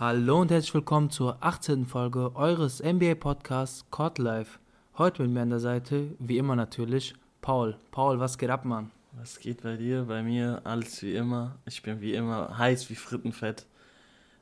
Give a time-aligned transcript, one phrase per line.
[0.00, 1.84] Hallo und herzlich willkommen zur 18.
[1.84, 4.58] Folge eures NBA Podcasts Court Life.
[4.96, 7.76] Heute mit mir an der Seite, wie immer natürlich, Paul.
[7.90, 8.90] Paul, was geht ab, Mann?
[9.18, 10.04] Was geht bei dir?
[10.04, 11.56] Bei mir alles wie immer.
[11.66, 13.66] Ich bin wie immer heiß wie Frittenfett.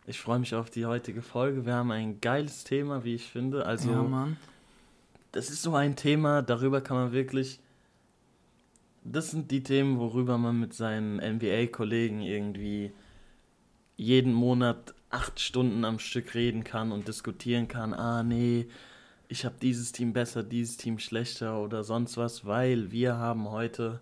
[0.09, 1.67] Ich freue mich auf die heutige Folge.
[1.67, 3.67] Wir haben ein geiles Thema, wie ich finde.
[3.67, 4.37] Also, ja, Mann.
[5.33, 7.59] das ist so ein Thema, darüber kann man wirklich.
[9.03, 12.93] Das sind die Themen, worüber man mit seinen NBA-Kollegen irgendwie
[13.97, 17.95] jeden Monat acht Stunden am Stück reden kann und diskutieren kann.
[17.95, 18.67] Ah, nee,
[19.29, 24.01] ich habe dieses Team besser, dieses Team schlechter oder sonst was, weil wir haben heute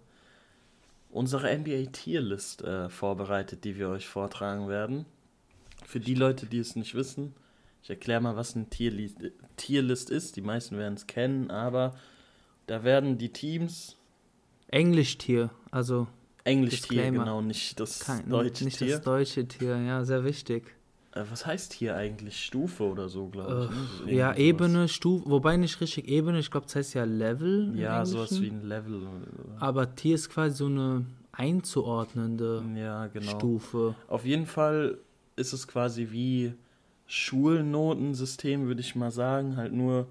[1.10, 5.06] unsere NBA-Tierlist äh, vorbereitet, die wir euch vortragen werden.
[5.84, 7.34] Für die Leute, die es nicht wissen,
[7.82, 9.18] ich erkläre mal, was eine Tierlist,
[9.56, 10.36] Tierlist ist.
[10.36, 11.94] Die meisten werden es kennen, aber
[12.66, 13.96] da werden die Teams,
[14.68, 16.06] Englischtier, also
[16.44, 18.96] Englisch-Tier, genau, nicht das kein, deutsche nicht Tier.
[18.96, 20.74] das deutsche Tier, ja, sehr wichtig.
[21.12, 22.42] Äh, was heißt hier eigentlich?
[22.42, 24.06] Stufe oder so, glaube ich.
[24.06, 24.12] ne?
[24.12, 27.72] Äh, ja, Ebene, Stufe, wobei nicht richtig Ebene, ich glaube, das heißt ja Level.
[27.78, 29.06] Ja, sowas wie ein Level.
[29.60, 33.30] Aber Tier ist quasi so eine einzuordnende Ja, genau.
[33.30, 33.94] Stufe.
[34.08, 34.98] Auf jeden Fall
[35.36, 36.54] ist es quasi wie
[37.06, 39.56] Schulnotensystem, würde ich mal sagen.
[39.56, 40.06] Halt nur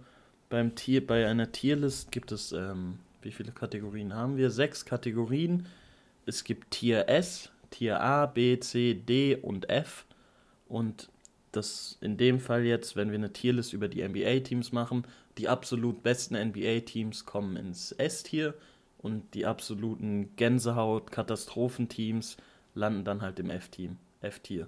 [0.50, 4.52] beim Tier, bei einer Tierlist gibt es, ähm, wie viele Kategorien haben wir?
[4.52, 5.66] Sechs Kategorien.
[6.26, 10.06] Es gibt Tier S, Tier A, B, C, D und F.
[10.68, 11.10] Und
[11.52, 15.06] das in dem Fall jetzt, wenn wir eine Tierlist über die NBA-Teams machen,
[15.38, 18.54] die absolut besten NBA-Teams kommen ins S-Tier
[19.00, 22.38] und die absoluten Gänsehaut-Katastrophenteams
[22.76, 24.68] landen dann halt im F-Team, F-Tier.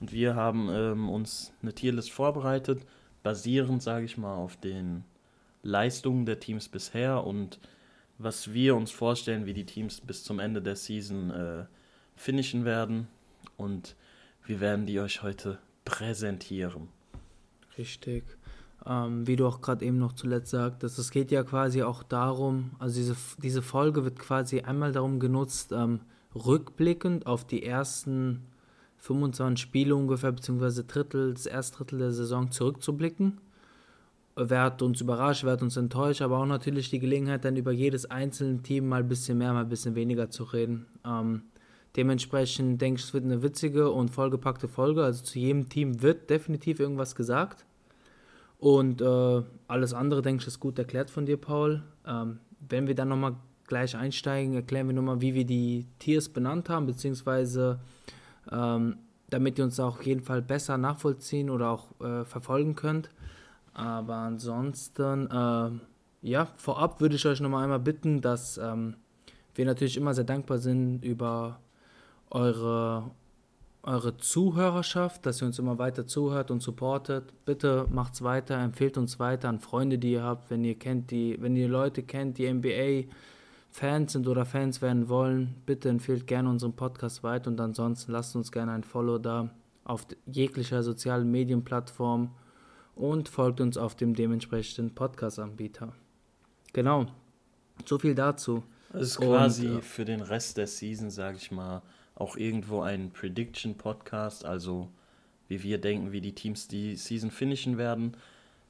[0.00, 2.86] Und wir haben ähm, uns eine Tierlist vorbereitet,
[3.22, 5.04] basierend, sage ich mal, auf den
[5.62, 7.60] Leistungen der Teams bisher und
[8.18, 11.64] was wir uns vorstellen, wie die Teams bis zum Ende der Season äh,
[12.16, 13.08] finishen werden.
[13.56, 13.96] Und
[14.44, 16.88] wir werden die euch heute präsentieren.
[17.78, 18.24] Richtig.
[18.86, 22.72] Ähm, wie du auch gerade eben noch zuletzt sagtest, es geht ja quasi auch darum,
[22.78, 26.00] also diese, diese Folge wird quasi einmal darum genutzt, ähm,
[26.34, 28.46] rückblickend auf die ersten
[29.00, 33.38] 25 Spiele ungefähr, beziehungsweise Drittel, das erste Drittel der Saison zurückzublicken.
[34.36, 37.72] Wer hat uns überrascht, wer hat uns enttäuscht, aber auch natürlich die Gelegenheit, dann über
[37.72, 40.86] jedes einzelne Team mal ein bisschen mehr, mal ein bisschen weniger zu reden.
[41.04, 41.42] Ähm,
[41.96, 45.02] dementsprechend denke ich, es wird eine witzige und vollgepackte Folge.
[45.02, 47.64] Also zu jedem Team wird definitiv irgendwas gesagt.
[48.58, 51.82] Und äh, alles andere, denke ich, ist gut erklärt von dir, Paul.
[52.06, 56.68] Ähm, wenn wir dann nochmal gleich einsteigen, erklären wir nochmal, wie wir die Tiers benannt
[56.68, 57.80] haben, beziehungsweise
[58.52, 63.10] ähm, damit ihr uns auch auf jeden Fall besser nachvollziehen oder auch äh, verfolgen könnt.
[63.72, 65.80] Aber ansonsten, ähm,
[66.22, 68.96] ja, vorab würde ich euch nochmal einmal bitten, dass ähm,
[69.54, 71.60] wir natürlich immer sehr dankbar sind über
[72.30, 73.10] eure,
[73.82, 77.32] eure Zuhörerschaft, dass ihr uns immer weiter zuhört und supportet.
[77.44, 81.36] Bitte macht's weiter, empfehlt uns weiter an Freunde, die ihr habt, wenn ihr kennt, die,
[81.40, 83.12] wenn ihr Leute kennt, die NBA
[83.70, 88.34] Fans sind oder Fans werden wollen, bitte empfehlt gerne unseren Podcast weiter und ansonsten lasst
[88.34, 89.50] uns gerne ein Follow da
[89.84, 92.30] auf jeglicher sozialen Medienplattform
[92.96, 95.92] und folgt uns auf dem dementsprechenden Podcast-Anbieter.
[96.72, 97.06] Genau.
[97.86, 98.62] So viel dazu.
[98.92, 101.82] Das ist Und, quasi äh, für den Rest der Season, sage ich mal,
[102.16, 104.88] auch irgendwo ein Prediction-Podcast, also
[105.48, 108.16] wie wir denken, wie die Teams die Season finishen werden.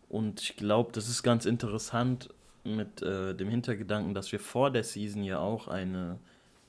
[0.09, 2.29] Und ich glaube, das ist ganz interessant
[2.65, 6.19] mit äh, dem Hintergedanken, dass wir vor der Season ja auch eine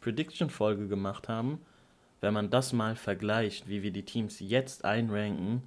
[0.01, 1.59] Prediction-Folge gemacht haben.
[2.21, 5.63] Wenn man das mal vergleicht, wie wir die Teams jetzt einranken,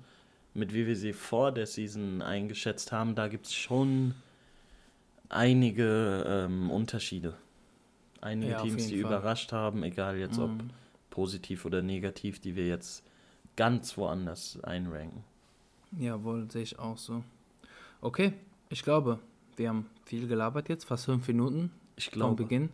[0.55, 4.15] mit wie wir sie vor der Season eingeschätzt haben, da gibt es schon
[5.29, 7.35] einige ähm, Unterschiede.
[8.21, 9.01] Einige Ja, Teams, die Fall.
[9.01, 10.71] überrascht haben, egal jetzt ob Mhm.
[11.11, 13.05] positiv oder negativ, die wir jetzt
[13.57, 15.25] ganz woanders einranken.
[15.99, 17.23] Jawohl, sehe ich auch so.
[18.01, 18.33] Okay,
[18.69, 19.19] ich glaube,
[19.57, 22.71] wir haben viel gelabert jetzt, fast fünf Minuten Ich vom glaube, Beginn.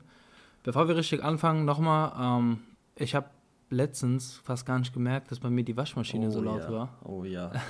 [0.62, 2.58] Bevor wir richtig anfangen, nochmal, ähm,
[2.96, 3.30] ich habe
[3.70, 6.72] letztens fast gar nicht gemerkt, dass bei mir die Waschmaschine so laut ja.
[6.72, 6.98] war.
[7.04, 7.52] Oh ja.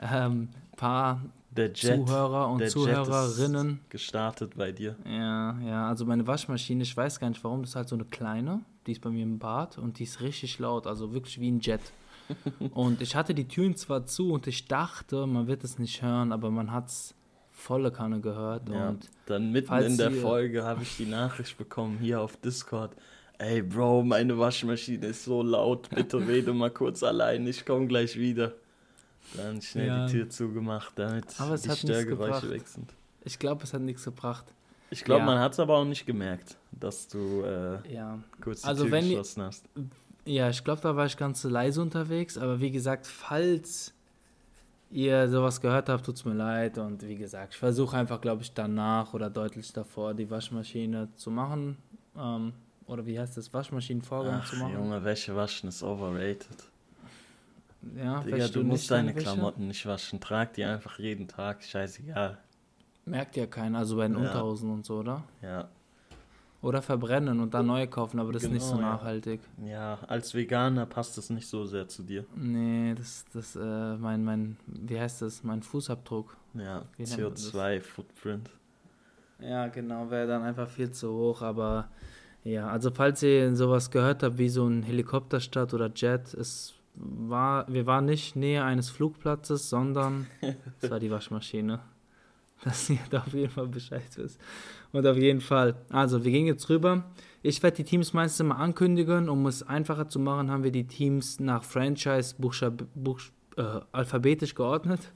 [0.00, 1.20] Ähm, paar
[1.50, 3.80] Der Jet, Zuhörer und der Jet Zuhörerinnen.
[3.82, 4.96] ist gestartet bei dir.
[5.04, 8.04] Ja, ja, also meine Waschmaschine, ich weiß gar nicht warum, das ist halt so eine
[8.04, 11.50] kleine, die ist bei mir im Bad und die ist richtig laut, also wirklich wie
[11.50, 11.80] ein Jet.
[12.74, 16.30] und ich hatte die Türen zwar zu und ich dachte, man wird es nicht hören,
[16.30, 17.14] aber man hat es
[17.58, 18.90] volle Kanne gehört Ja.
[18.90, 22.92] und Dann mitten in der Folge habe ich die Nachricht bekommen hier auf Discord.
[23.38, 25.90] Ey, Bro, meine Waschmaschine ist so laut.
[25.90, 27.46] Bitte rede mal kurz allein.
[27.46, 28.52] Ich komme gleich wieder.
[29.36, 30.06] Dann schnell Ja.
[30.06, 32.92] die Tür zugemacht, damit Aber es die hat Störgeräusche weg sind.
[33.24, 34.46] Ich glaube, es hat nichts gebracht.
[34.90, 35.26] Ich glaube, Ja.
[35.26, 38.18] man hat es aber auch nicht gemerkt, dass du äh, Ja.
[38.40, 39.64] kurz die Also Tür geschlossen hast.
[40.24, 43.92] Ja, ich glaube, da war ich ganz leise unterwegs, aber wie gesagt, falls
[44.90, 46.78] ihr sowas gehört habt, tut's mir leid.
[46.78, 51.30] Und wie gesagt, ich versuche einfach, glaube ich, danach oder deutlich davor die Waschmaschine zu
[51.30, 51.76] machen.
[52.16, 52.52] Ähm,
[52.86, 53.52] oder wie heißt das?
[53.52, 54.72] Waschmaschinenvorgang Ach, zu machen.
[54.74, 56.46] Junge, Wäsche waschen ist overrated.
[57.96, 59.24] Ja, Digga, du musst deine Wäsche?
[59.24, 60.20] Klamotten nicht waschen.
[60.20, 62.38] Trag die einfach jeden Tag, scheißegal.
[63.04, 64.20] Merkt ja keiner, also bei den Ja.
[64.26, 65.22] Unterhosen und so, oder?
[65.42, 65.68] Ja.
[66.60, 68.92] Oder verbrennen und dann neue kaufen, aber das ist nicht so Genau, ja.
[68.94, 69.40] nachhaltig.
[69.64, 72.24] Ja, als Veganer passt das nicht so sehr zu dir.
[72.34, 75.44] Nee, das, das, äh, mein, mein, wie heißt das?
[75.44, 76.36] Mein Fußabdruck.
[76.54, 77.54] Ja, Wie nennt man das?
[77.54, 78.50] CO2-Footprint.
[79.40, 81.88] Ja, genau, wäre dann einfach viel zu hoch, aber
[82.42, 87.72] ja, also falls ihr sowas gehört habt wie so ein Helikopterstadt oder Jet, es war,
[87.72, 90.26] wir waren nicht näher eines Flugplatzes, sondern
[90.80, 91.78] es war die Waschmaschine.
[92.64, 94.40] Dass ihr da auf jeden Fall Bescheid wisst.
[94.92, 97.04] Und auf jeden Fall, also wir gehen jetzt rüber.
[97.42, 100.86] Ich werde die Teams meistens mal ankündigen, um es einfacher zu machen, haben wir die
[100.86, 105.12] Teams nach Franchise buchs- äh, alphabetisch geordnet.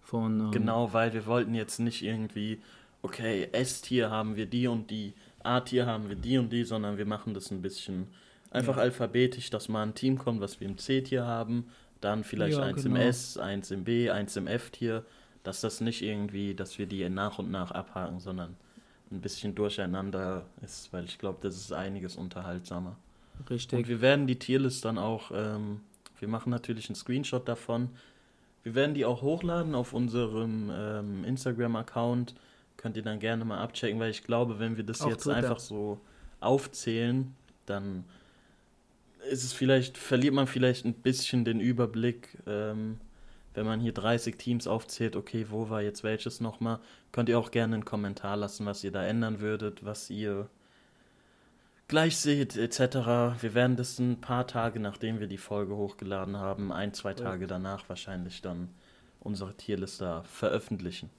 [0.00, 2.60] Von, ähm, Genau, weil wir wollten jetzt nicht irgendwie,
[3.02, 5.12] okay, S-Tier haben wir die und die,
[5.42, 8.06] A-Tier haben wir die und die, sondern wir machen das ein bisschen
[8.50, 8.82] einfach Ja.
[8.84, 11.66] alphabetisch, dass mal ein Team kommt, was wir im C-Tier haben,
[12.00, 12.96] dann vielleicht Ja, eins genau.
[12.96, 15.04] im S, eins im B, eins im F-Tier,
[15.46, 18.56] dass das nicht irgendwie, dass wir die nach und nach abhaken, sondern
[19.12, 22.96] ein bisschen durcheinander ist, weil ich glaube, das ist einiges unterhaltsamer.
[23.38, 23.86] Und Richtig.
[23.86, 25.82] wir werden die Tierlist dann auch, ähm,
[26.18, 27.90] wir machen natürlich einen Screenshot davon.
[28.64, 32.34] Wir werden die auch hochladen auf unserem ähm, Instagram-Account.
[32.76, 35.36] Könnt ihr dann gerne mal abchecken, weil ich glaube, wenn wir das Auch jetzt Twitter.
[35.36, 36.00] einfach so
[36.40, 38.04] aufzählen, dann
[39.30, 42.98] ist es vielleicht, verliert man vielleicht ein bisschen den Überblick, ähm,
[43.56, 46.78] wenn man hier 30 Teams aufzählt, okay, wo war jetzt welches nochmal,
[47.12, 50.48] könnt ihr auch gerne einen Kommentar lassen, was ihr da ändern würdet, was ihr
[51.88, 53.40] gleich seht, etc.
[53.40, 57.46] Wir werden das ein paar Tage, nachdem wir die Folge hochgeladen haben, ein, zwei Tage
[57.46, 58.68] danach wahrscheinlich dann
[59.20, 61.10] unsere Tierliste veröffentlichen.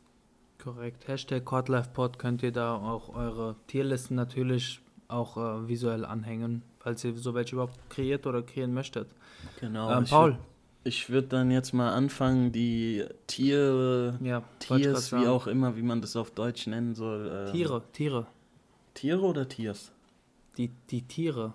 [0.59, 1.07] Korrekt.
[1.07, 7.15] Hashtag CodLifePod könnt ihr da auch eure Tierlisten natürlich auch äh, visuell anhängen, falls ihr
[7.15, 9.09] so welche überhaupt kreiert oder kreieren möchtet.
[9.59, 9.91] Genau.
[9.91, 10.37] ähm, Paul,
[10.87, 15.81] Ich würde dann jetzt mal anfangen, die Tiere, ja, ich Tiers, wie auch immer, wie
[15.81, 17.47] man das auf Deutsch nennen soll.
[17.47, 18.27] ähm, Tiere, Tiere.
[18.93, 19.91] Tiere oder Tiers?
[20.57, 21.53] Die, die Tiere.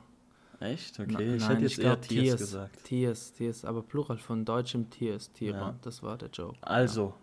[0.60, 0.98] Echt?
[0.98, 2.84] Na- Okay, ich nein, hätte jetzt eher glaub, Tiers gesagt.
[2.84, 5.56] Tiers, Tiers, aber Plural von deutschem Tiers, Tiere.
[5.56, 5.74] Ja.
[5.82, 6.56] Das war der Joke.
[6.60, 7.14] Also,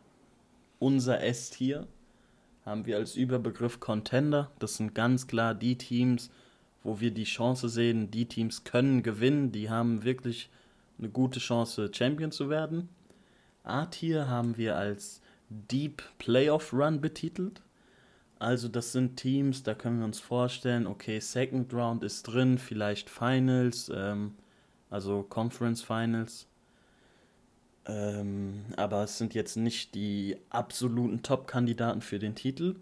[0.80, 1.88] unser S-Tier
[2.66, 4.52] haben wir als Überbegriff Contender.
[4.60, 6.32] Das sind ganz klar die Teams,
[6.84, 10.50] wo wir die Chance sehen, die Teams können gewinnen, die haben wirklich
[11.00, 12.90] eine gute Chance, Champion zu werden.
[13.64, 17.62] A-Tier haben wir als Deep Playoff Run betitelt.
[18.38, 23.10] Also das sind Teams, da können wir uns vorstellen, okay, Second Round ist drin, vielleicht
[23.10, 24.36] Finals, ähm,
[24.90, 26.48] also Conference Finals.
[27.86, 32.76] Ähm, aber es sind jetzt nicht die absoluten Top-Kandidaten für den Titel.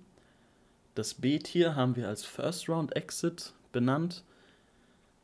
[0.93, 4.23] Das B-Tier haben wir als First Round Exit benannt.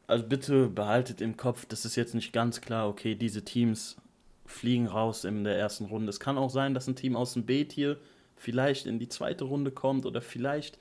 [0.07, 3.95] Also bitte behaltet im Kopf, das ist jetzt nicht ganz klar, okay, diese Teams
[4.45, 6.09] fliegen raus in der ersten Runde.
[6.09, 7.97] Es kann auch sein, dass ein Team aus dem B-Tier
[8.35, 10.77] vielleicht in die zweite Runde kommt oder vielleicht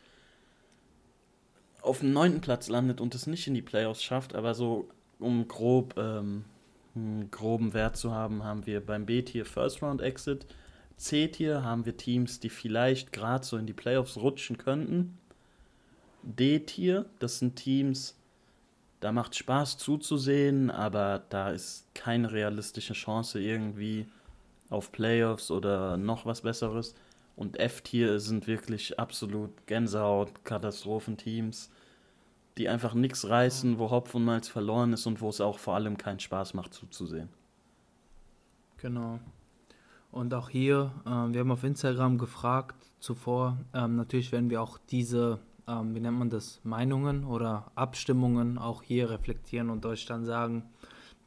[1.80, 4.88] auf dem neunten Platz landet und es nicht in die Playoffs schafft, aber so
[5.18, 6.44] um grob ähm,
[6.94, 10.46] einen groben Wert zu haben, haben wir beim B-Tier First Round Exit.
[10.96, 15.18] C-Tier haben wir Teams, die vielleicht gerade so in die Playoffs rutschen könnten.
[16.22, 18.16] D-Tier, das sind Teams,
[19.02, 24.06] da macht Spaß zuzusehen, aber da ist keine realistische Chance irgendwie
[24.70, 26.94] auf Playoffs oder noch was Besseres.
[27.34, 31.68] Und F-Tier sind wirklich absolut Gänsehaut, Katastrophenteams,
[32.56, 35.74] die einfach nichts reißen, wo Hopf und Malz verloren ist und wo es auch vor
[35.74, 37.28] allem keinen Spaß macht zuzusehen.
[38.76, 39.18] Genau.
[40.12, 44.78] Und auch hier, ähm, wir haben auf Instagram gefragt zuvor, ähm, natürlich werden wir auch
[44.90, 45.40] diese,
[45.80, 50.64] ähm, wie nennt man das, Meinungen oder Abstimmungen auch hier reflektieren und euch dann sagen,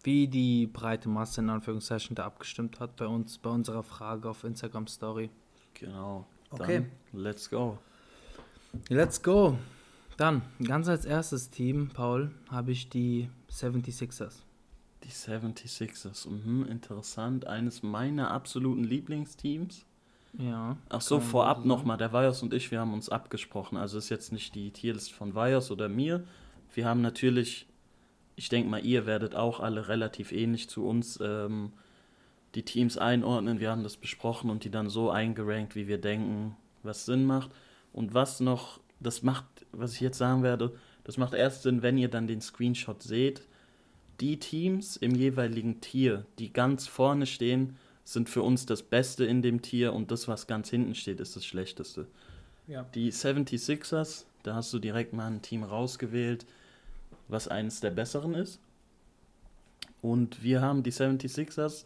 [0.04, 4.44] wie die breite Masse in Anführungszeichen da abgestimmt hat bei uns, bei unserer Frage auf
[4.44, 5.30] Instagram Story.
[5.74, 6.26] Genau.
[6.52, 6.86] Okay.
[7.12, 7.78] Let's go.
[8.90, 9.58] Let's go.
[10.18, 14.44] Dann, ganz als erstes Team, Paul, habe ich die 76ers.
[15.04, 17.48] Die 76ers, mhm, interessant.
[17.48, 19.86] Eines meiner absoluten Lieblingsteams.
[20.38, 20.78] Ja.
[20.90, 23.78] Ach so, vorab nochmal, der Vios und ich, wir haben uns abgesprochen.
[23.78, 26.24] Also ist jetzt nicht die Tierlist von Vios oder mir.
[26.74, 27.68] Wir haben natürlich,
[28.36, 31.72] ich denke mal, ihr werdet auch alle relativ ähnlich zu uns ähm,
[32.56, 33.60] die Teams einordnen.
[33.60, 37.52] Wir haben das besprochen und die dann so eingerankt, wie wir denken, was Sinn macht.
[37.94, 41.98] Und was noch, das macht, was ich jetzt sagen werde, das macht erst Sinn, wenn
[41.98, 43.48] ihr dann den Screenshot seht.
[44.20, 49.42] Die Teams im jeweiligen Tier, die ganz vorne stehen, sind für uns das Beste in
[49.42, 52.08] dem Tier und das, was ganz hinten steht, ist das Schlechteste.
[52.68, 52.86] Ja.
[52.94, 56.46] Die 76ers, da hast du direkt mal ein Team rausgewählt,
[57.28, 58.60] was eines der besseren ist.
[60.02, 61.86] Und wir haben die 76ers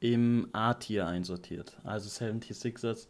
[0.00, 1.76] im A-Tier einsortiert.
[1.84, 3.06] Also 76ers,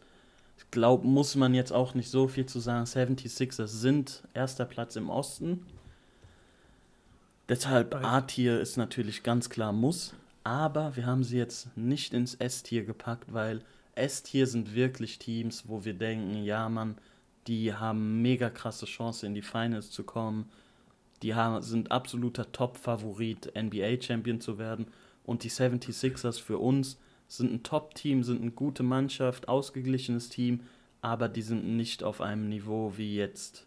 [0.59, 2.85] ich glaube, muss man jetzt auch nicht so viel zu sagen.
[2.85, 5.65] 76ers sind erster Platz im Osten.
[7.49, 10.13] Deshalb A-Tier ist natürlich ganz klar Muss.
[10.43, 13.61] Aber wir haben sie jetzt nicht ins S-Tier gepackt, weil
[13.95, 16.97] S-Tier sind wirklich Teams, wo wir denken, ja, Mann,
[17.47, 20.49] die haben mega krasse Chance in die Finals zu kommen.
[21.21, 24.87] Die haben, sind absoluter Top-Favorit, NBA-Champion zu werden.
[25.23, 26.97] Und die 76ers für uns
[27.27, 30.61] sind ein Top-Team, sind eine gute Mannschaft, ausgeglichenes Team,
[31.01, 33.65] aber die sind nicht auf einem Niveau wie jetzt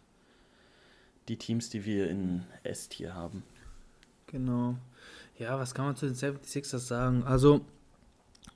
[1.27, 3.43] die Teams, die wir in S-Tier haben.
[4.27, 4.75] Genau.
[5.39, 7.23] Ja, was kann man zu den 76ers sagen?
[7.23, 7.61] Also,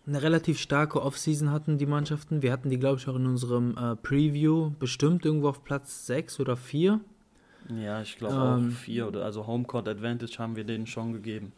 [0.08, 2.42] eine relativ starke Offseason hatten die Mannschaften.
[2.42, 6.40] Wir hatten die, glaube ich, auch in unserem äh, Preview bestimmt irgendwo auf Platz 6
[6.40, 7.00] oder 4.
[7.70, 11.52] Ja, ich glaube Ähm, auch vier oder also Homecourt Advantage haben wir denen schon gegeben.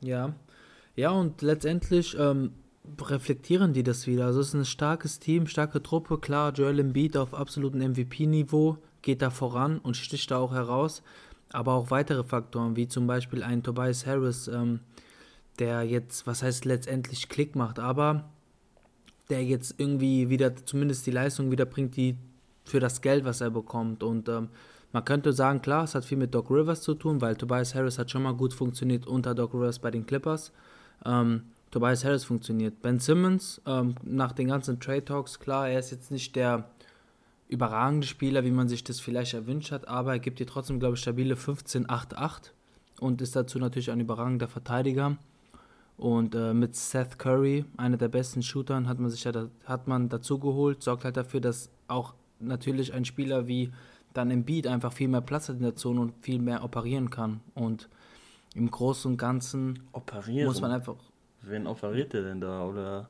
[0.00, 0.34] Ja.
[0.96, 2.52] Ja, und letztendlich ähm,
[3.00, 4.26] reflektieren die das wieder.
[4.26, 6.18] Also es ist ein starkes Team, starke Truppe.
[6.18, 11.02] Klar, Joel Embiid auf absolutem MVP-Niveau geht da voran und sticht da auch heraus.
[11.52, 14.80] Aber auch weitere Faktoren, wie zum Beispiel ein Tobias Harris, ähm,
[15.58, 18.24] der jetzt, was heißt letztendlich Klick macht, aber
[19.30, 22.16] der jetzt irgendwie wieder zumindest die Leistung wieder bringt, die
[22.64, 24.02] für das Geld, was er bekommt.
[24.02, 24.48] Und ähm,
[24.92, 27.98] man könnte sagen, klar, es hat viel mit Doc Rivers zu tun, weil Tobias Harris
[27.98, 30.52] hat schon mal gut funktioniert unter Doc Rivers bei den Clippers.
[31.04, 32.80] Ähm, Tobias Harris funktioniert.
[32.82, 36.70] Ben Simmons, ähm, nach den ganzen Trade Talks, klar, er ist jetzt nicht der
[37.48, 40.94] überragende Spieler, wie man sich das vielleicht erwünscht hat, aber er gibt dir trotzdem, glaube
[40.96, 42.50] ich, stabile 15-8-8
[43.00, 45.16] und ist dazu natürlich ein überragender Verteidiger.
[45.96, 49.88] Und äh, mit Seth Curry, einer der besten Shootern, hat man sich ja da, hat
[49.88, 53.72] man dazu geholt, sorgt halt dafür, dass auch natürlich ein Spieler wie
[54.12, 57.10] dann im Beat einfach viel mehr Platz hat in der Zone und viel mehr operieren
[57.10, 57.40] kann.
[57.54, 57.88] Und
[58.54, 60.46] im Großen und Ganzen Operieren.
[60.46, 60.96] muss man einfach,
[61.48, 62.64] Wen operiert der denn da?
[62.64, 63.08] Oder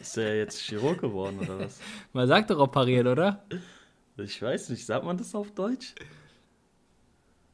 [0.00, 1.78] ist der jetzt Chirurg geworden oder was?
[2.12, 3.44] man sagt doch operieren, oder?
[4.16, 5.94] Ich weiß nicht, sagt man das auf Deutsch?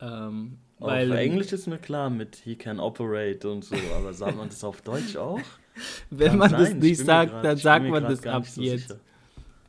[0.01, 4.37] Ähm, Auf weil Englisch ist mir klar mit he can operate und so, aber sagt
[4.37, 5.41] man das auf Deutsch auch?
[6.11, 8.63] wenn Kann man sein, das ich nicht sagt, grad- dann sagt man das ab so
[8.63, 8.89] jetzt.
[8.89, 9.01] sicher.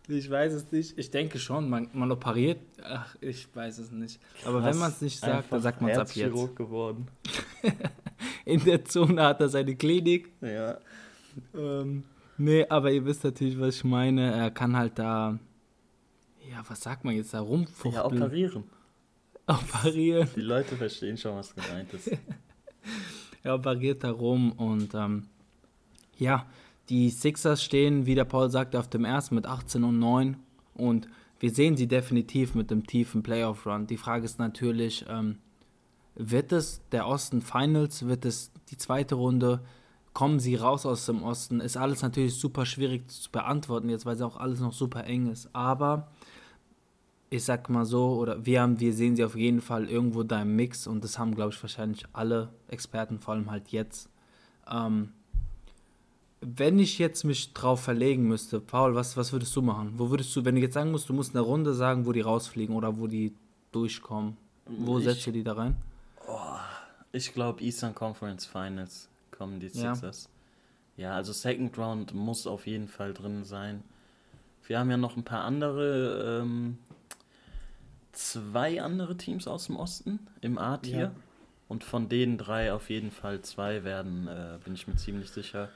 [0.09, 0.97] Ich weiß es nicht.
[0.97, 2.59] Ich denke schon, man, man operiert.
[2.81, 4.21] Ach, ich weiß es nicht.
[4.45, 6.55] Aber wenn Krass, man es nicht sagt, dann sagt man es ab jetzt.
[6.55, 7.07] Geworden.
[8.45, 10.31] In der Zone hat er seine Klinik.
[10.41, 10.77] Ja.
[11.55, 12.03] Ähm,
[12.37, 14.33] nee, aber ihr wisst natürlich, was ich meine.
[14.33, 15.37] Er kann halt da.
[16.49, 17.37] Ja, was sagt man jetzt da?
[17.37, 18.23] ja, Rumfuchteln.
[18.23, 18.63] operieren.
[19.47, 20.29] operieren.
[20.35, 22.11] Die Leute verstehen schon, was gemeint ist.
[23.43, 25.27] Er operiert da rum und ähm,
[26.17, 26.45] ja,
[26.89, 30.35] die Sixers stehen, wie der Paul sagte, auf dem ersten mit 18 und 9
[30.73, 31.07] und
[31.39, 33.87] wir sehen sie definitiv mit dem tiefen Playoff-Run.
[33.87, 35.37] Die Frage ist natürlich, ähm,
[36.17, 39.61] wird es der Osten Finals, wird es die zweite Runde,
[40.13, 41.59] kommen sie raus aus dem Osten?
[41.59, 45.27] Ist alles natürlich super schwierig zu beantworten jetzt, weil es auch alles noch super eng
[45.31, 46.07] ist, aber
[47.29, 50.41] ich sag mal so, oder wir haben, wir sehen sie auf jeden Fall irgendwo da
[50.41, 54.09] im Mix und das haben, glaube ich, wahrscheinlich alle Experten, vor allem halt jetzt.
[54.71, 55.09] Ähm,
[56.41, 59.93] wenn ich jetzt mich drauf verlegen müsste, Paul, was, was würdest du machen?
[59.97, 62.21] Wo würdest du, wenn du jetzt sagen musst, du musst eine Runde sagen, wo die
[62.21, 63.33] rausfliegen oder wo die
[63.71, 65.75] durchkommen, wo Ich- setzt du die da rein?
[67.11, 69.95] Ich glaube, Eastern Conference Finals kommen die Ja.
[69.95, 70.29] Sixers.
[70.97, 71.15] Ja.
[71.15, 73.83] also Second Round muss auf jeden Fall drin sein.
[74.65, 76.77] Wir haben ja noch ein paar andere, ähm,
[78.11, 80.99] zwei andere Teams aus dem Osten im A-Tier.
[80.99, 81.11] Ja.
[81.69, 85.69] Und von den drei auf jeden Fall zwei werden, äh, bin ich mir ziemlich sicher,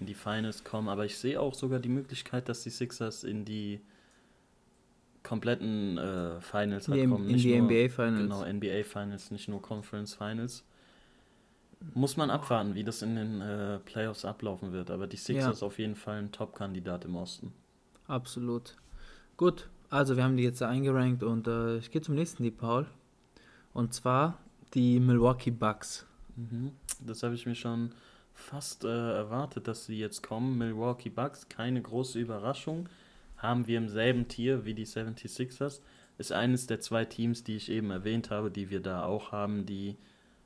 [0.00, 0.88] in die Finals kommen.
[0.88, 3.80] Aber ich sehe auch sogar die Möglichkeit, dass die Sixers in die
[5.22, 7.26] kompletten äh, Finals In halt die, kommen.
[7.26, 8.22] in nicht die nur- NBA Finals.
[8.22, 10.64] Genau, NBA Finals, nicht nur Conference Finals.
[11.94, 14.90] Muss man abwarten, wie das in den äh, Playoffs ablaufen wird.
[14.90, 17.52] Aber die Sixers auf jeden Fall ein Top-Kandidat im Osten.
[18.06, 18.76] Absolut.
[19.38, 22.50] Gut, also wir haben die jetzt da eingerankt und äh, ich gehe zum nächsten, die
[22.50, 22.86] Paul.
[23.72, 24.38] Und zwar
[24.74, 26.06] die Milwaukee Bucks.
[26.36, 26.72] Mhm.
[27.06, 27.92] Das habe ich mir schon
[28.34, 30.58] fast äh, erwartet, dass sie jetzt kommen.
[30.58, 32.88] Milwaukee Bucks, keine große Überraschung.
[33.40, 35.80] Haben wir im selben Tier wie die 76ers.
[36.18, 39.64] Ist eines der zwei Teams, die ich eben erwähnt habe, die wir da auch haben,
[39.64, 39.96] die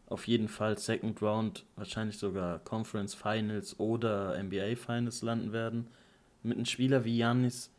[0.07, 5.89] auf jeden Fall Second Round, wahrscheinlich sogar Conference Finals oder NBA Finals landen werden.
[6.43, 7.71] Mit einem Spieler wie Janis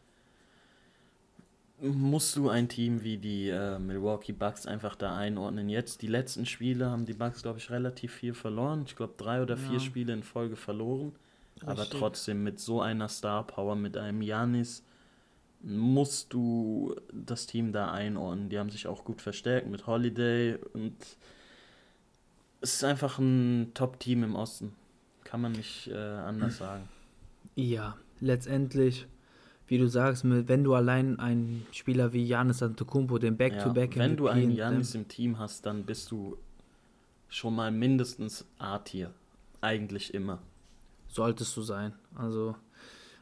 [1.79, 5.69] musst du ein Team wie die äh, Milwaukee Bucks einfach da einordnen.
[5.69, 8.83] Jetzt, die letzten Spiele haben die Bucks, glaube ich, relativ viel verloren.
[8.87, 9.79] Ich glaube, drei oder vier Ja.
[9.79, 11.13] Spiele in Folge verloren.
[11.61, 11.99] Aber Richtig.
[11.99, 14.83] trotzdem mit so einer Star Power, mit einem Janis,
[15.61, 18.49] musst du das Team da einordnen.
[18.49, 20.95] Die haben sich auch gut verstärkt mit Holiday und
[22.61, 24.73] es ist einfach ein Top-Team im Osten.
[25.23, 26.87] Kann man nicht äh, anders sagen.
[27.55, 29.07] Ja, letztendlich,
[29.67, 34.01] wie du sagst, mit, wenn du allein einen Spieler wie Janis Antetokounmpo, den Back-to-Back ja,
[34.03, 36.37] wenn du einen in- Janis im Team hast, dann bist du
[37.27, 39.11] schon mal mindestens A-Tier.
[39.61, 40.39] Eigentlich immer.
[41.07, 41.93] solltest du sein.
[42.15, 42.55] Also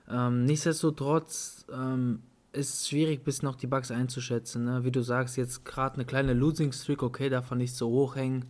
[0.09, 4.65] ähm, nichtsdestotrotz ähm, ist es schwierig, bis noch die Bugs einzuschätzen.
[4.65, 4.83] Ne?
[4.83, 8.15] Wie du sagst, jetzt gerade eine kleine Losing Streak, okay, darf man nicht so hoch
[8.15, 8.45] hängen.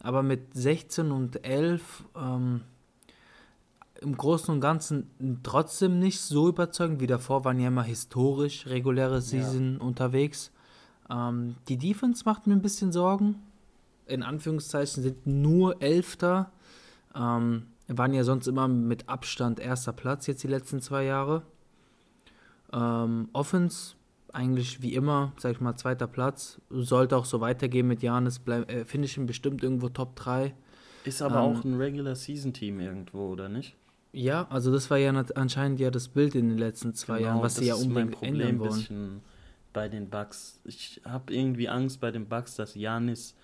[0.00, 2.62] Aber mit 16 und 11 ähm,
[4.00, 9.20] im Großen und Ganzen trotzdem nicht so überzeugend wie davor, waren ja immer historisch reguläre
[9.20, 10.50] Season unterwegs.
[11.08, 13.36] Ähm, die Defense macht mir ein bisschen Sorgen.
[14.06, 16.50] In Anführungszeichen sind nur Elfter.
[17.14, 21.42] Ähm, waren ja sonst immer mit Abstand erster Platz jetzt die letzten zwei Jahre.
[22.72, 23.94] Ähm, Offense
[24.32, 26.60] eigentlich wie immer, sag ich mal, zweiter Platz.
[26.70, 28.40] Sollte auch so weitergehen mit Janis.
[28.46, 30.54] Äh, Finde ich ihn bestimmt irgendwo Top 3.
[31.04, 33.76] Ist aber Ähm, auch ein Regular-Season-Team irgendwo, oder nicht?
[34.14, 37.42] Ja, also das war ja anscheinend ja das Bild in den letzten zwei Genau, Jahren,
[37.42, 39.20] was sie ja mein unbedingt Problem ändern wollen.
[39.72, 40.60] bei den Bucks.
[40.64, 43.34] Ich habe irgendwie Angst bei den Bucks, dass Janis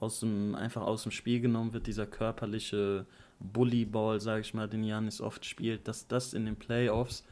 [0.00, 3.06] aus dem, einfach aus dem Spiel genommen wird, dieser körperliche
[3.40, 7.24] Bullyball, sage ich mal, den Janis oft spielt, dass das in den Playoffs,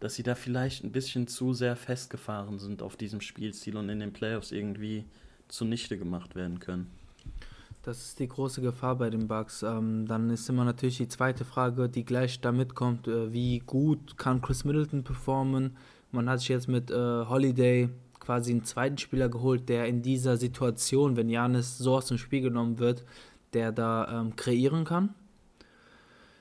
[0.00, 4.00] dass sie da vielleicht ein bisschen zu sehr festgefahren sind auf diesem Spielstil und in
[4.00, 5.04] den Playoffs irgendwie
[5.48, 6.90] zunichte gemacht werden können.
[7.82, 9.62] Das ist die große Gefahr bei den Bucks.
[9.64, 14.16] Ähm, dann ist immer natürlich die zweite Frage, die gleich damit kommt, äh, wie gut
[14.16, 15.76] kann Chris Middleton performen?
[16.12, 17.88] Man hat sich jetzt mit äh, Holiday
[18.20, 22.42] quasi einen zweiten Spieler geholt, der in dieser Situation, wenn Janis so aus dem Spiel
[22.42, 23.04] genommen wird,
[23.52, 25.14] der da ähm, kreieren kann.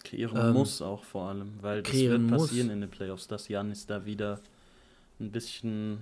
[0.04, 2.44] Kreieren Ähm, muss auch vor allem, weil das wird muss.
[2.44, 4.40] passieren in den Playoffs, dass Janis da wieder
[5.20, 6.00] ein bisschen,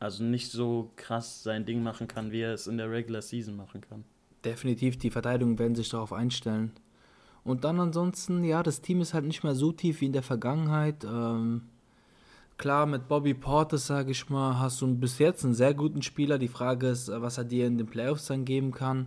[0.00, 3.56] also nicht so krass sein Ding machen kann, wie er es in der Regular Season
[3.56, 4.04] machen kann.
[4.44, 6.72] Definitiv, die Verteidigung werden sich darauf einstellen.
[7.44, 10.22] Und dann ansonsten, ja, das Team ist halt nicht mehr so tief wie in der
[10.24, 11.04] Vergangenheit.
[11.04, 11.62] Ähm,
[12.58, 16.38] klar, mit Bobby Portis, sage ich mal, hast du bis jetzt einen sehr guten Spieler.
[16.38, 19.06] Die Frage ist, äh, was er dir in den Playoffs dann geben kann.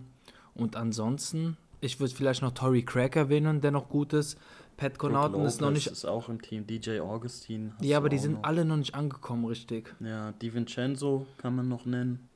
[0.54, 4.38] Und ansonsten, ich würde vielleicht noch Tory Craig erwähnen, der noch gut ist.
[4.76, 5.86] Pat Connaughton ist noch nicht.
[5.88, 7.72] ist auch im Team, DJ Augustin.
[7.76, 8.44] hast Ja, aber die sind noch.
[8.44, 9.94] alle noch nicht angekommen, richtig.
[10.00, 12.28] Ja, DiVincenzo kann man noch nennen.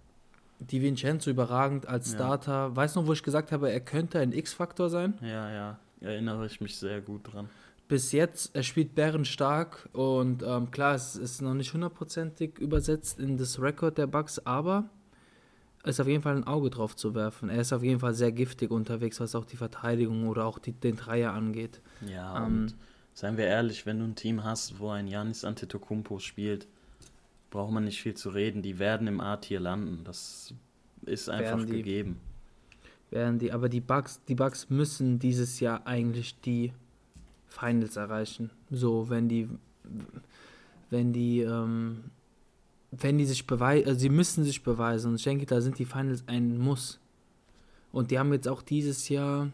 [0.61, 2.17] Die Vincenzo überragend als Ja.
[2.19, 2.77] Starter.
[2.77, 5.15] Weißt du noch, wo ich gesagt habe, er könnte ein X-Faktor sein?
[5.23, 7.49] Ja, ja, erinnere ich mich sehr gut dran.
[7.87, 13.37] bis jetzt, er spielt bärenstark und ähm, klar, es ist noch nicht hundertprozentig übersetzt in
[13.37, 14.85] das Rekord der Bucks, aber
[15.91, 17.49] ist auf jeden Fall ein Auge drauf zu werfen.
[17.49, 20.73] Er ist auf jeden Fall sehr giftig unterwegs, was auch die Verteidigung oder auch die,
[20.73, 21.81] den Dreier angeht.
[22.07, 22.75] Ja, Ähm, und
[23.13, 26.67] seien wir ehrlich, wenn du ein Team hast, wo ein Janis Antetokounmpo spielt,
[27.51, 28.63] braucht man nicht viel zu reden.
[28.63, 30.01] Die werden im A-Tier landen.
[30.05, 30.53] Das
[31.07, 31.73] ist einfach Werden die.
[31.77, 32.21] gegeben.
[33.11, 36.73] Während die, aber die Bucks, die Bucks müssen dieses Jahr eigentlich die
[37.47, 38.51] Finals erreichen.
[38.71, 39.49] So, wenn die,
[40.91, 42.05] wenn die, ähm,
[43.01, 45.11] wenn die sich beweisen, also sie müssen sich beweisen.
[45.11, 46.99] Und ich denke, da sind die Finals ein Muss.
[47.93, 49.51] Und die haben jetzt auch dieses Jahr,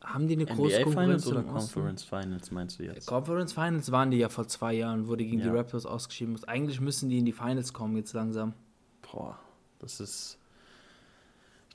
[0.00, 1.42] haben die eine große NBA Konkurrenz Finals oder?
[1.42, 3.06] Conference Finals meinst du jetzt?
[3.06, 5.50] Conference Finals waren die ja vor zwei Jahren, wo die gegen Ja.
[5.50, 6.48] die Raptors ausgeschieden ist.
[6.48, 8.54] Eigentlich müssen die in die Finals kommen jetzt langsam.
[9.02, 9.38] Boah,
[9.80, 10.38] das ist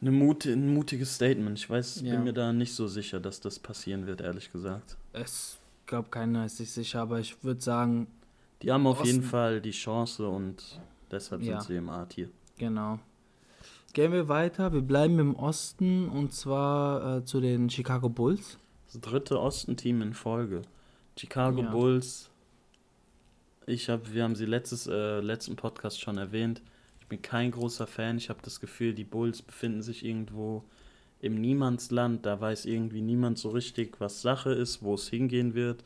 [0.01, 1.57] eine Mut, ein mutiges Statement.
[1.59, 2.15] Ich weiß, Ja.
[2.15, 4.97] bin mir da nicht so sicher, dass das passieren wird, ehrlich gesagt.
[5.13, 8.07] Es glaube keiner ist sich sicher, aber ich würde sagen,
[8.63, 10.79] Die haben auf jeden Osten- Fall die Chance und
[11.11, 11.59] deshalb Ja.
[11.59, 12.29] sind sie im A-Tier.
[12.57, 12.99] Genau.
[13.93, 14.73] Gehen wir weiter.
[14.73, 18.57] Wir bleiben im Osten und zwar äh, zu den Chicago Bulls.
[18.91, 20.61] Das dritte Ostenteam in Folge.
[21.17, 21.69] Chicago Ja.
[21.71, 22.29] Bulls.
[23.65, 26.61] Ich habe, wir haben sie letztes, äh, letzten Podcast schon erwähnt.
[26.99, 28.17] Ich bin kein großer Fan.
[28.17, 30.63] Ich habe das Gefühl, die Bulls befinden sich irgendwo
[31.19, 32.25] im Niemandsland.
[32.25, 35.83] Da weiß irgendwie niemand so richtig, was Sache ist, wo es hingehen wird.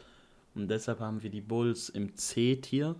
[0.57, 2.95] Und deshalb haben wir die Bulls im C-Tier.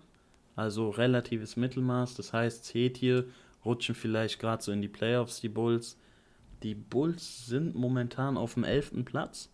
[0.55, 2.13] Also relatives Mittelmaß.
[2.15, 3.25] Das heißt, C-Tier
[3.65, 5.97] rutschen vielleicht gerade so in die Playoffs, die Bulls.
[6.63, 9.03] Die Bulls sind momentan auf dem 11.
[9.05, 9.49] Platz.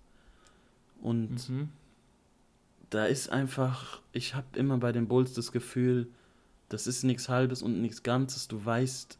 [1.02, 1.70] Und Mhm.
[2.90, 6.08] da ist einfach, ich habe immer bei den Bulls das Gefühl,
[6.70, 8.48] das ist nichts Halbes und nichts Ganzes.
[8.48, 9.18] Du weißt,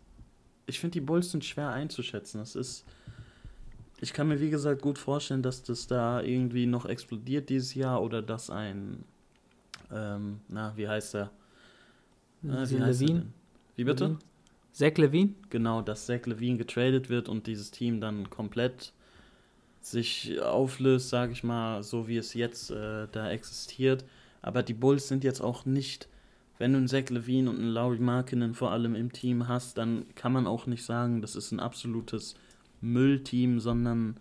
[0.66, 2.40] ich finde die Bulls sind schwer einzuschätzen.
[2.40, 2.86] Das ist,
[4.04, 8.04] Ich kann mir, wie gesagt, gut vorstellen, dass das da irgendwie noch explodiert dieses Jahr
[8.04, 9.06] oder dass ein,
[9.90, 11.32] ähm, na, wie heißt er?
[12.42, 13.20] Zach wie heißt er Levine?
[13.22, 13.34] denn?
[13.78, 14.04] Wie bitte?
[14.04, 14.20] Levine?
[14.74, 15.34] Zach Levine?
[15.50, 18.92] Genau, dass Zach Levine getradet wird und dieses Team dann komplett
[19.80, 24.04] sich auflöst, sage ich mal, so wie es jetzt äh, da existiert.
[24.42, 26.10] Aber die Bulls sind jetzt auch nicht,
[26.58, 30.14] wenn du einen Zach Levine und einen Laurie Markkinen vor allem im Team hast, dann
[30.16, 32.36] kann man auch nicht sagen, das ist ein absolutes
[32.84, 34.18] Müllteam, sondern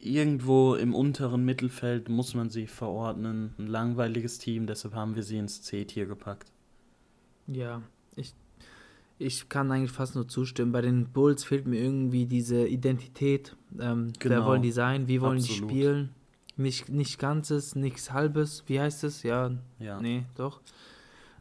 [0.00, 3.54] irgendwo im unteren Mittelfeld muss man sie verordnen.
[3.58, 6.50] Ein langweiliges Team, deshalb haben wir sie ins C-Tier gepackt.
[7.48, 7.82] Ja,
[8.14, 8.32] ich,
[9.18, 10.70] ich kann eigentlich fast nur zustimmen.
[10.72, 13.56] Bei den Bulls fehlt mir irgendwie diese Identität.
[13.80, 14.46] Ähm, Wer Genau.
[14.46, 15.08] wollen die sein?
[15.08, 15.70] Wie wollen Absolut.
[15.70, 16.08] die spielen?
[16.56, 18.64] Nicht, nicht Ganzes, nichts Halbes.
[18.66, 19.22] Wie heißt es?
[19.22, 20.00] Ja, Ja.
[20.00, 20.60] nee, doch.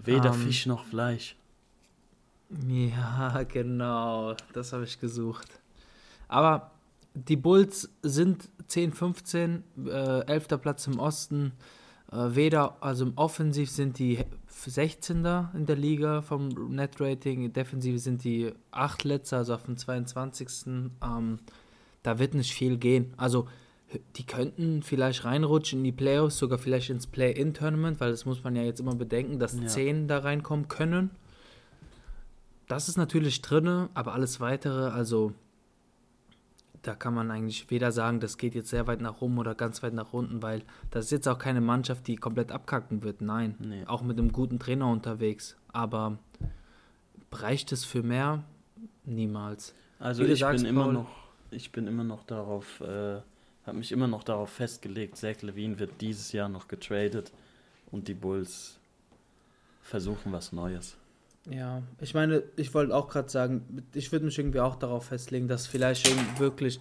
[0.04, 1.36] Weder Ähm, Fisch noch Fleisch.
[2.70, 4.34] Ja, genau.
[4.54, 5.60] Das habe ich gesucht.
[6.28, 6.72] Aber
[7.14, 10.58] die Bulls sind 10, 15, äh, 11.
[10.62, 11.54] Platz im Osten.
[12.12, 15.26] Äh, weder, also im Offensiv sind die 16.
[15.54, 20.92] in der Liga vom Net-Rating, defensiv sind die 8 Letzter, also auf dem 22.
[21.04, 21.40] Ähm,
[22.04, 23.14] da wird nicht viel gehen.
[23.18, 23.48] Also
[24.16, 28.56] die könnten vielleicht reinrutschen in die Playoffs, sogar vielleicht ins Play-In-Tournament, weil das muss man
[28.56, 29.68] ja jetzt immer bedenken, dass Ja.
[29.68, 31.12] 10 da reinkommen können.
[32.68, 35.32] Das ist natürlich drinne, aber alles weitere, also
[36.84, 39.84] da kann man eigentlich weder sagen, das geht jetzt sehr weit nach oben oder ganz
[39.84, 40.62] weit nach unten, weil
[40.92, 43.22] das ist jetzt auch keine Mannschaft, die komplett abkacken wird.
[43.22, 43.84] Nein, Nee.
[43.86, 45.58] auch mit einem guten Trainer unterwegs.
[45.74, 46.18] Aber
[47.32, 48.44] reicht es für mehr?
[49.06, 49.74] Niemals.
[50.00, 51.10] Also ich sagst, bin immer Paul- noch,
[51.52, 53.20] ich bin immer noch darauf, äh,
[53.66, 57.32] habe mich immer noch darauf festgelegt, Zach Levine wird dieses Jahr noch getradet
[57.92, 58.80] und die Bulls
[59.82, 60.98] versuchen was Neues.
[61.50, 65.48] Ja, ich meine, ich wollte auch gerade sagen, ich würde mich irgendwie auch darauf festlegen,
[65.48, 66.80] dass vielleicht wirklich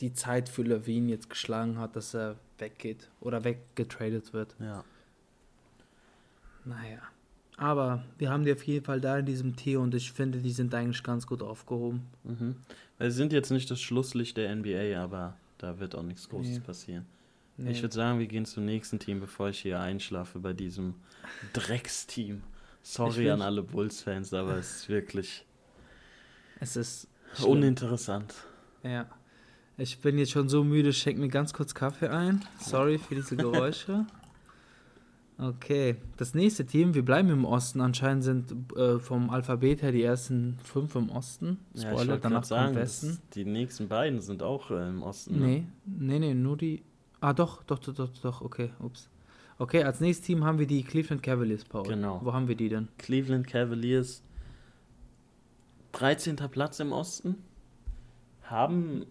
[0.00, 4.54] die Zeit für Levine jetzt geschlagen hat, dass er weggeht oder weggetradet wird.
[4.60, 4.84] Ja.
[6.64, 6.98] Naja.
[7.56, 10.50] Aber wir haben die auf jeden Fall da in diesem Tier und ich finde, die
[10.52, 12.06] sind eigentlich ganz gut aufgehoben.
[12.24, 12.56] Mhm.
[12.98, 16.52] Weil sie sind jetzt nicht das Schlusslicht der NBA, aber da wird auch nichts Großes
[16.54, 16.60] Nee.
[16.60, 17.06] passieren.
[17.58, 17.72] Nee.
[17.72, 20.94] Ich würde sagen, wir gehen zum nächsten Team, bevor ich hier einschlafe bei diesem
[21.52, 22.42] Drecksteam.
[22.82, 25.44] Sorry will- an alle Bulls-Fans, aber es ist wirklich
[26.60, 27.50] es ist schlimm.
[27.50, 28.34] uninteressant.
[28.82, 29.06] Ja.
[29.76, 32.44] Ich bin jetzt schon so müde, schenk mir ganz kurz Kaffee ein.
[32.58, 34.06] Sorry für diese Geräusche.
[35.42, 37.80] Okay, das nächste Team, wir bleiben im Osten.
[37.80, 41.56] Anscheinend sind äh, vom Alphabet her die ersten fünf im Osten.
[41.72, 43.18] Ja, Spoiler, wollte danach sagen, Westen.
[43.32, 45.38] die nächsten beiden sind auch äh, im Osten.
[45.38, 45.46] ne?
[45.46, 46.82] Nee, nee, nee, nur die.
[47.22, 49.08] Ah, doch, doch, doch, doch, doch, okay, ups.
[49.60, 51.86] Okay, als nächstes Team haben wir die Cleveland Cavaliers, Paul.
[51.86, 52.20] Genau.
[52.24, 52.88] Wo haben wir die denn?
[52.96, 54.22] Cleveland Cavaliers
[55.92, 56.36] 13.
[56.50, 57.36] Platz im Osten
[58.42, 59.04] haben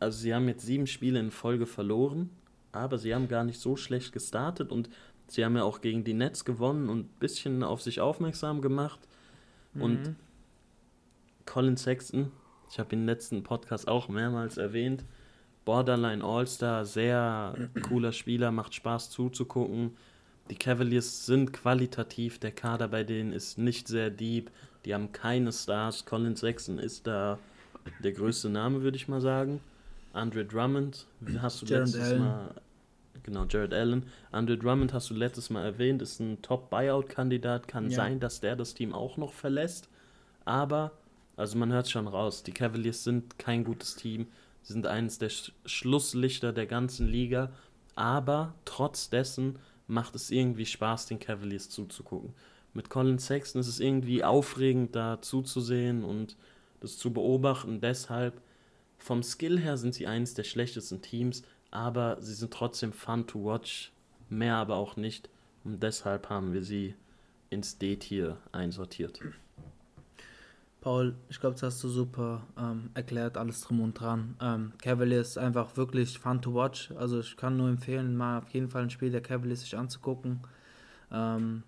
[0.00, 2.30] also sie haben jetzt sieben Spiele in Folge verloren,
[2.72, 4.88] aber sie haben gar nicht so schlecht gestartet und
[5.26, 9.00] sie haben ja auch gegen die Nets gewonnen und ein bisschen auf sich aufmerksam gemacht.
[9.74, 10.16] Und Mhm.
[11.46, 12.30] Colin Sexton,
[12.70, 15.04] ich habe ihn im letzten Podcast auch mehrmals erwähnt,
[15.68, 19.90] Borderline All-Star, sehr cooler Spieler, macht Spaß zuzugucken.
[20.48, 24.50] Die Cavaliers sind qualitativ, der Kader bei denen ist nicht sehr deep,
[24.86, 26.06] die haben keine Stars.
[26.06, 27.38] Colin Sexton ist da
[28.02, 29.60] der größte Name, würde ich mal sagen.
[30.14, 31.04] Andre Drummond,
[31.42, 32.18] hast du Jared letztes Allen.
[32.22, 32.54] Mal,
[33.22, 34.04] genau, Jared Allen.
[34.32, 37.96] Andre Drummond hast du letztes Mal erwähnt, ist ein Top-Buyout-Kandidat, kann Ja.
[37.96, 39.90] sein, dass der das Team auch noch verlässt,
[40.46, 40.92] aber,
[41.36, 44.28] also man hört schon raus, die Cavaliers sind kein gutes Team,
[44.62, 47.50] sie sind eines der Sch Schlusslichter der ganzen Liga,
[47.94, 52.34] aber trotz dessen macht es irgendwie Spaß, den Cavaliers zuzugucken.
[52.74, 56.36] Mit Colin Sexton ist es irgendwie aufregend, da zuzusehen und
[56.80, 57.80] das zu beobachten.
[57.80, 58.40] Deshalb,
[58.98, 63.44] vom Skill her sind sie eines der schlechtesten Teams, aber sie sind trotzdem fun to
[63.44, 63.92] watch,
[64.28, 65.28] mehr aber auch nicht.
[65.64, 66.94] Und deshalb haben wir sie
[67.50, 69.20] ins D-Tier einsortiert.
[70.80, 74.36] Paul, ich glaube, das hast du super ähm, erklärt, alles drum und dran.
[74.40, 76.92] Ähm, Cavaliers ist einfach wirklich fun to watch.
[76.96, 80.40] Also ich kann nur empfehlen, mal auf jeden Fall ein Spiel der Cavaliers sich anzugucken.
[81.10, 81.64] Ähm,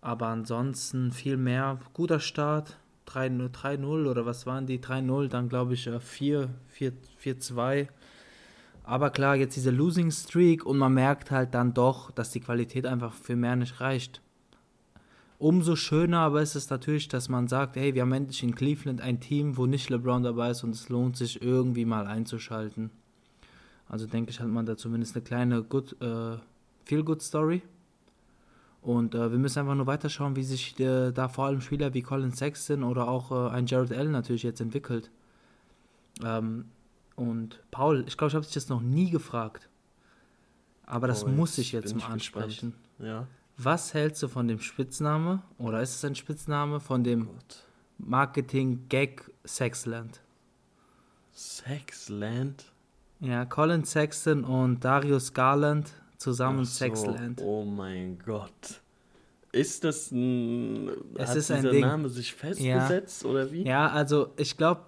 [0.00, 1.78] aber ansonsten viel mehr.
[1.92, 2.76] Guter Start.
[3.06, 4.78] 3-0 3-0 oder was waren die?
[4.78, 6.48] 3-0, dann glaube ich äh, 4
[7.22, 7.88] 4-2.
[8.82, 12.86] Aber klar, jetzt diese Losing Streak und man merkt halt dann doch, dass die Qualität
[12.86, 14.20] einfach für mehr nicht reicht.
[15.44, 19.02] Umso schöner aber ist es natürlich, dass man sagt, hey, wir haben endlich in Cleveland
[19.02, 22.90] ein Team, wo nicht LeBron dabei ist und es lohnt sich irgendwie mal einzuschalten.
[23.86, 26.38] Also denke ich, hat man da zumindest eine kleine good, äh,
[26.86, 27.60] Feel-Good-Story.
[28.80, 32.00] Und äh, wir müssen einfach nur weiterschauen, wie sich äh, da vor allem Spieler wie
[32.00, 35.10] Colin Sexton oder auch äh, ein Jared Allen natürlich jetzt entwickelt.
[36.24, 36.64] Ähm,
[37.16, 39.68] Und Paul, ich glaube, ich habe dich das noch nie gefragt.
[40.86, 42.44] Aber das Oh, muss ich jetzt mal ich gespannt.
[42.44, 42.74] ansprechen.
[42.98, 43.26] Ja.
[43.56, 47.28] Was hältst du von dem Spitzname, oder ist es ein Spitzname, von dem.
[47.98, 50.20] Marketing-Gag Sexland?
[51.32, 52.64] Sexland?
[53.20, 57.40] Ja, Colin Sexton und Darius Garland zusammen so, Sexland.
[57.42, 58.80] Oh mein Gott.
[59.52, 60.90] Ist das ein.
[61.14, 61.80] Es hat ist ein dieser Ding.
[61.82, 63.64] Name sich festgesetzt oder wie?
[63.64, 64.82] Ja, also ich glaube,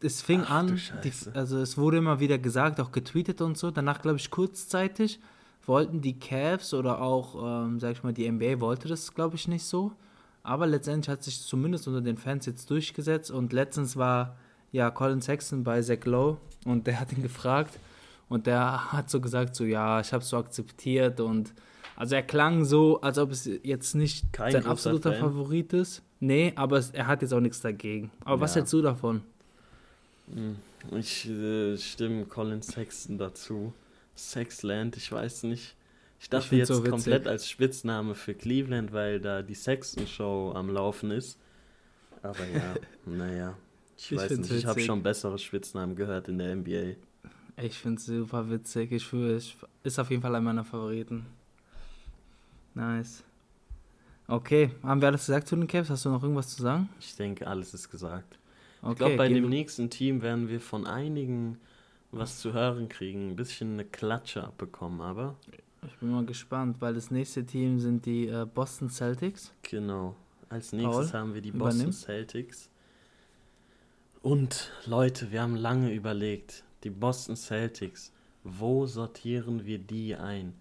[0.00, 3.70] es fing Ach, an, die, also es wurde immer wieder gesagt, auch getweetet und so.
[3.70, 5.20] Danach, glaube ich, kurzzeitig
[5.66, 9.48] wollten die Cavs oder auch, ähm, sag ich mal, die NBA wollte das, glaube ich,
[9.48, 9.92] nicht so.
[10.42, 14.36] Aber letztendlich hat sich zumindest unter den Fans jetzt durchgesetzt und letztens war
[14.72, 17.78] ja Colin Sexton bei Zach Lowe und der hat ihn gefragt
[18.28, 21.52] und der hat so gesagt, so ja, ich habe es so akzeptiert und
[21.96, 25.20] also er klang so, als ob es jetzt nicht Kein sein absoluter Fan.
[25.20, 26.02] Favorit ist.
[26.20, 28.10] Nee, aber es, er hat jetzt auch nichts dagegen.
[28.24, 28.56] Aber was Ja.
[28.60, 29.22] hältst du davon?
[30.32, 30.56] Hm,
[30.96, 33.72] Ich äh, stimme Colin Sexton dazu.
[34.16, 35.76] Sexland, ich weiß nicht.
[36.18, 36.90] Ich dachte find's jetzt so witzig.
[36.90, 41.38] komplett als Spitzname für Cleveland, weil da die Sexton Show am Laufen ist.
[42.22, 42.74] Aber ja,
[43.06, 43.56] naja.
[43.96, 44.86] Ich, Ich weiß nicht, ich habe witzig.
[44.86, 46.96] schon bessere Spitznamen gehört in der NBA.
[47.58, 48.92] Ich finde es super witzig.
[48.92, 51.26] Ich fühle, ich, ist auf jeden Fall einer meiner Favoriten.
[52.74, 53.22] Nice.
[54.28, 55.88] Okay, haben wir alles gesagt zu den Cavs?
[55.88, 56.88] Hast du noch irgendwas zu sagen?
[57.00, 58.38] Ich denke, alles ist gesagt.
[58.82, 61.58] Okay, ich glaube, bei dem nächsten Team werden wir von einigen
[62.10, 63.30] was zu hören kriegen.
[63.30, 65.36] Ein bisschen eine Klatsche abbekommen, aber
[65.86, 69.52] Ich bin mal gespannt, weil das nächste Team sind die äh, Boston Celtics.
[69.62, 70.16] genau.
[70.48, 71.86] Als nächstes Paul, haben wir die übernimm.
[71.86, 72.70] Boston Celtics.
[74.22, 78.12] Und Leute, wir haben lange überlegt, die Boston Celtics,
[78.44, 80.54] wo sortieren wir die ein?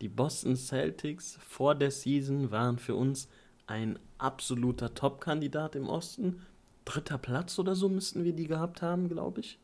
[0.00, 3.28] Die Boston Celtics vor der Season waren für uns
[3.66, 6.40] ein absoluter Top-Kandidat im Osten.
[6.84, 9.58] Dritter Platz oder so müssten wir die gehabt haben, glaube ich.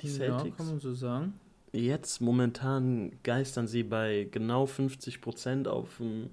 [0.00, 0.56] Die Ja, Celtics.
[0.56, 1.34] kann man so sagen.
[1.72, 6.30] Jetzt momentan geistern sie bei genau 50% auf dem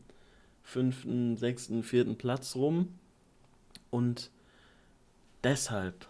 [0.63, 2.89] fünften, sechsten, vierten Platz rum.
[3.89, 4.31] Und
[5.43, 6.07] deshalb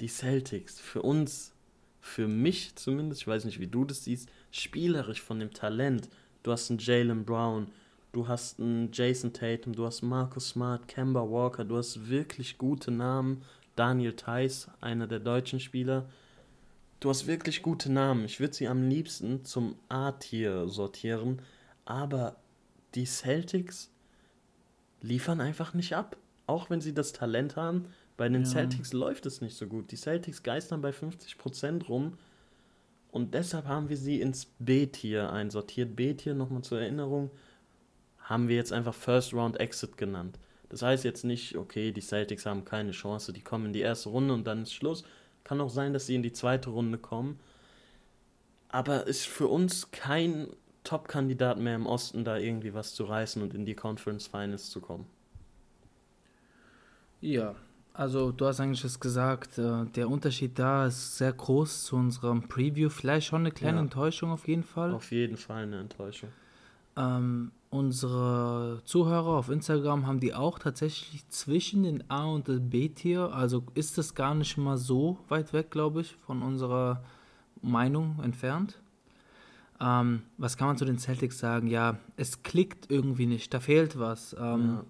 [0.00, 1.52] die Celtics für uns,
[2.00, 6.08] für mich zumindest, ich weiß nicht, wie du das siehst, spielerisch von dem Talent.
[6.42, 7.66] Du hast einen Jalen Brown,
[8.12, 12.90] du hast einen Jason Tatum, du hast Marcus Smart, Kemba Walker, du hast wirklich gute
[12.90, 13.42] Namen.
[13.78, 16.08] Daniel Theiss, einer der deutschen Spieler.
[17.00, 18.24] Du hast wirklich gute Namen.
[18.24, 21.42] Ich würde sie am liebsten zum A-Tier sortieren,
[21.84, 22.36] aber
[22.94, 23.90] die Celtics
[25.00, 26.16] liefern einfach nicht ab.
[26.46, 27.86] Auch wenn sie das Talent haben,
[28.16, 28.48] bei den Ja.
[28.48, 29.92] Celtics läuft es nicht so gut.
[29.92, 32.18] Die Celtics geistern bei 50% rum
[33.12, 35.94] und deshalb haben wir sie ins B-Tier einsortiert.
[35.94, 37.30] B-Tier, nochmal zur Erinnerung,
[38.18, 40.38] haben wir jetzt einfach First Round Exit genannt.
[40.68, 44.10] Das heißt jetzt nicht, okay, die Celtics haben keine Chance, die kommen in die erste
[44.10, 45.04] Runde und dann ist Schluss.
[45.44, 47.40] Kann auch sein, dass sie in die zweite Runde kommen.
[48.68, 50.48] Aber ist für uns kein
[50.84, 54.80] Top-Kandidat mehr im Osten, da irgendwie was zu reißen und in die Conference Finals zu
[54.80, 55.06] kommen.
[57.20, 57.54] Ja,
[57.94, 62.46] also du hast eigentlich das gesagt, äh, der Unterschied da ist sehr groß zu unserem
[62.46, 62.90] Preview.
[62.90, 63.82] Vielleicht schon eine kleine Ja.
[63.82, 64.94] Enttäuschung auf jeden Fall.
[64.94, 66.28] Auf jeden Fall eine Enttäuschung.
[66.96, 73.32] Ähm, unsere Zuhörer auf Instagram haben die auch tatsächlich zwischen den A- und dem B-Tier.
[73.32, 77.02] Also ist das gar nicht mal so weit weg, glaube ich, von unserer
[77.62, 78.80] Meinung entfernt.
[79.80, 81.68] Ähm, was kann man zu den Celtics sagen?
[81.68, 84.34] Ja, es klickt irgendwie nicht, da fehlt was.
[84.38, 84.80] Ähm,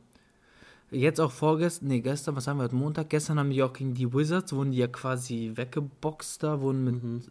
[0.91, 3.11] Jetzt auch vorgestern, nee, gestern, was haben wir heute Montag?
[3.11, 7.03] Gestern haben die auch gegen die Wizards, wurden die ja quasi weggeboxt da, wurden mit,
[7.05, 7.23] Mhm.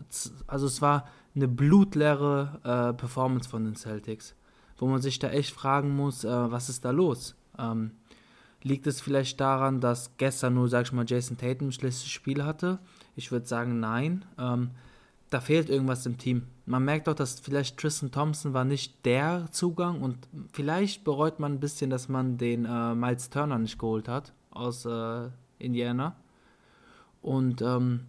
[0.46, 4.36] also es war eine blutleere äh, Performance von den Celtics,
[4.78, 7.36] wo man sich da echt fragen muss, äh, was ist da los?
[7.58, 7.92] Ähm,
[8.64, 12.44] liegt es vielleicht daran, dass gestern nur, sag ich mal, Jason Tatum ein schlechtes Spiel
[12.44, 12.80] hatte?
[13.16, 14.26] Ich würde sagen, nein.
[14.38, 14.72] Ähm,
[15.30, 16.44] da fehlt irgendwas im Team.
[16.66, 21.54] Man merkt auch, dass vielleicht Tristan Thompson war nicht der Zugang und vielleicht bereut man
[21.54, 26.16] ein bisschen, dass man den äh, Miles Turner nicht geholt hat aus äh, Indiana.
[27.22, 28.06] Und ähm,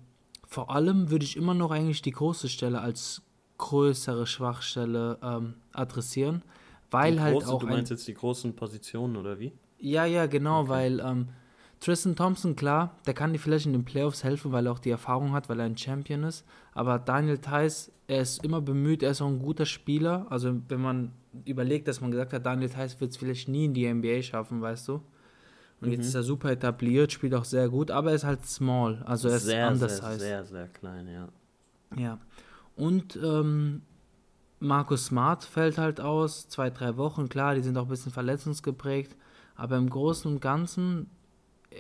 [0.47, 3.23] vor allem würde ich immer noch eigentlich die große Stelle als
[3.59, 6.43] größere Schwachstelle ähm, adressieren,
[6.91, 9.53] weil Die halt große, auch du ein, meinst jetzt die großen Positionen oder wie?
[9.79, 10.69] ja, ja, genau, Okay.
[10.71, 11.29] weil ähm,
[11.81, 14.91] Tristan Thompson, klar, der kann dir vielleicht in den Playoffs helfen, weil er auch die
[14.91, 16.45] Erfahrung hat, weil er ein Champion ist.
[16.73, 20.27] Aber Daniel Theiss, er ist immer bemüht, er ist auch ein guter Spieler.
[20.31, 21.13] Also wenn man
[21.45, 24.61] überlegt, dass man gesagt hat, Daniel Theiss wird es vielleicht nie in die NBA schaffen,
[24.61, 24.95] weißt du.
[25.81, 26.09] Und jetzt Mhm.
[26.09, 29.37] ist er super etabliert, spielt auch sehr gut, aber er ist halt small, also er
[29.37, 30.21] ist sehr, anders sehr, heißt.
[30.21, 31.29] sehr, sehr klein, ja.
[31.97, 32.19] Ja.
[32.75, 33.83] Und ähm,
[34.61, 39.17] Markus Smart fällt halt aus, zwei, drei Wochen, klar, die sind auch ein bisschen verletzungsgeprägt,
[39.55, 41.11] aber im Großen und Ganzen,
[41.71, 41.77] äh,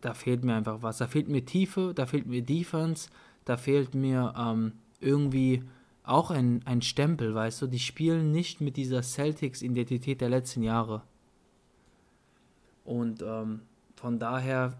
[0.00, 0.98] da fehlt mir einfach was.
[0.98, 3.08] Da fehlt mir Tiefe, da fehlt mir Defense,
[3.44, 5.62] da fehlt mir ähm, irgendwie
[6.02, 7.66] auch ein, ein Stempel, weißt du?
[7.66, 11.02] Die spielen nicht mit dieser Celtics-Identität der letzten Jahre.
[12.84, 13.60] Und ähm,
[13.96, 14.78] von daher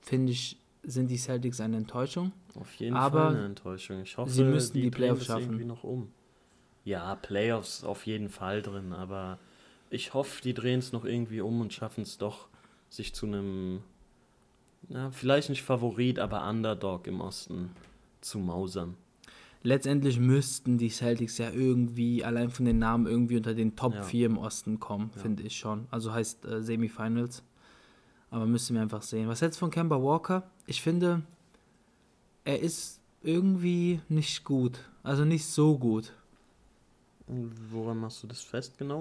[0.00, 2.32] finde ich, sind die Celtics eine Enttäuschung.
[2.54, 4.00] Auf jeden Aber Fall eine Enttäuschung.
[4.00, 5.42] Ich hoffe, sie müssten die drehen Playoffs schaffen.
[5.42, 6.08] irgendwie noch um.
[6.84, 9.38] Ja, Playoffs auf jeden Fall drin, aber
[9.90, 12.48] ich hoffe, die drehen es noch irgendwie um und schaffen es doch,
[12.88, 13.82] sich zu einem,
[14.88, 17.70] na, vielleicht nicht Favorit, aber Underdog im Osten
[18.20, 18.96] zu mausern.
[19.64, 24.02] Letztendlich müssten die Celtics ja irgendwie, allein von den Namen, irgendwie unter den Top Ja.
[24.02, 25.22] 4 im Osten kommen, Ja.
[25.22, 25.86] finde ich schon.
[25.90, 27.44] Also heißt äh, Semifinals.
[28.30, 29.28] Aber müssen wir einfach sehen.
[29.28, 30.50] Was du von Kemba Walker?
[30.66, 31.22] Ich finde,
[32.44, 34.80] er ist irgendwie nicht gut.
[35.02, 36.12] Also nicht so gut.
[37.26, 39.00] Und Woran machst du das fest genau?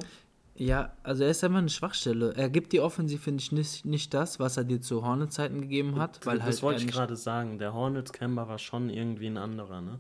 [0.56, 2.34] Ja, also er ist einfach eine Schwachstelle.
[2.36, 5.98] Er gibt dir offensiv, finde ich, nicht, nicht das, was er dir zu Hornet-Zeiten gegeben
[5.98, 6.26] hat.
[6.26, 7.58] Weil das halt wollte er ich gerade sagen.
[7.58, 10.00] Der Hornets Camber war schon irgendwie ein anderer, ne?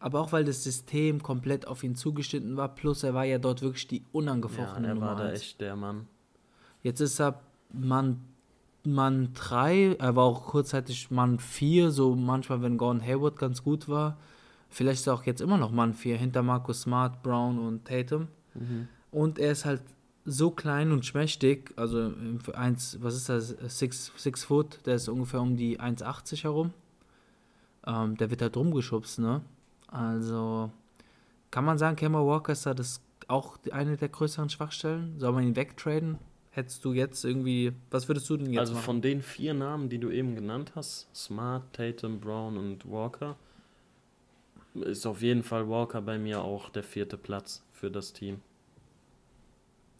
[0.00, 2.74] aber auch weil das System komplett auf ihn zugeschnitten war.
[2.74, 5.40] Plus er war ja dort wirklich die Ja, unangefochtene er war Nummer da eins.
[5.40, 6.06] echt der Mann.
[6.82, 7.40] Jetzt ist er
[7.72, 8.20] Mann,
[8.84, 13.88] Mann 3, er war auch kurzzeitig Mann 4, so manchmal, wenn Gordon Hayward ganz gut
[13.88, 14.18] war.
[14.74, 18.26] Vielleicht ist er auch jetzt immer noch Mann 4, hinter Marcus Smart, Brown und Tatum.
[18.54, 18.88] Mhm.
[19.12, 19.82] Und er ist halt
[20.24, 24.96] so klein und schmächtig, also im- für eins, was ist das, 6 six Foot, der
[24.96, 26.72] ist ungefähr um die 1,80 herum.
[27.86, 29.42] Ähm, der wird halt rumgeschubst, ne?
[29.88, 30.70] Also
[31.50, 35.14] kann man sagen, Kemba Walker ist da das auch eine der größeren Schwachstellen?
[35.18, 36.18] Soll man ihn wegtraden?
[36.50, 38.84] Hättest du jetzt irgendwie, was würdest du denn jetzt Also machen?
[38.84, 43.36] von den vier Namen, die du eben genannt hast, Smart, Tatum, Brown und Walker,
[44.74, 48.40] ist auf jeden Fall Walker bei mir auch der vierte Platz für das Team.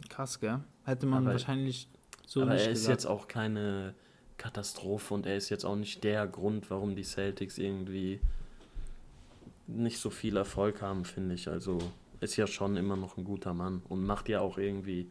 [0.09, 0.59] Krass, gell?
[0.83, 1.87] Hätte man Aber- wahrscheinlich
[2.25, 2.91] so Aber nicht er ist gesagt.
[2.99, 3.93] jetzt auch keine
[4.37, 8.19] Katastrophe und er ist jetzt auch nicht der Grund, warum die Celtics irgendwie
[9.67, 11.47] nicht so viel Erfolg haben, finde ich.
[11.47, 11.77] Also
[12.19, 15.09] ist ja schon immer noch ein guter Mann und macht ja auch irgendwie,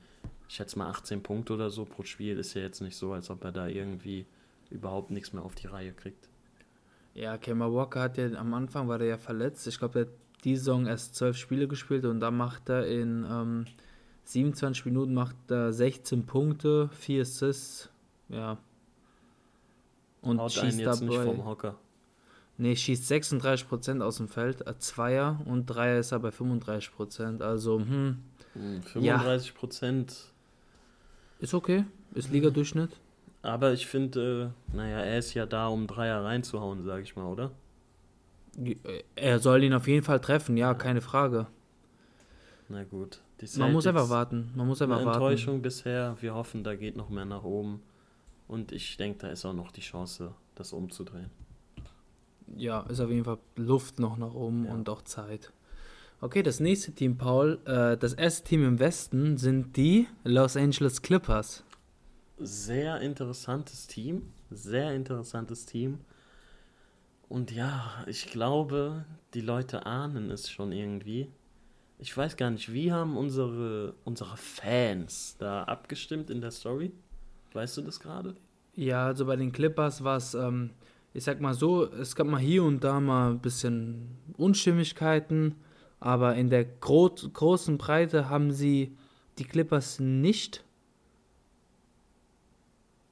[0.49, 2.39] ich schätze mal 18 Punkte oder so pro Spiel.
[2.39, 4.27] Ist ja jetzt nicht so, als ob er da irgendwie
[4.71, 6.29] überhaupt nichts mehr auf die Reihe kriegt.
[7.15, 9.67] Ja, Kemba Walker hat ja am Anfang war der ja verletzt.
[9.67, 10.13] Ich glaube, er hat
[10.45, 13.65] die Saison erst zwölf Spiele gespielt und dann macht er in ähm,
[14.25, 17.91] 27 Minuten macht er 16 Punkte, 4 Assists,
[18.29, 18.59] ja.
[20.23, 21.25] Und Haut schießt jetzt nicht dabei.
[21.25, 21.77] vom Hocker.
[22.57, 27.43] Nee, schießt 36% aus dem Feld, äh, Zweier und Dreier ist er bei 35%.
[27.43, 28.19] Also, hm,
[28.55, 29.19] Hm, Ja.
[29.19, 30.33] 35
[31.41, 31.85] ist okay.
[32.15, 32.91] Ist Liga-Durchschnitt.
[33.45, 37.27] Aber ich finde, äh, naja, er ist ja da, um Dreier reinzuhauen, sage ich mal,
[37.27, 37.51] oder?
[39.17, 41.47] Er soll ihn auf jeden Fall treffen, ja, keine Frage.
[42.69, 43.21] Na gut.
[43.41, 44.51] Die Man muss einfach warten.
[44.55, 45.21] Man muss einfach Eine warten.
[45.21, 46.17] Enttäuschung bisher.
[46.21, 47.83] Wir hoffen, da geht noch mehr nach oben.
[48.49, 51.31] Und ich denke, da ist auch noch die Chance, das umzudrehen.
[52.57, 54.73] Ja, ist auf jeden Fall Luft noch nach oben Ja.
[54.73, 55.53] und auch Zeit.
[56.21, 57.59] Okay, das nächste Team, Paul.
[57.67, 61.65] Äh, das erste Team im Westen sind die Los Angeles Clippers.
[62.39, 64.33] Sehr interessantes Team.
[64.51, 66.01] Sehr interessantes Team.
[67.29, 71.31] Und ja, ich glaube, die Leute ahnen es schon irgendwie.
[71.99, 76.93] Ich weiß gar nicht, wie haben unsere, unsere Fans da abgestimmt in der Story?
[77.53, 78.35] Weißt du das gerade?
[78.75, 80.71] Ja, also bei den Clippers war es, ähm,
[81.13, 85.55] ich sag mal so, es gab mal hier und da mal ein bisschen Unstimmigkeiten,
[86.01, 88.97] aber in der gro großen Breite haben sie
[89.39, 90.65] die Clippers nicht.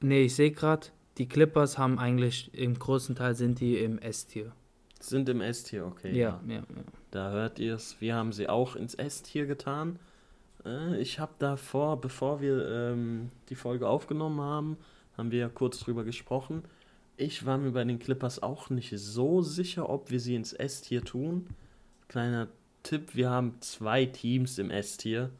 [0.02, 0.88] Nee, ich sehe gerade,
[1.18, 4.52] die Clippers haben eigentlich im großen Teil sind die im S-Tier.
[5.00, 6.16] Sind im S-Tier, okay.
[6.16, 6.64] Ja, ja, ja.
[7.10, 8.00] Da hört ihr es.
[8.00, 9.98] Wir haben sie auch ins S-Tier getan.
[10.64, 14.76] Äh, ich habe davor, bevor wir ähm, die Folge aufgenommen haben,
[15.16, 16.62] haben wir ja kurz drüber gesprochen.
[17.16, 21.04] Ich war mir bei den Clippers auch nicht so sicher, ob wir sie ins S-Tier
[21.04, 21.48] tun.
[22.08, 22.48] Kleiner
[22.82, 25.30] Tipp, wir haben zwei Teams im S-Tier.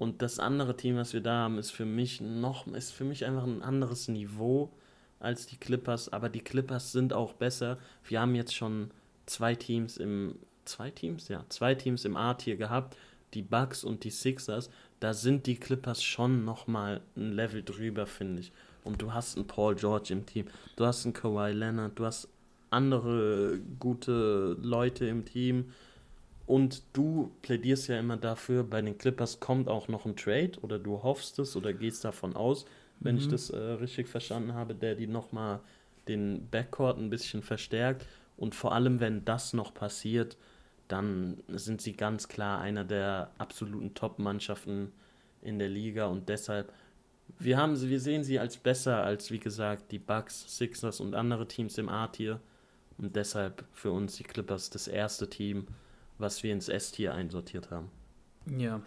[0.00, 3.26] Und das andere Team, was wir da haben, ist für mich noch, ist für mich
[3.26, 4.70] einfach ein anderes Niveau
[5.18, 6.10] als die Clippers.
[6.10, 7.76] Aber die Clippers sind auch besser.
[8.04, 8.92] Wir haben jetzt schon
[9.26, 11.28] zwei Teams im, zwei Teams?
[11.28, 12.96] Ja, zwei Teams im A-Tier gehabt.
[13.34, 14.70] Die Bucks und die Sixers.
[15.00, 18.52] Da sind die Clippers schon nochmal ein Level drüber, finde ich.
[18.84, 20.46] Und du hast einen Paul George im Team.
[20.76, 21.98] Du hast einen Kawhi Leonard.
[21.98, 22.26] Du hast
[22.70, 25.74] andere gute Leute im Team.
[26.50, 30.80] Und du plädierst ja immer dafür, bei den Clippers kommt auch noch ein Trade oder
[30.80, 32.66] du hoffst es oder gehst davon aus,
[32.98, 33.30] wenn ich Mhm.
[33.30, 35.60] das äh, richtig verstanden habe, der die nochmal
[36.08, 38.04] den Backcourt ein bisschen verstärkt.
[38.36, 40.36] Und vor allem, wenn das noch passiert,
[40.88, 44.90] dann sind sie ganz klar einer der absoluten Top-Mannschaften
[45.42, 46.72] in der Liga und deshalb,
[47.38, 51.14] wir, haben sie, wir sehen sie als besser als, wie gesagt, die Bucks, Sixers und
[51.14, 52.40] andere Teams im A-Tier.
[52.98, 55.68] Und deshalb für uns die Clippers das erste Team,
[56.20, 57.90] was wir ins S-Tier einsortiert haben.
[58.58, 58.80] Ja.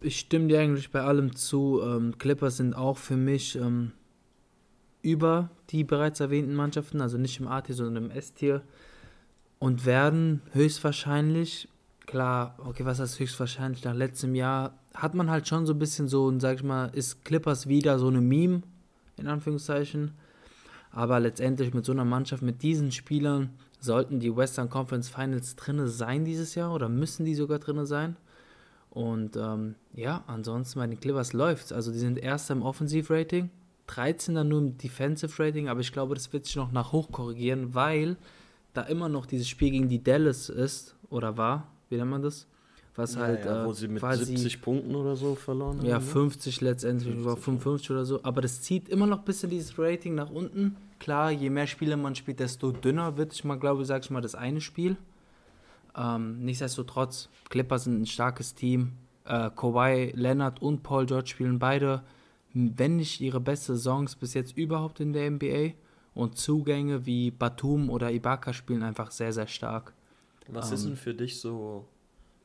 [0.00, 1.80] Ich stimme dir eigentlich bei allem zu.
[1.82, 3.92] Ähm, Clippers sind auch für mich ähm,
[5.02, 8.62] über die bereits erwähnten Mannschaften, also nicht im A-Tier, sondern im S-Tier.
[9.58, 11.68] Und werden höchstwahrscheinlich,
[12.06, 16.08] klar, okay, was heißt höchstwahrscheinlich, nach letztem Jahr hat man halt schon so ein bisschen
[16.08, 18.62] so, sag ich mal, ist Clippers wieder so eine Meme,
[19.16, 20.12] in Anführungszeichen.
[20.90, 23.50] Aber letztendlich mit so einer Mannschaft, mit diesen Spielern,
[23.80, 28.16] sollten die Western Conference Finals drinne sein dieses Jahr oder müssen die sogar drinne sein.
[28.90, 31.72] Und ähm, ja, ansonsten bei den Clippers läuft's.
[31.72, 33.50] Also die sind erster im Offensivrating,
[33.86, 37.10] 13 dann nur im Defensive Rating, aber ich glaube, das wird sich noch nach hoch
[37.10, 38.16] korrigieren, weil
[38.74, 42.46] da immer noch dieses Spiel gegen die Dallas ist oder war, wie nennt man das?
[42.96, 45.86] Was halt ja, wo äh, sie mit quasi 70 Punkten oder so verloren haben.
[45.86, 46.04] ja, ne?
[46.04, 48.22] 50 letztendlich, 50, oder 55 oder so.
[48.24, 50.76] Aber das zieht immer noch ein bisschen dieses Rating nach unten.
[50.98, 54.10] Klar, je mehr Spiele man spielt, desto dünner wird ich mal, glaube ich, sag ich
[54.10, 54.96] mal, das eine Spiel.
[55.96, 58.92] Ähm, nichtsdestotrotz, Clippers sind ein starkes Team.
[59.24, 62.02] Äh, Kawhi Leonard und Paul George spielen beide,
[62.52, 65.72] wenn nicht ihre beste Saisons bis jetzt überhaupt in der NBA.
[66.12, 69.94] Und Zugänge wie Batum oder Ibaka spielen einfach sehr, sehr stark.
[70.48, 71.86] Was ist Ähm, denn für dich so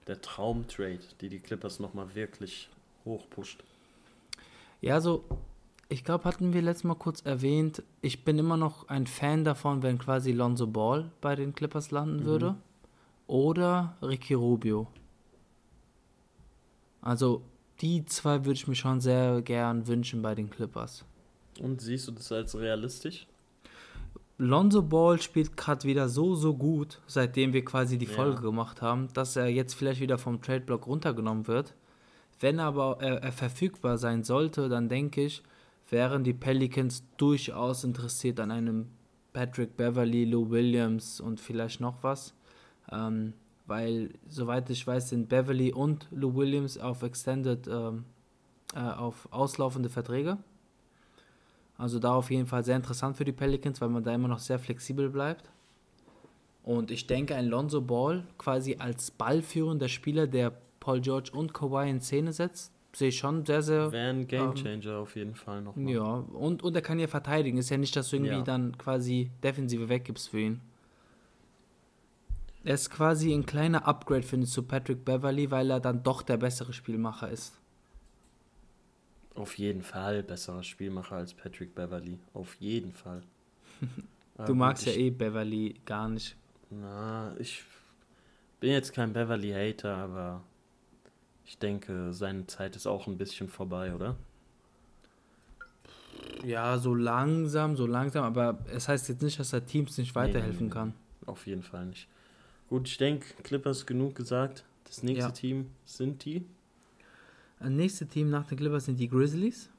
[0.07, 2.69] der Traumtrade, die die Clippers nochmal wirklich
[3.05, 3.63] hochpusht?
[4.81, 5.23] Ja, so,
[5.89, 9.81] ich glaube, hatten wir letztes Mal kurz erwähnt, ich bin immer noch ein Fan davon,
[9.83, 12.25] wenn quasi Lonzo Ball bei den Clippers landen Mhm.
[12.25, 12.55] würde.
[13.27, 14.87] Oder Ricky Rubio.
[17.01, 17.41] Also,
[17.81, 21.03] die zwei würde ich mir schon sehr gern wünschen bei den Clippers.
[21.59, 23.27] Und siehst du das als realistisch?
[24.37, 28.11] Lonzo Ball spielt gerade wieder so, so gut, seitdem wir quasi die Ja.
[28.11, 31.73] Folge gemacht haben, dass er jetzt vielleicht wieder vom Trade-Block runtergenommen wird.
[32.39, 35.41] Wenn aber er, er verfügbar sein sollte, dann denke ich,
[35.89, 38.87] wären die Pelicans durchaus interessiert an einem
[39.31, 42.33] Patrick Beverly, Lou Williams und vielleicht noch was.
[42.91, 43.33] Ähm,
[43.67, 48.05] weil, soweit ich weiß, sind Beverly und Lou Williams auf Extended, ähm,
[48.75, 50.37] äh, auf auslaufende Verträge.
[51.77, 54.39] Also da auf jeden Fall sehr interessant für die Pelicans, weil man da immer noch
[54.39, 55.49] sehr flexibel bleibt.
[56.63, 61.89] Und ich denke, ein Lonzo Ball quasi als ballführender Spieler, der Paul George und Kawhi
[61.89, 63.91] in Szene setzt, sehe ich schon sehr, sehr.
[63.91, 65.75] Wäre ein Gamechanger auf jeden Fall noch.
[65.75, 65.91] mal.
[65.91, 67.57] Ja, und, und er kann ja verteidigen.
[67.57, 68.41] Ist ja nicht, dass du irgendwie Ja.
[68.41, 70.61] dann quasi Defensive weggibst für ihn.
[72.63, 76.23] Er ist quasi ein kleiner Upgrade, finde ich, zu Patrick Beverly, weil er dann doch
[76.23, 77.59] der bessere Spielmacher ist.
[79.35, 82.17] Auf jeden Fall besserer Spielmacher als Patrick Beverly.
[82.33, 83.21] Auf jeden Fall.
[84.35, 86.35] Aber Du gut, magst ja ich, eh Beverly gar nicht.
[86.69, 87.63] Na, ich
[88.59, 90.41] bin jetzt kein Beverly-Hater, aber
[91.45, 94.15] ich denke, seine Zeit ist auch ein bisschen vorbei, oder?
[96.43, 100.67] Ja, so langsam, so langsam, aber es heißt jetzt nicht, dass er Teams nicht weiterhelfen
[100.67, 100.93] nee, kann.
[101.25, 102.07] Auf jeden Fall nicht.
[102.69, 104.63] Gut, ich denke, Clippers genug gesagt.
[104.85, 105.31] Das nächste Ja.
[105.31, 106.45] Team sind die.
[107.59, 109.69] Das nächste Team nach den Clippers sind die Grizzlies.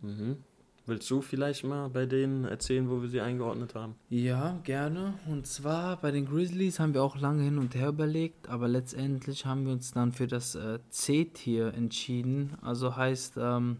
[0.00, 0.36] Mhm.
[0.84, 3.94] Willst du vielleicht mal bei denen erzählen, wo wir sie eingeordnet haben?
[4.08, 5.14] Ja, gerne.
[5.28, 9.46] Und zwar bei den Grizzlies haben wir auch lange hin und her überlegt, aber letztendlich
[9.46, 12.54] haben wir uns dann für das äh, C-Tier entschieden.
[12.62, 13.76] Also heißt, ähm,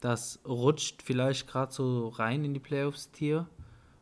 [0.00, 3.46] das rutscht vielleicht gerade so rein in die Playoffs-Tier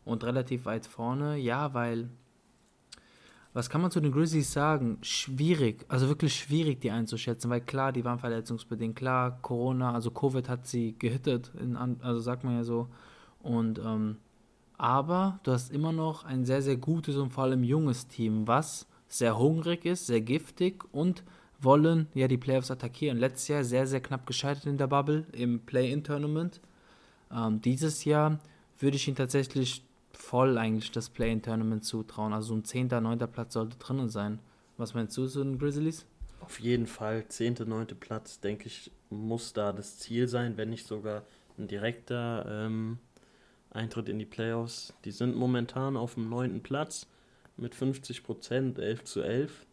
[0.07, 1.36] und relativ weit vorne.
[1.36, 2.09] Ja, weil,
[3.55, 4.99] was kann man zu den Grizzlies sagen?
[5.03, 10.49] Schwierig, also wirklich schwierig, die einzuschätzen, weil klar, die waren verletzungsbedingt, klar, Corona, also Covid
[10.49, 12.88] hat sie gehittet, in, also sagt man ja so.
[13.42, 14.16] Und, ähm,
[14.76, 18.86] aber du hast immer noch ein sehr, sehr gutes und vor allem junges Team, was
[19.09, 21.24] sehr hungrig ist, sehr giftig und
[21.61, 23.18] wollen ja die Playoffs attackieren.
[23.18, 26.61] Letztes Jahr sehr, sehr knapp gescheitert in der Bubble im Play-In-Tournament.
[27.32, 28.38] Ähm, dieses Jahr
[28.78, 29.84] würde ich ihnen tatsächlich
[30.19, 32.33] voll eigentlich das Play-In-Tournament zutrauen.
[32.33, 33.19] Also ein 10., 9.
[33.33, 34.41] Platz sollte drinnen sein.
[34.77, 36.05] Was meinst du zu den Grizzlies?
[36.41, 37.87] Auf jeden Fall, 10., 9.
[37.99, 41.23] Platz, denke ich, muss da das Ziel sein, wenn nicht sogar
[41.57, 42.99] ein direkter ähm,
[43.71, 44.93] Eintritt in die Playoffs.
[45.05, 46.62] Die sind momentan auf dem 9.
[46.62, 47.07] Platz
[47.57, 49.66] mit 50 Prozent, 11 zu 11.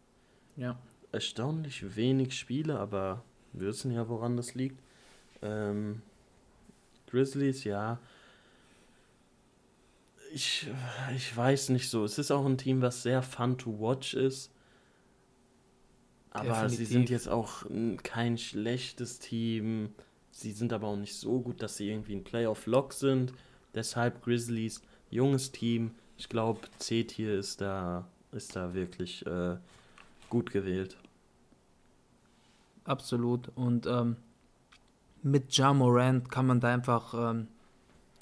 [0.58, 0.78] Ja.
[1.12, 4.80] Erstaunlich wenig Spiele, aber wir wissen ja, woran das liegt.
[5.42, 6.02] Ähm,
[7.08, 8.00] Grizzlies, ja.
[10.36, 10.68] Ich,
[11.16, 12.04] ich weiß nicht so.
[12.04, 14.52] Es ist auch ein Team, was sehr fun to watch ist.
[16.32, 16.88] Aber sie Definitiv.
[16.90, 17.66] sind jetzt auch
[18.04, 19.96] kein schlechtes Team.
[20.32, 23.32] Sie sind aber auch nicht so gut, dass sie irgendwie ein Playoff-Lock sind.
[23.76, 25.92] Deshalb Grizzlies, junges Team.
[26.18, 29.56] Ich glaube, C-Tier ist da, ist da wirklich äh,
[30.30, 30.98] gut gewählt.
[32.84, 33.54] Absolut.
[33.56, 34.18] Und ähm,
[35.24, 37.48] mit Ja Morant kann man da einfach ähm,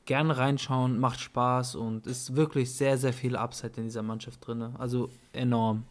[0.06, 4.62] gerne reinschauen, macht Spaß und ist wirklich sehr, sehr viel Upside in dieser Mannschaft drin.
[4.78, 5.84] Also enorm.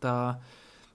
[0.00, 0.40] Da,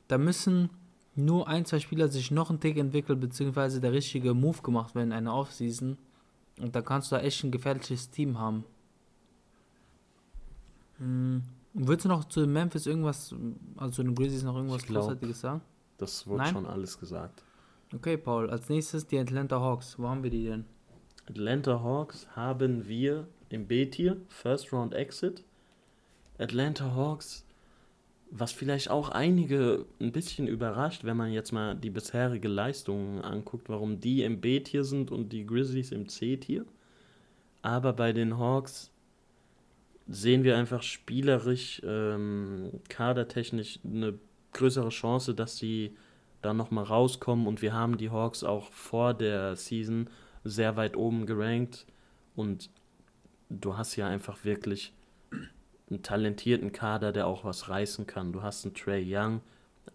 [0.08, 0.70] da müssen
[1.16, 5.10] nur ein, zwei Spieler sich noch einen Tick entwickeln, beziehungsweise der richtige Move gemacht werden
[5.10, 5.98] in einer Offseason.
[6.60, 8.64] Und da kannst du da echt ein gefährliches Team haben.
[10.98, 11.44] Hm.
[11.74, 13.34] Willst du noch zu Memphis irgendwas,
[13.78, 15.62] also zu den Grizzlies noch irgendwas glaub, Großartiges sagen?
[15.98, 16.54] Das wurde Nein?
[16.54, 17.44] schon alles gesagt.
[17.94, 19.98] Okay, Paul, als nächstes die Atlanta Hawks.
[19.98, 20.66] Wo haben wir die denn?
[21.30, 25.44] Atlanta Hawks haben wir im B-Tier, First Round Exit.
[26.38, 27.46] Atlanta Hawks,
[28.30, 33.70] was vielleicht auch einige ein bisschen überrascht, wenn man jetzt mal die bisherige Leistungen anguckt,
[33.70, 36.66] warum die im B-Tier sind und die Grizzlies im C-Tier.
[37.62, 38.92] Aber bei den Hawks
[40.08, 44.16] sehen wir einfach spielerisch, ähm, kadertechnisch eine
[44.52, 45.96] größere Chance, dass sie
[46.42, 47.48] da nochmal rauskommen.
[47.48, 50.10] Und wir haben die Hawks auch vor der Season
[50.44, 51.86] sehr weit oben gerankt.
[52.36, 52.70] Und
[53.50, 54.94] du hast ja einfach wirklich
[55.90, 58.34] einen talentierten Kader, der auch was reißen kann.
[58.34, 59.42] Du hast einen Trey Young,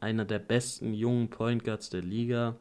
[0.01, 2.57] einer der besten jungen Point Guards der Liga.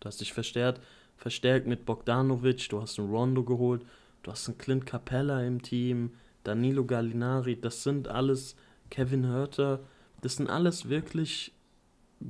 [0.00, 0.80] Du hast dich verstärkt,
[1.16, 3.84] verstärkt mit Bogdanovic, du hast einen Rondo geholt,
[4.22, 6.12] du hast einen Clint Capella im Team,
[6.44, 8.56] Danilo Gallinari, das sind alles
[8.90, 9.80] Kevin Hörter,
[10.22, 11.52] das sind alles wirklich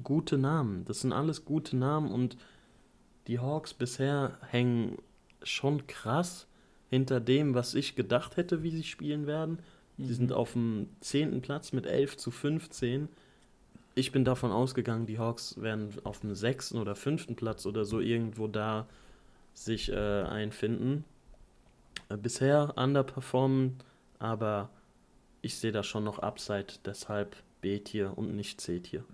[0.03, 0.85] gute Namen.
[0.85, 2.37] Das sind alles gute Namen und
[3.29, 4.99] die Hawks bisher hängen
[5.43, 6.47] schon krass
[6.91, 9.59] hinter dem, was ich gedacht hätte, wie sie spielen werden.
[9.99, 11.43] Die sind auf dem 10.
[11.43, 13.09] Platz mit 11 zu 15.
[13.95, 16.75] Ich bin davon ausgegangen, die Hawks werden auf dem 6.
[16.75, 17.37] oder 5.
[17.37, 18.89] Platz oder so irgendwo da
[19.55, 21.05] sich äh, einfinden.
[22.09, 23.77] Äh, bisher underperformen,
[24.19, 24.71] aber
[25.43, 29.05] ich sehe da schon noch Upside, deshalb B-Tier und nicht C-Tier.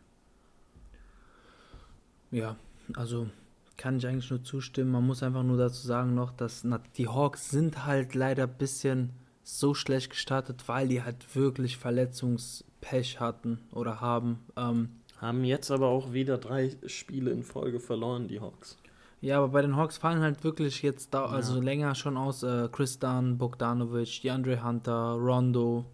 [2.31, 2.57] Ja,
[2.95, 3.29] also
[3.77, 4.91] kann ich eigentlich nur zustimmen.
[4.93, 8.57] Man muss einfach nur dazu sagen noch, dass na, die Hawks sind halt leider ein
[8.59, 9.11] bisschen
[9.43, 14.39] so schlecht gestartet, weil die halt wirklich Verletzungspech hatten oder haben.
[14.57, 18.77] Ähm, Haben jetzt aber auch wieder drei Spiele in Folge verloren, die Hawks.
[19.21, 21.31] ja, aber bei den Hawks fallen halt wirklich jetzt da, Ja.
[21.31, 25.85] also länger schon aus äh, Chris Dunn, Bogdanovic, DeAndre Hunter, Rondo,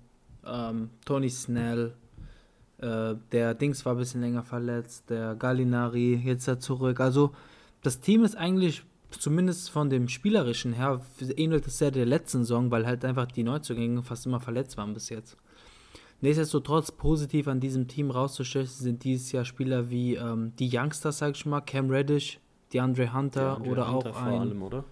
[0.44, 1.94] ähm, Tony Snell.
[2.78, 6.98] Äh, der Dings war ein bisschen länger verletzt, der Gallinari jetzt da zurück.
[7.00, 7.32] Also
[7.82, 11.00] das Team ist eigentlich, zumindest von dem Spielerischen her,
[11.36, 14.94] ähnelt es sehr der letzten Saison, weil halt einfach die Neuzugänge fast immer verletzt waren
[14.94, 15.36] bis jetzt.
[16.20, 21.34] Nichtsdestotrotz positiv an diesem Team rauszustellen sind dieses Jahr Spieler wie ähm, die Youngsters, sag
[21.34, 22.38] ich mal, Cam Reddish,
[22.74, 24.40] DeAndre Hunter DeAndre oder Hunter auch vor ein.
[24.40, 24.84] allem, oder?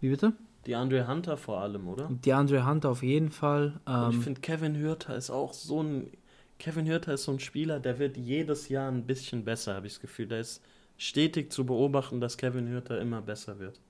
[0.00, 0.32] Wie bitte?
[0.66, 2.08] Die Andre Hunter vor allem, oder?
[2.10, 3.80] DeAndre Hunter auf jeden Fall.
[3.86, 6.10] Und ich Ähm, finde, Kevin Hürter ist auch so ein.
[6.58, 9.92] Kevin Hürter ist so ein Spieler, der wird jedes Jahr ein bisschen besser, habe ich
[9.92, 10.26] das Gefühl.
[10.26, 10.60] Da ist
[10.96, 13.80] stetig zu beobachten, dass Kevin Hürter immer besser wird.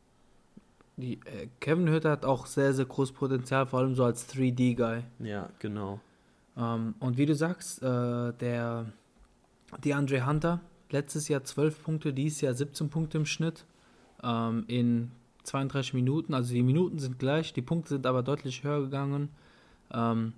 [0.97, 5.03] die, äh, Kevin Hütter hat auch sehr, sehr großes Potenzial, vor allem so als 3D-Guy.
[5.19, 6.01] Ja, genau.
[6.57, 8.87] Ähm, und wie du sagst, äh, der
[9.85, 13.67] DeAndre Hunter, letztes Jahr 12 Punkte, dieses Jahr 17 Punkte im Schnitt
[14.23, 15.11] ähm, in
[15.45, 16.35] 32 Minuten.
[16.35, 19.29] Also die Minuten sind gleich, die Punkte sind aber deutlich höher gegangen.
[19.93, 20.33] Ähm,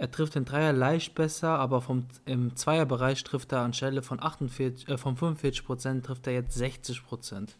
[0.00, 4.88] er trifft den Dreier leicht besser, aber vom, im Zweierbereich trifft er anstelle von, 48,
[4.88, 7.50] äh, von 45% trifft er jetzt 60%.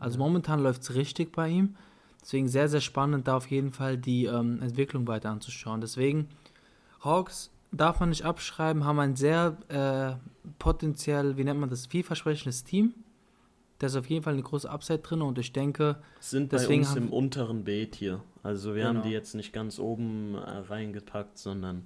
[0.00, 1.76] Also momentan läuft es richtig bei ihm.
[2.20, 5.80] Deswegen sehr, sehr spannend, da auf jeden Fall die ähm, Entwicklung weiter anzuschauen.
[5.80, 6.26] Deswegen
[7.04, 10.16] Hawks darf man nicht abschreiben, haben ein sehr äh,
[10.58, 12.92] potenziell, wie nennt man das, vielversprechendes Team.
[13.78, 16.88] Da ist auf jeden Fall eine große Upside drin und ich denke, Sind Deswegen bei
[16.88, 18.22] uns haben- im unteren B-Tier.
[18.42, 19.06] Also wir haben Genau.
[19.06, 21.82] die jetzt nicht ganz oben äh, reingepackt, sondern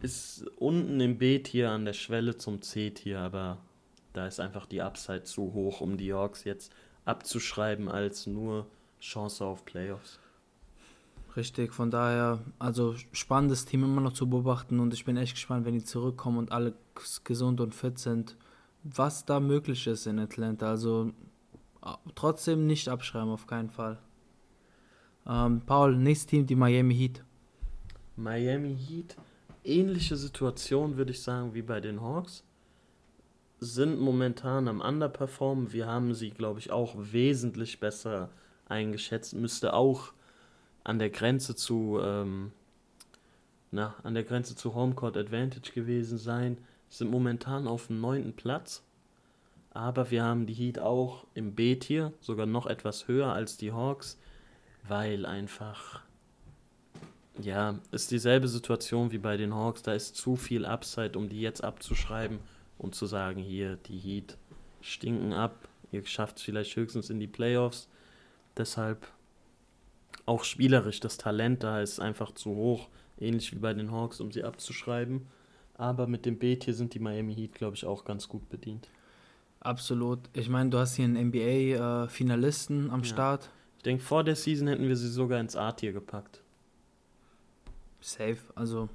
[0.00, 3.58] ist unten im B-Tier an der Schwelle zum C-Tier, aber
[4.12, 6.72] da ist einfach die Upside zu hoch, um die Hawks jetzt
[7.04, 8.66] abzuschreiben als nur
[9.00, 10.18] Chance auf Playoffs.
[11.36, 15.64] richtig, von daher, also spannendes Team immer noch zu beobachten und ich bin echt gespannt,
[15.66, 16.74] wenn die zurückkommen und alle
[17.22, 18.36] gesund und fit sind,
[18.82, 20.68] was da möglich ist in Atlanta.
[20.68, 21.12] Also
[22.14, 23.98] trotzdem nicht abschreiben, auf keinen Fall.
[25.26, 27.24] Ähm, Paul, nächstes Team, die Miami Heat.
[28.16, 29.16] Miami Heat,
[29.64, 32.44] ähnliche Situation würde ich sagen wie bei den Hawks,
[33.60, 35.72] sind momentan am Underperformen.
[35.72, 38.30] Wir haben sie, glaube ich, auch wesentlich besser
[38.66, 39.34] eingeschätzt.
[39.34, 40.12] Müsste auch
[40.84, 42.52] an der Grenze zu, ähm,
[43.70, 46.58] na, an der Grenze zu Homecourt Advantage gewesen sein.
[46.88, 48.82] Sind momentan auf dem neunten Platz.
[49.70, 54.18] Aber wir haben die Heat auch im B-Tier, sogar noch etwas höher als die Hawks,
[54.88, 56.02] weil einfach
[57.40, 59.82] ja, ist dieselbe Situation wie bei den Hawks.
[59.82, 62.40] Da ist zu viel Upside, um die jetzt abzuschreiben
[62.78, 64.36] und zu sagen, hier, die Heat
[64.80, 65.68] stinken ab.
[65.92, 67.88] Ihr schafft es vielleicht höchstens in die Playoffs.
[68.56, 69.06] Deshalb
[70.26, 74.30] auch spielerisch das Talent da ist einfach zu hoch, ähnlich wie bei den Hawks, um
[74.30, 75.26] sie abzuschreiben.
[75.78, 78.90] Aber mit dem Beat hier sind die Miami Heat, glaube ich, auch ganz gut bedient.
[79.60, 80.20] Absolut.
[80.34, 83.06] Ich meine, du hast hier einen NBA-Finalisten am Ja.
[83.06, 83.50] Start.
[83.78, 86.42] Ich denke, vor der Season hätten wir sie sogar ins A-Tier gepackt.
[88.00, 88.38] Safe.
[88.54, 88.88] Also,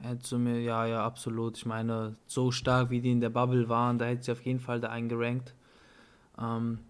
[0.00, 1.56] hättest du mir, ja, ja, absolut.
[1.56, 4.60] Ich meine, so stark wie die in der Bubble waren, da hätte sie auf jeden
[4.60, 5.54] Fall da eingerankt.
[6.38, 6.80] Ähm,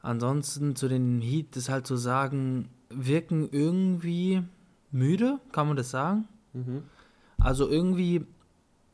[0.00, 4.42] ansonsten zu den Heat ist halt zu sagen, wirken irgendwie
[4.90, 6.26] müde, kann man das sagen?
[6.54, 6.84] Mhm.
[7.38, 8.24] Also irgendwie,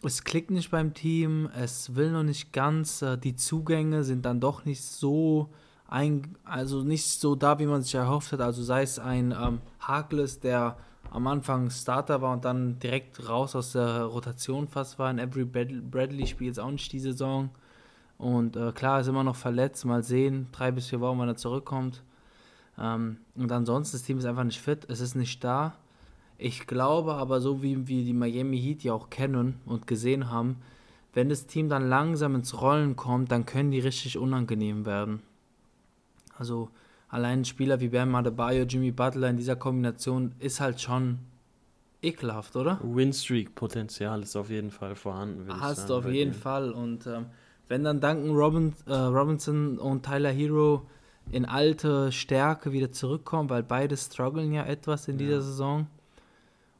[0.05, 4.41] es klickt nicht beim Team, es will noch nicht ganz, äh, die Zugänge sind dann
[4.41, 5.51] doch nicht so
[5.89, 8.41] ein, also nicht so da, wie man sich erhofft hat.
[8.41, 10.77] Also sei es ein ähm, Harkless, der
[11.11, 15.09] am Anfang Starter war und dann direkt raus aus der Rotation fast war.
[15.09, 17.51] Ein Avery Brad- Bradley spielt jetzt auch nicht die Saison.
[18.19, 19.85] Und äh, klar, ist immer noch verletzt.
[19.85, 22.03] Mal sehen, drei bis vier Wochen, wann er zurückkommt.
[22.79, 24.87] Ähm, und ansonsten, das Team ist einfach nicht fit.
[24.89, 25.75] Es ist nicht da.
[26.39, 30.57] Ich glaube aber, so wie wir die Miami Heat ja auch kennen und gesehen haben,
[31.13, 35.21] wenn das Team dann langsam ins Rollen kommt, dann können die richtig unangenehm werden.
[36.37, 36.71] Also
[37.09, 41.21] allein Spieler wie Bam Adebayo, Jimmy Butler in dieser Kombination ist halt schon
[42.03, 42.81] ekelhaft, oder?
[42.83, 45.47] Winstreak-Potenzial ist auf jeden Fall vorhanden.
[45.61, 46.35] Hast du auf jeden denen.
[46.35, 46.73] Fall.
[46.73, 47.27] Und ähm,
[47.69, 50.87] wenn dann Duncan Robin, äh, Robinson und Tyler Hero
[51.31, 55.41] in alte Stärke wieder zurückkommen, weil beide strugglen ja etwas in dieser Ja.
[55.41, 55.87] Saison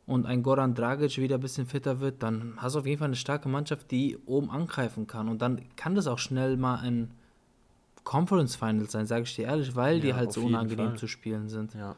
[0.07, 3.07] und ein Goran Dragic wieder ein bisschen fitter wird, dann hast du auf jeden Fall
[3.07, 5.29] eine starke Mannschaft, die oben angreifen kann.
[5.29, 7.11] Und dann kann das auch schnell mal ein
[8.05, 10.99] Conference Final sein, sage ich dir ehrlich, weil die Ja, halt auf so unangenehm Fall.
[10.99, 11.73] zu spielen sind.
[11.75, 11.97] Ja.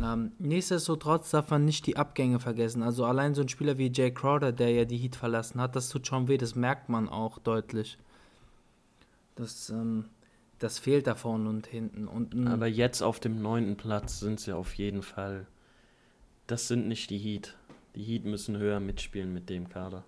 [0.00, 2.82] Ähm, nichtsdestotrotz darf man nicht die Abgänge vergessen.
[2.82, 5.90] Also allein so ein Spieler wie Jay Crowder, der ja die Heat verlassen hat, das
[5.90, 7.98] tut schon weh, das merkt man auch deutlich.
[9.34, 10.06] Das, ähm,
[10.58, 12.06] das fehlt da vorne und hinten.
[12.08, 15.46] Und Aber jetzt auf dem neunten Platz sind sie auf jeden Fall.
[16.50, 17.56] Das sind nicht die Heat.
[17.94, 20.02] Die Heat müssen höher mitspielen mit dem Kader.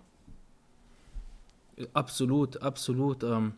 [1.93, 3.23] absolut, absolut.
[3.23, 3.53] Ähm,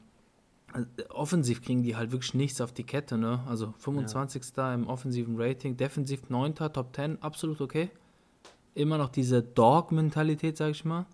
[1.10, 3.44] offensiv kriegen die halt wirklich nichts auf die Kette, ne?
[3.48, 4.56] Also 25.
[4.76, 6.54] im offensiven Rating, defensiv 9.
[6.54, 7.90] Top 10, absolut okay.
[8.76, 11.08] Immer noch diese Dog-Mentalität, sag ich mal.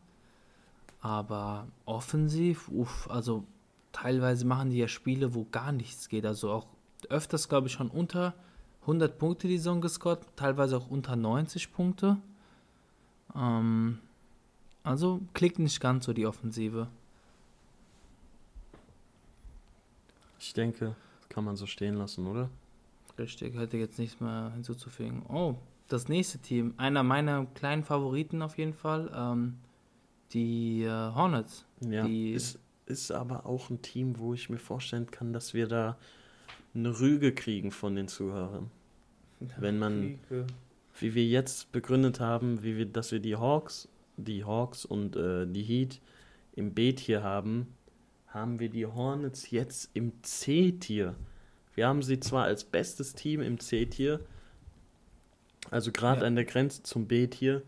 [1.00, 3.46] Aber offensiv, uff, also
[3.94, 6.26] teilweise machen die ja Spiele, wo gar nichts geht.
[6.26, 6.68] Also auch
[7.08, 8.34] öfters, glaube ich, schon unter
[8.82, 12.18] 100 Punkte die Saison gescored, teilweise auch unter 90 Punkte.
[13.36, 14.00] Ähm,
[14.84, 16.88] also klickt nicht ganz so die Offensive.
[20.40, 20.96] Ich denke,
[21.30, 22.50] kann man so stehen lassen, oder?
[23.18, 25.24] Richtig, hätte jetzt nichts mehr hinzuzufügen.
[25.30, 25.56] Oh,
[25.88, 29.58] das nächste Team, einer meiner kleinen Favoriten auf jeden Fall, ähm,
[30.34, 31.66] die äh, Hornets.
[31.82, 32.06] Ja.
[32.08, 32.58] Die- Ist,
[32.88, 35.98] ist aber auch ein Team, wo ich mir vorstellen kann, dass wir da
[36.74, 38.72] eine Rüge kriegen von den Zuhörern.
[39.58, 40.20] Wenn man-
[41.00, 45.48] Wie wir jetzt begründet haben, wie wir, dass wir die Hawks, die Hawks und äh,
[45.48, 46.00] die Heat
[46.56, 47.68] im B-Tier haben,
[48.28, 51.16] haben wir die Hornets jetzt im C-Tier.
[51.76, 54.20] Wir haben sie zwar als bestes Team im C-Tier,
[55.70, 56.28] also gerade Ja.
[56.28, 57.64] an der Grenze zum B-Tier,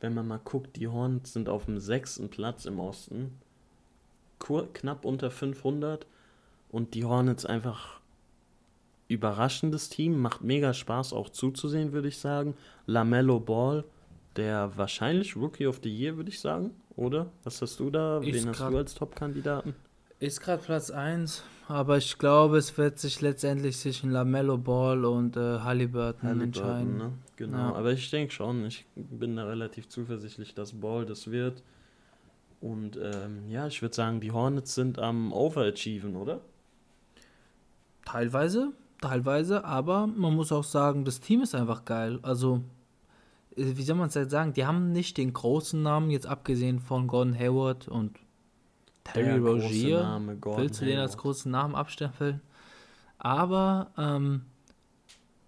[0.00, 3.32] wenn man mal guckt, die Hornets sind auf dem sechsten Platz im Osten,
[4.38, 6.06] knapp unter 500
[6.70, 7.97] und die Hornets einfach
[9.08, 12.54] überraschendes Team, macht mega Spaß auch zuzusehen, würde ich sagen.
[12.86, 13.84] Lamello Ball,
[14.36, 17.30] der wahrscheinlich Rookie of the Year, würde ich sagen, oder?
[17.44, 18.20] Was hast du da?
[18.22, 19.74] Wen hast grad- du als Top-Kandidaten?
[20.20, 25.36] Ist gerade Platz 1, aber ich glaube, es wird sich letztendlich zwischen Lamello Ball und
[25.36, 26.96] äh, Halliburton, entscheiden.
[26.96, 27.12] ne?
[27.36, 27.74] Genau, Ja.
[27.76, 31.62] aber ich denke schon, ich bin da relativ zuversichtlich, dass Ball das wird.
[32.60, 36.40] Und ähm, ja, ich würde sagen, die Hornets sind am Overachieven, oder?
[38.04, 42.18] Teilweise, teilweise, aber man muss auch sagen, das Team ist einfach geil.
[42.22, 42.62] Also,
[43.56, 44.52] äh, wie soll man es jetzt sagen?
[44.52, 48.18] Die haben nicht den großen Namen, jetzt abgesehen von Gordon Hayward und
[49.04, 50.02] Terry Der Rozier.
[50.02, 52.40] Name, Willst du den als großen Namen abstempeln?
[53.18, 54.42] Aber ähm,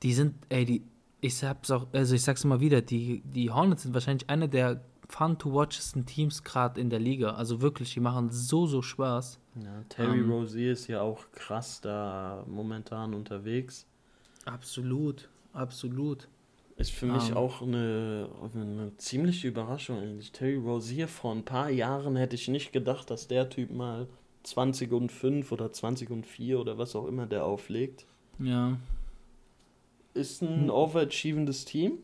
[0.02, 0.82] die sind, ey, die,
[1.20, 4.80] ich hab's auch, also ich sag's immer wieder, die, die Hornets sind wahrscheinlich eine der
[5.10, 7.32] fun to watchesten Teams gerade in der Liga.
[7.34, 9.38] Also wirklich, die machen so, so Spaß.
[9.56, 10.30] Ja, Terry Ähm.
[10.30, 13.86] Rozier ist ja auch krass da momentan unterwegs.
[14.44, 16.28] Absolut, absolut.
[16.76, 17.36] Ist für mich Ähm.
[17.36, 20.32] auch eine, eine ziemliche Überraschung eigentlich.
[20.32, 24.06] Terry Rozier vor ein paar Jahren hätte ich nicht gedacht, dass der Typ mal
[24.44, 28.06] 20 und 5 oder 20 und 4 oder was auch immer der auflegt.
[28.38, 28.78] Ja.
[30.14, 30.70] Ist ein Hm.
[30.70, 31.98] overachievendes Team.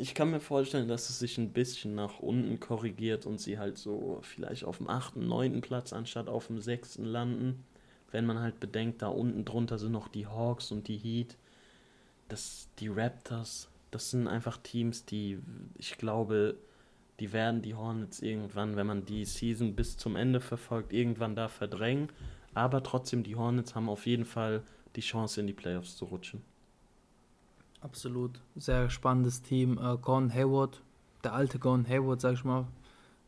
[0.00, 3.78] Ich kann mir vorstellen, dass es sich ein bisschen nach unten korrigiert und sie halt
[3.78, 5.60] so vielleicht auf dem 8., 9.
[5.60, 6.98] Platz anstatt auf dem 6.
[6.98, 7.64] landen.
[8.12, 11.36] Wenn man halt bedenkt, da unten drunter sind noch die Hawks und die Heat,
[12.28, 15.40] das, die Raptors, das sind einfach Teams, die,
[15.76, 16.56] ich glaube,
[17.18, 21.48] die werden die Hornets irgendwann, wenn man die Season bis zum Ende verfolgt, irgendwann da
[21.48, 22.08] verdrängen.
[22.54, 24.62] Aber trotzdem, die Hornets haben auf jeden Fall
[24.94, 26.42] die Chance, in die Playoffs zu rutschen.
[27.80, 28.40] Absolut.
[28.56, 29.78] Sehr spannendes Team.
[29.78, 30.82] Äh, Gordon Hayward,
[31.24, 32.66] der alte Gordon Hayward, sag ich mal,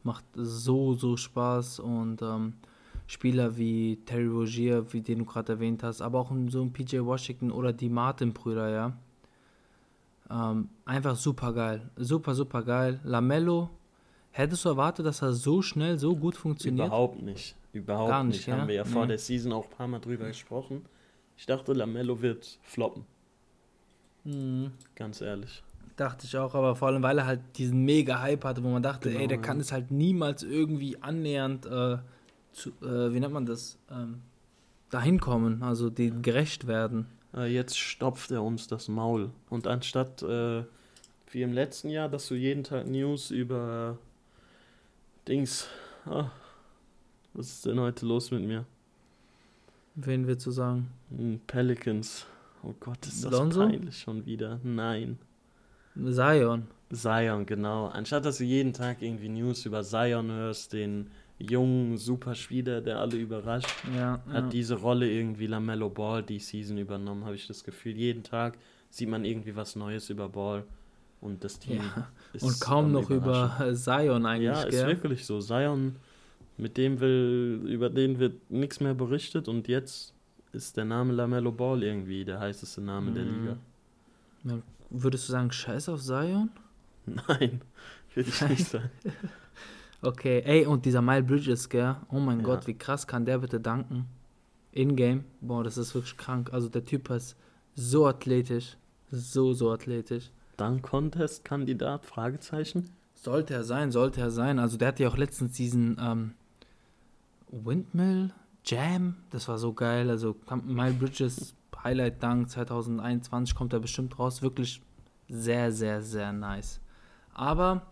[0.02, 1.80] macht so, so Spaß.
[1.80, 2.54] Und ähm,
[3.06, 6.98] Spieler wie Terry Rogier, wie den du gerade erwähnt hast, aber auch so ein PJ
[7.00, 8.92] Washington oder die Martin-Brüder, ja.
[10.30, 11.90] Ähm, einfach super geil.
[11.96, 13.00] Super, super geil.
[13.02, 13.68] Lamello,
[14.30, 16.86] hättest du erwartet, dass er so schnell, so gut funktioniert?
[16.86, 17.56] Überhaupt nicht.
[17.72, 18.36] Überhaupt Gar nicht.
[18.36, 18.58] nicht, ja?
[18.58, 19.08] Haben wir ja vor Nee.
[19.08, 20.84] der Season auch ein paar Mal drüber gesprochen.
[21.36, 23.04] Ich dachte, Lamello wird floppen.
[24.24, 24.72] Mhm.
[24.94, 25.62] Ganz ehrlich.
[25.96, 28.82] Dachte ich auch, aber vor allem, weil er halt diesen mega Hype hatte, wo man
[28.82, 29.42] dachte, Genau, ey, der ja.
[29.42, 31.98] kann es halt niemals irgendwie annähernd äh,
[32.52, 34.22] zu, äh, wie nennt man das, ähm,
[34.90, 37.06] dahin kommen, also die gerecht werden.
[37.34, 39.30] Äh, jetzt stopft er uns das Maul.
[39.50, 40.64] Und anstatt, äh,
[41.30, 43.98] wie im letzten Jahr, dass du jeden Tag News über
[45.28, 45.68] Dings.
[46.06, 46.30] Ah,
[47.34, 48.64] was ist denn heute los mit mir?
[49.94, 50.88] Wen willst du sagen?
[51.10, 52.26] Hm, Pelicans.
[52.62, 53.66] Oh Gott, ist das Lonzo?
[53.66, 54.60] peinlich schon wieder.
[54.62, 55.18] Nein.
[55.96, 56.66] Zion.
[56.92, 57.86] Zion, genau.
[57.88, 63.16] Anstatt dass du jeden Tag irgendwie News über Zion hörst, den jungen Superspieler, der alle
[63.16, 64.32] überrascht, Ja, ja.
[64.32, 67.96] hat diese Rolle irgendwie LaMelo Ball die Season übernommen, habe ich das Gefühl.
[67.96, 68.58] Jeden Tag
[68.90, 70.64] sieht man irgendwie was Neues über Ball
[71.20, 72.08] und das Team ja.
[72.34, 74.86] ist Und kaum noch über Zion eigentlich, Ja, ist gell?
[74.88, 75.40] wirklich so.
[75.40, 75.96] Zion,
[76.58, 80.12] mit dem will, über den wird nichts mehr berichtet und jetzt
[80.52, 83.56] ist der Name LaMelo Ball irgendwie der heißeste Name der Mhm.
[84.44, 84.62] Liga.
[84.90, 86.50] Würdest du sagen, scheiß auf Zion?
[87.06, 87.60] Nein,
[88.14, 88.90] würde ich nicht sagen.
[90.02, 91.94] Okay, ey, und dieser Mile Bridges, gell?
[92.10, 92.44] Oh mein Ja.
[92.46, 94.06] Gott, wie krass kann der bitte danken?
[94.72, 95.24] In-game?
[95.42, 96.54] Boah, das ist wirklich krank.
[96.54, 97.36] Also der Typ ist
[97.74, 98.78] so athletisch.
[99.10, 100.30] So, so athletisch.
[100.56, 102.88] Dunk Contest Kandidat Fragezeichen.
[103.14, 104.58] Sollte er sein, sollte er sein.
[104.58, 106.32] Also der hatte ja auch letztens diesen ähm,
[107.50, 108.30] Windmill
[108.70, 109.16] Jam.
[109.30, 110.10] Das war so geil.
[110.10, 114.42] Also Mile Bridges Highlight Dunk 2021 kommt er bestimmt raus.
[114.42, 114.82] Wirklich
[115.28, 116.80] sehr, sehr, sehr nice.
[117.32, 117.86] Aber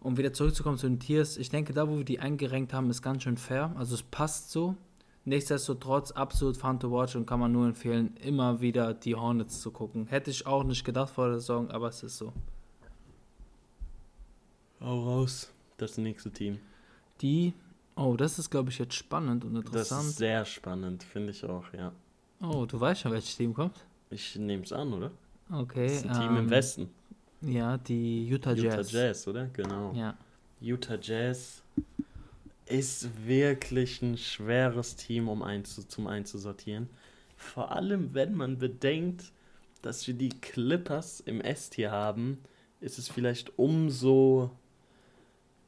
[0.00, 3.02] um wieder zurückzukommen zu den Tiers, ich denke, da wo wir die eingerenkt haben, ist
[3.02, 3.74] ganz schön fair.
[3.76, 4.76] Also es passt so.
[5.24, 9.70] Nichtsdestotrotz absolut fun to watch und kann man nur empfehlen, immer wieder die Hornets zu
[9.70, 10.06] gucken.
[10.06, 12.34] Hätte ich auch nicht gedacht vor der Saison, aber es ist so.
[14.80, 15.50] Hau raus.
[15.78, 16.60] Das nächste Team.
[17.22, 17.54] Die,
[17.96, 20.08] oh, das ist, glaube ich, jetzt spannend und Das interessant.
[20.08, 21.92] ist sehr spannend, finde ich auch, ja.
[22.42, 23.84] oh, du weißt schon, welches Team kommt?
[24.10, 25.10] Ich nehme es an, oder?
[25.50, 25.86] Okay.
[25.86, 26.90] Das ist ein Team im ähm, Westen.
[27.40, 28.92] Ja, die Utah Jazz.
[28.92, 29.46] Utah Jazz, oder?
[29.46, 29.92] Genau.
[29.94, 30.16] Ja.
[30.60, 31.62] Utah Jazz
[32.66, 36.88] ist wirklich ein schweres Team, um einzu zum einzusortieren.
[37.36, 39.32] Vor allem, wenn man bedenkt,
[39.82, 42.38] dass wir die Clippers im S-Tier haben,
[42.80, 44.50] ist es vielleicht umso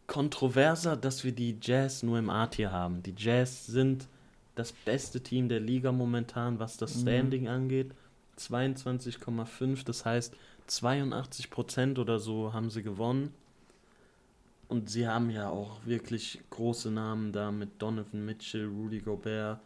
[0.06, 3.02] kontroverser, dass wir die Jazz nur im A-Tier haben.
[3.02, 4.06] Die Jazz sind
[4.54, 7.00] das beste Team der Liga momentan, was das Mhm.
[7.00, 7.92] Standing angeht.
[8.38, 10.34] 22,5, das heißt
[10.68, 13.32] 82% oder so haben sie gewonnen.
[14.68, 19.60] Und sie haben ja auch wirklich große Namen da mit Donovan Mitchell, Rudy Gobert.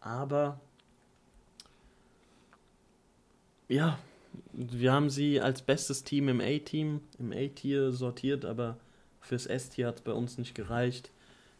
[0.00, 0.60] Aber
[3.68, 3.98] ja,
[4.52, 8.78] wir haben sie als bestes Team im A-Team, im A-Tier sortiert, aber
[9.24, 11.10] fürs S-Tier hat es bei uns nicht gereicht.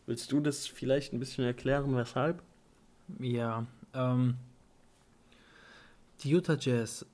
[0.06, 2.42] Willst du das vielleicht ein bisschen erklären, weshalb?
[3.18, 4.34] Ja, ähm,
[6.20, 7.06] die Utah Jazz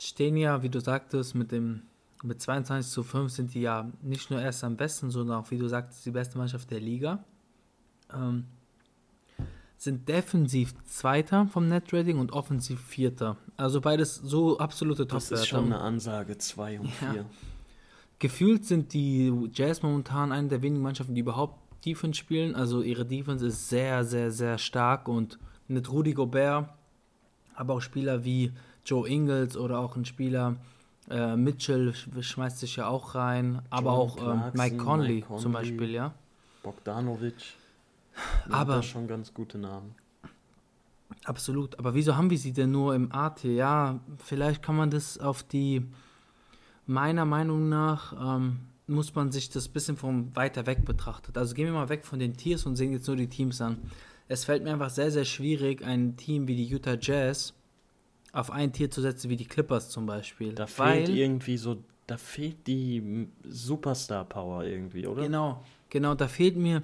[0.00, 1.82] stehen ja, wie du sagtest, mit dem
[2.22, 5.58] mit 22 zu 5 sind die ja nicht nur erst am besten, sondern auch, wie
[5.58, 7.22] du sagtest, die beste Mannschaft der Liga.
[8.12, 8.44] Ähm,
[9.76, 13.36] sind defensiv Zweiter vom Net-Rating und offensiv Vierter.
[13.58, 15.42] Also beides so absolute Das Top-Werte.
[15.42, 17.26] ist schon eine Ansage, 2 und Ja.
[18.18, 18.28] 4.
[18.28, 22.54] Gefühlt sind die Jazz momentan eine der wenigen Mannschaften, die überhaupt Defense spielen.
[22.54, 25.38] Also ihre Defense ist sehr, sehr, sehr stark und
[25.68, 26.68] mit Rudy Gobert,
[27.54, 28.52] aber auch Spieler wie
[28.84, 30.56] Joe Ingles oder auch ein Spieler
[31.10, 35.14] äh, Mitchell sch- schmeißt sich ja auch rein, aber Jordan auch ähm, Clarkson, Mike Conley
[35.14, 35.52] Mike zum Conley.
[35.70, 36.14] Beispiel, ja.
[36.62, 37.34] Bogdanovic.
[38.46, 39.94] Aber- Aber schon ganz gute Namen.
[41.24, 41.78] Absolut.
[41.78, 43.44] Aber wieso haben wir sie denn nur im AT?
[43.44, 45.84] Ja, vielleicht kann man das auf die,
[46.86, 51.36] meiner Meinung nach, ähm, muss man sich das ein bisschen von weiter weg betrachtet.
[51.36, 53.78] Also gehen wir mal weg von den Tiers und sehen jetzt nur die Teams an.
[54.28, 57.52] Es fällt mir einfach sehr, sehr schwierig, ein Team wie die Utah Jazz
[58.32, 60.52] auf ein Tier zu setzen, wie die Clippers zum Beispiel.
[60.52, 65.22] Da Weil- fehlt irgendwie so, da fehlt die Superstar-Power irgendwie, oder?
[65.22, 66.82] Genau, genau, da fehlt mir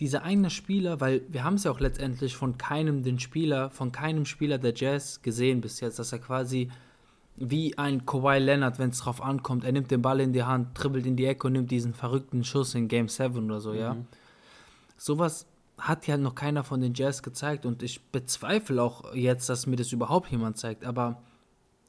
[0.00, 3.92] dieser eine Spieler, weil wir haben es ja auch letztendlich von keinem den Spieler, von
[3.92, 6.70] keinem Spieler der Jazz gesehen bis jetzt, dass er quasi
[7.36, 9.64] wie ein Kawhi Leonard, wenn es drauf ankommt.
[9.64, 12.44] Er nimmt den Ball in die Hand, dribbelt in die Ecke und nimmt diesen verrückten
[12.44, 13.96] Schuss in Game 7 oder so, ja.
[14.96, 15.46] Sowas
[15.78, 19.76] hat ja noch keiner von den Jazz gezeigt und ich bezweifle auch jetzt, dass mir
[19.76, 21.20] das überhaupt jemand zeigt, aber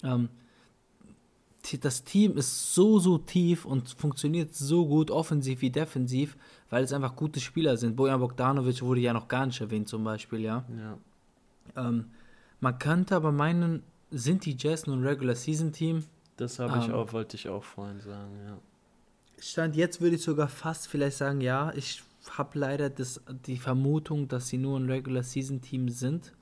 [0.04, 0.30] ähm,
[1.82, 6.38] das Team ist so, so tief und funktioniert so gut, offensiv wie defensiv,
[6.70, 7.96] weil es einfach gute Spieler sind.
[7.96, 10.64] Bojan Bogdanovic wurde ja noch gar nicht erwähnt zum Beispiel, ja.
[10.78, 11.88] Ja.
[11.88, 12.12] Ähm,
[12.60, 13.84] man könnte aber meinen,
[14.16, 16.06] sind die Jazz nun ein Regular Season Team?
[16.38, 16.94] Das habe ich Ähm.
[16.94, 18.58] auch, wollte ich auch vorhin sagen, ja.
[19.38, 22.02] Stand jetzt würde ich sogar fast vielleicht sagen, ja, ich
[22.32, 26.34] habe leider das, die Vermutung, dass sie nur ein Regular Season Team sind.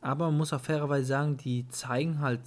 [0.00, 2.40] Aber man muss auch fairerweise sagen, die zeigen halt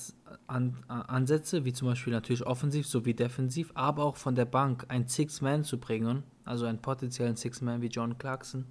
[0.48, 4.86] an, an Ansätze, wie zum Beispiel natürlich offensiv sowie defensiv, aber auch von der Bank
[4.90, 8.66] ein Six-Man zu bringen, also einen potenziellen Six-Man wie John Clarkson,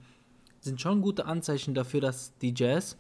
[0.61, 2.99] sind schon gute Anzeichen dafür, dass die Jazz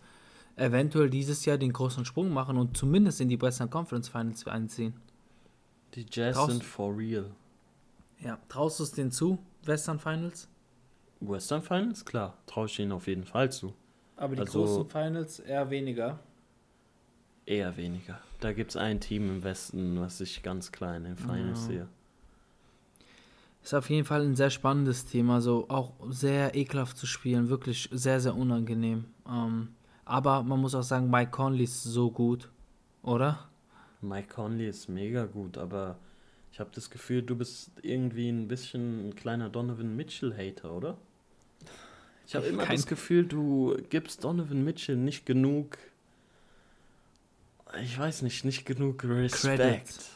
[0.56, 4.94] eventuell dieses Jahr den großen Sprung machen und zumindest in die Western Conference Finals einziehen.
[5.94, 7.30] Die Jazz Draußen- sind for real.
[8.20, 10.48] Ja, traust du es denen zu, Western Finals?
[11.20, 13.72] Western Finals, klar, traue ich ihnen auf jeden Fall zu.
[14.16, 16.20] Aber die Also- großen Finals eher weniger.
[17.46, 18.20] Eher weniger.
[18.40, 21.66] Da gibt es ein Team im Westen, was ich ganz klein in den Finals Ja.
[21.66, 21.88] sehe.
[23.62, 27.88] Ist auf jeden Fall ein sehr spannendes Thema, so auch sehr ekelhaft zu spielen, wirklich
[27.92, 29.06] sehr, sehr unangenehm.
[29.26, 29.68] Ähm,
[30.04, 32.50] aber man muss auch sagen, Mike Conley ist so gut,
[33.02, 33.48] oder?
[34.00, 35.96] Mike Conley ist mega gut, aber
[36.52, 40.96] ich habe das Gefühl, du bist irgendwie ein bisschen ein kleiner Donovan Mitchell-Hater, oder?
[42.26, 45.76] Ich habe immer Kein- das Gefühl, du gibst Donovan Mitchell nicht genug.
[47.82, 49.58] Ich weiß nicht, nicht genug Respekt.
[49.58, 50.10] Credit.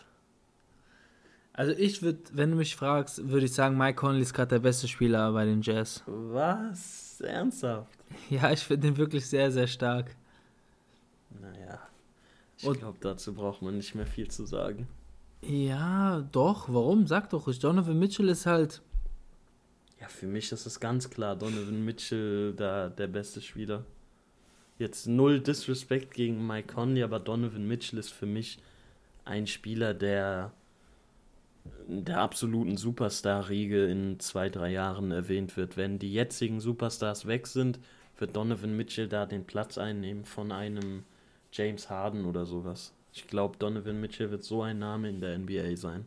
[1.55, 4.59] Also ich würde, wenn du mich fragst, würde ich sagen, Mike Conley ist gerade der
[4.61, 6.05] beste Spieler bei den Jazz.
[6.07, 7.21] Was?
[7.21, 7.98] Ernsthaft?
[8.31, 10.15] Ja, ich finde ihn wirklich sehr, sehr stark.
[11.41, 11.81] Naja.
[12.57, 14.89] Ich glaube, dazu braucht man nicht mehr viel zu sagen.
[15.43, 17.07] Ja, doch, warum?
[17.07, 17.59] Sag doch ruhig.
[17.61, 18.83] Donovan Mitchell ist halt,
[20.01, 23.85] Ja, für mich ist es ganz klar, Donovan Mitchell da der beste Spieler.
[24.79, 28.59] Jetzt null Disrespect gegen Mike Conley, aber Donovan Mitchell ist für mich
[29.25, 30.53] ein Spieler, der
[31.87, 35.77] der absoluten Superstar-Riege in zwei, drei Jahren erwähnt wird.
[35.77, 37.79] Wenn die jetzigen Superstars weg sind,
[38.19, 41.05] wird Donovan Mitchell da den Platz einnehmen von einem
[41.53, 42.93] James Harden oder sowas.
[43.13, 46.07] Ich glaube, Donovan Mitchell wird so ein Name in der NBA sein.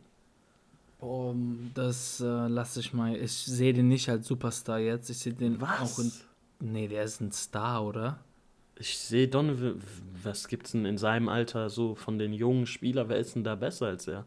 [0.98, 1.34] boah,
[1.74, 3.16] das äh, lasse ich mal.
[3.16, 5.10] Ich sehe den nicht als Superstar jetzt.
[5.10, 6.12] Ich sehe den auch in.
[6.60, 8.20] Nee, der ist ein Star, oder?
[8.76, 9.82] Ich sehe Donovan,
[10.22, 13.08] was gibt's denn in seinem Alter so von den jungen Spielern?
[13.08, 14.26] Wer ist denn da besser als er?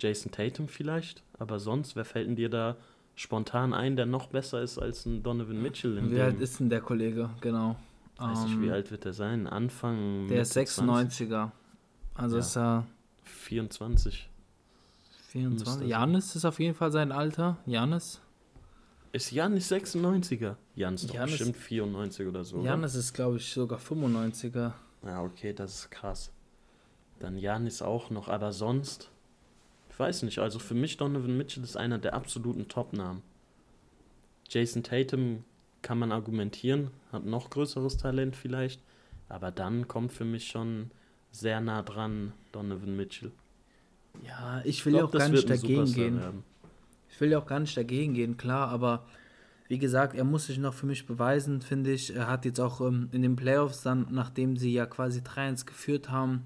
[0.00, 1.22] Jason Tatum vielleicht?
[1.38, 2.76] Aber sonst, wer fällt denn dir da
[3.16, 5.98] spontan ein, der noch besser ist als ein Donovan Mitchell?
[5.98, 7.30] In Wie alt ist denn der Kollege?
[7.40, 7.74] Genau.
[8.18, 9.46] weiß nicht, wie Ähm, alt wird er sein?
[9.46, 10.28] Anfang.
[10.28, 11.50] Der ist Mitte 96er.
[12.14, 12.40] Also Ja.
[12.40, 12.86] ist er
[13.24, 14.28] 24.
[15.28, 15.66] 24.
[15.66, 17.56] Müsste Janis ist auf jeden Fall sein Alter.
[17.66, 18.20] Janis.
[19.12, 20.56] Ist Jan nicht 96er?
[20.74, 22.62] Jan ist doch ist- bestimmt 94 oder so.
[22.62, 24.72] Janis ist, glaube ich, sogar 95er.
[25.04, 26.30] Ja, okay, das ist krass.
[27.18, 29.10] Dann Jan ist auch noch, aber sonst,
[29.96, 33.22] ich weiß nicht, also für mich Donovan Mitchell ist einer der absoluten Top-Namen.
[34.46, 35.42] Jason Tatum
[35.80, 38.82] kann man argumentieren, hat noch größeres Talent vielleicht,
[39.30, 40.90] aber dann kommt für mich schon
[41.32, 43.32] sehr nah dran Donovan Mitchell.
[44.22, 46.20] Ja, ich will ja auch gar nicht dagegen gehen.
[46.20, 46.42] werden.
[47.08, 49.06] Ich will ja auch gar nicht dagegen gehen, klar, aber
[49.66, 52.14] wie gesagt, er muss sich noch für mich beweisen, finde ich.
[52.14, 56.10] Er hat jetzt auch ähm, in den Playoffs dann, nachdem sie ja quasi 3-1 geführt
[56.10, 56.44] haben,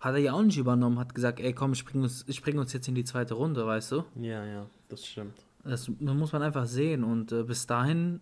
[0.00, 2.58] hat er ja auch nicht übernommen, hat gesagt, ey komm, ich bring uns, ich bring
[2.58, 4.04] uns jetzt in die zweite Runde, weißt du?
[4.20, 5.34] Ja, ja, das stimmt.
[5.62, 8.20] Das muss man einfach sehen und äh, bis dahin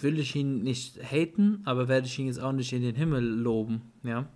[0.00, 3.24] will ich ihn nicht haten, aber werde ich ihn jetzt auch nicht in den Himmel
[3.24, 4.26] loben, ja.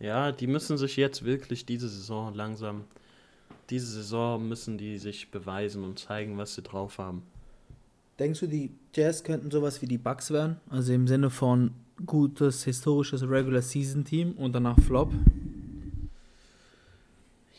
[0.00, 2.84] Ja, die müssen sich jetzt wirklich diese Saison langsam,
[3.70, 7.22] diese Saison müssen die sich beweisen und zeigen, was sie drauf haben.
[8.18, 10.56] Denkst du, die Jazz könnten sowas wie die Bucks werden?
[10.68, 11.72] Also im Sinne von
[12.06, 15.12] gutes, historisches Regular Season Team und danach Flop?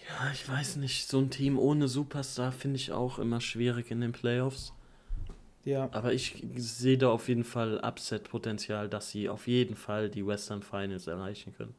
[0.08, 4.02] Ja, ich weiß nicht, so ein Team ohne Superstar finde ich auch immer schwierig in
[4.02, 4.74] den Playoffs.
[5.66, 5.90] Ja.
[5.92, 10.62] Aber ich sehe da auf jeden Fall Upset-Potenzial, dass sie auf jeden Fall die Western
[10.62, 11.74] Finals erreichen können.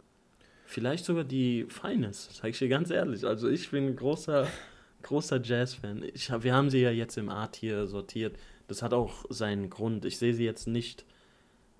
[0.66, 3.24] Vielleicht sogar die Finals, sage ich dir ganz ehrlich.
[3.24, 4.48] Also ich bin ein großer,
[5.02, 6.02] großer Jazz-Fan.
[6.02, 8.36] Hab, wir haben sie ja jetzt im A-Tier sortiert.
[8.66, 10.06] Das hat auch seinen Grund.
[10.06, 11.04] Ich sehe sie jetzt nicht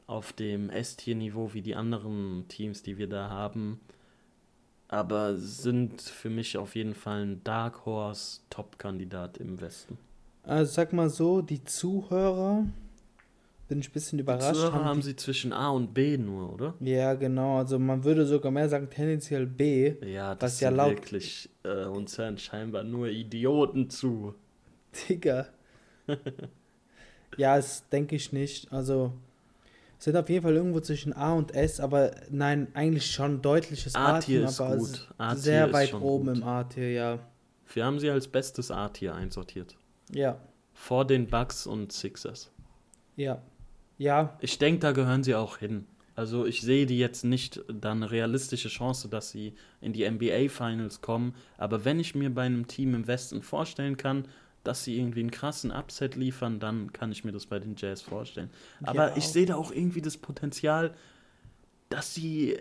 [0.07, 3.81] auf dem S-Tier-Niveau wie die anderen Teams, die wir da haben.
[4.89, 9.99] Aber sind für mich auf jeden Fall ein Dark Horse Top-Kandidat im Westen.
[10.43, 12.67] Also sag mal so, die Zuhörer
[13.67, 14.55] bin ich ein bisschen Die überrascht.
[14.57, 16.75] Zuhörer haben die- sie zwischen A und B nur, oder?
[16.81, 17.57] ja, genau.
[17.57, 19.95] Also man würde sogar mehr sagen, tendenziell B.
[20.07, 24.35] Ja, Was das ja sind laut- wirklich, äh, uns hören scheinbar nur Idioten zu.
[25.09, 25.47] Digga.
[27.39, 28.71] ja, das denke ich nicht.
[28.71, 29.13] Also
[29.99, 34.45] sind auf jeden Fall irgendwo zwischen A und S, aber nein, eigentlich schon deutliches A-Tier
[34.45, 35.09] ist aber gut.
[35.19, 36.37] A-Tier sehr weit oben gut.
[36.39, 37.19] im A-Tier, ja.
[37.73, 39.77] Wir haben sie als bestes A-Tier einsortiert.
[40.13, 40.39] Ja,
[40.73, 42.51] Vor den Bucks und Sixers.
[43.17, 43.41] ja.
[43.97, 45.87] Ja, Ich denke, da gehören sie auch hin.
[46.17, 50.49] Also ich sehe die jetzt nicht da eine realistische Chance, dass sie in die NBA
[50.49, 51.33] Finals kommen.
[51.59, 54.27] Aber wenn ich mir bei einem Team im Westen vorstellen kann,
[54.65, 58.03] dass sie irgendwie einen krassen Upset liefern, dann kann ich mir das bei den Jazz
[58.03, 58.51] vorstellen.
[58.83, 60.95] Aber Ja, ich sehe da auch irgendwie das Potenzial,
[61.89, 62.59] dass sie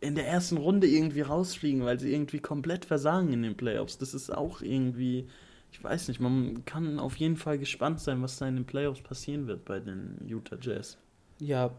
[0.00, 3.98] in der ersten Runde irgendwie rausfliegen, weil sie irgendwie komplett versagen in den Playoffs.
[3.98, 5.28] Das ist auch irgendwie,
[5.72, 9.02] ich weiß nicht, man kann auf jeden Fall gespannt sein, was da in den Playoffs
[9.02, 10.98] passieren wird bei den Utah Jazz.
[11.40, 11.70] Ja,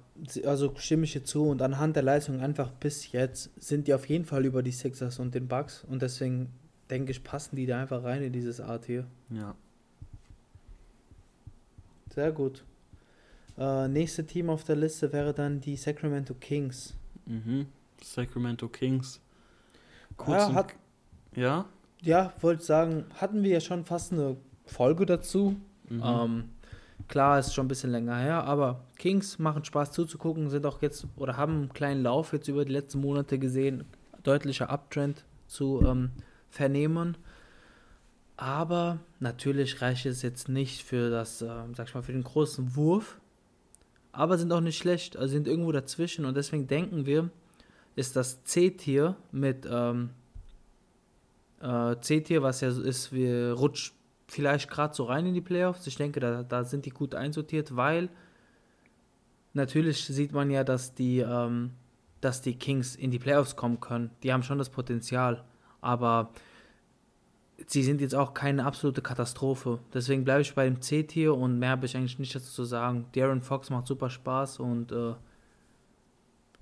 [0.46, 4.08] also stimme ich dir zu und anhand der Leistung einfach bis jetzt sind die auf
[4.08, 6.50] jeden Fall über die Sixers und den Bucks und deswegen
[6.90, 9.06] denke ich, passen die da einfach rein in dieses A-Tier.
[9.30, 9.56] Ja.
[12.14, 12.64] Sehr gut.
[13.58, 16.96] Äh, nächste Team auf der Liste wäre dann die Sacramento Kings.
[17.26, 17.68] Mhm.
[18.02, 19.22] Sacramento Kings.
[20.18, 20.74] Kurz Ja, hat,
[21.36, 21.66] ja?
[22.02, 25.56] ja, wollte sagen, hatten wir ja schon fast eine Folge dazu.
[25.90, 26.04] Mhm.
[26.04, 26.50] Ähm,
[27.08, 31.06] klar, ist schon ein bisschen länger her, aber Kings machen Spaß zuzugucken, sind auch jetzt
[31.18, 33.86] oder haben einen kleinen Lauf jetzt über die letzten Monate gesehen,
[34.24, 36.12] deutlicher Uptrend zu ähm,
[36.50, 37.18] vernehmen.
[38.38, 42.76] Aber natürlich reicht es jetzt nicht für das, äh, sag ich mal, für den großen
[42.76, 43.20] Wurf.
[44.12, 47.30] Aber sind auch nicht schlecht, also sind irgendwo dazwischen und deswegen denken wir,
[47.96, 50.12] ist das C-Tier mit ähm,
[51.62, 53.94] äh, C-Tier, was ja so ist, wir rutschen
[54.30, 55.88] vielleicht gerade so rein in die Playoffs.
[55.88, 58.10] Ich denke, da, da sind die gut einsortiert, weil
[59.54, 61.72] natürlich sieht man ja, dass die, ähm,
[62.22, 64.12] dass die Kings in die Playoffs kommen können.
[64.24, 65.44] Die haben schon das Potenzial,
[65.82, 66.32] aber
[67.68, 69.80] sie sind jetzt auch keine absolute Katastrophe.
[69.94, 73.06] Deswegen bleibe ich bei dem C-Tier und mehr habe ich eigentlich nicht dazu zu sagen.
[73.14, 75.14] Darren Fox macht super Spaß und äh,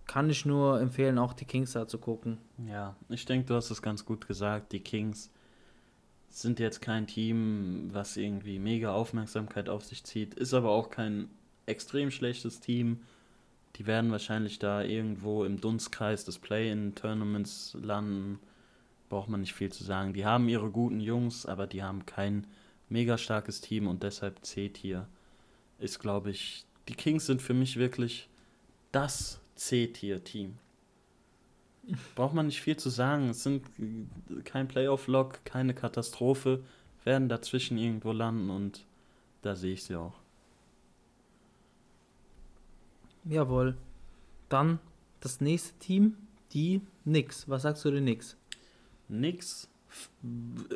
[0.05, 2.37] kann ich nur empfehlen, auch die Kings da zu gucken.
[2.65, 4.71] Ja, ich denke, du hast es ganz gut gesagt.
[4.71, 5.31] Die Kings
[6.29, 11.29] sind jetzt kein Team, was irgendwie mega Aufmerksamkeit auf sich zieht, ist aber auch kein
[11.65, 13.01] extrem schlechtes Team.
[13.75, 18.39] Die werden wahrscheinlich da irgendwo im Dunstkreis des Play-in-Tournaments landen.
[19.09, 20.13] Braucht man nicht viel zu sagen.
[20.13, 22.45] Die haben ihre guten Jungs, aber die haben kein
[22.89, 25.07] mega starkes Team und deshalb C-Tier
[25.79, 28.29] ist, glaube ich, die Kings sind für mich wirklich
[28.91, 30.57] das C-Tier-Team.
[32.15, 33.29] Braucht man nicht viel zu sagen.
[33.29, 33.63] Es sind
[34.43, 36.63] kein Playoff-Lock, keine Katastrophe,
[37.03, 38.85] werden dazwischen irgendwo landen und
[39.41, 40.19] da sehe ich sie auch.
[43.23, 43.77] Jawohl.
[44.49, 44.79] Dann
[45.19, 46.17] das nächste Team,
[46.53, 47.47] die Knicks.
[47.49, 48.05] Was sagst du den?
[48.05, 48.37] Nix.
[49.09, 50.09] F-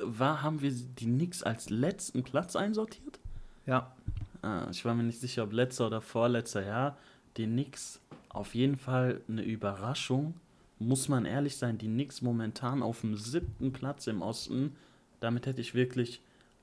[0.03, 3.19] War, haben wir die Nix als letzten Platz einsortiert?
[3.65, 3.95] Ja,
[4.43, 6.65] Ah, ich war mir nicht sicher, ob letzter oder vorletzter.
[6.65, 6.97] Ja,
[7.37, 10.33] die Knicks auf jeden Fall eine Überraschung.
[10.79, 14.75] Muss man ehrlich sein, die Knicks momentan auf dem siebten Platz im Osten.
[15.19, 16.21] Damit hätte ich wirklich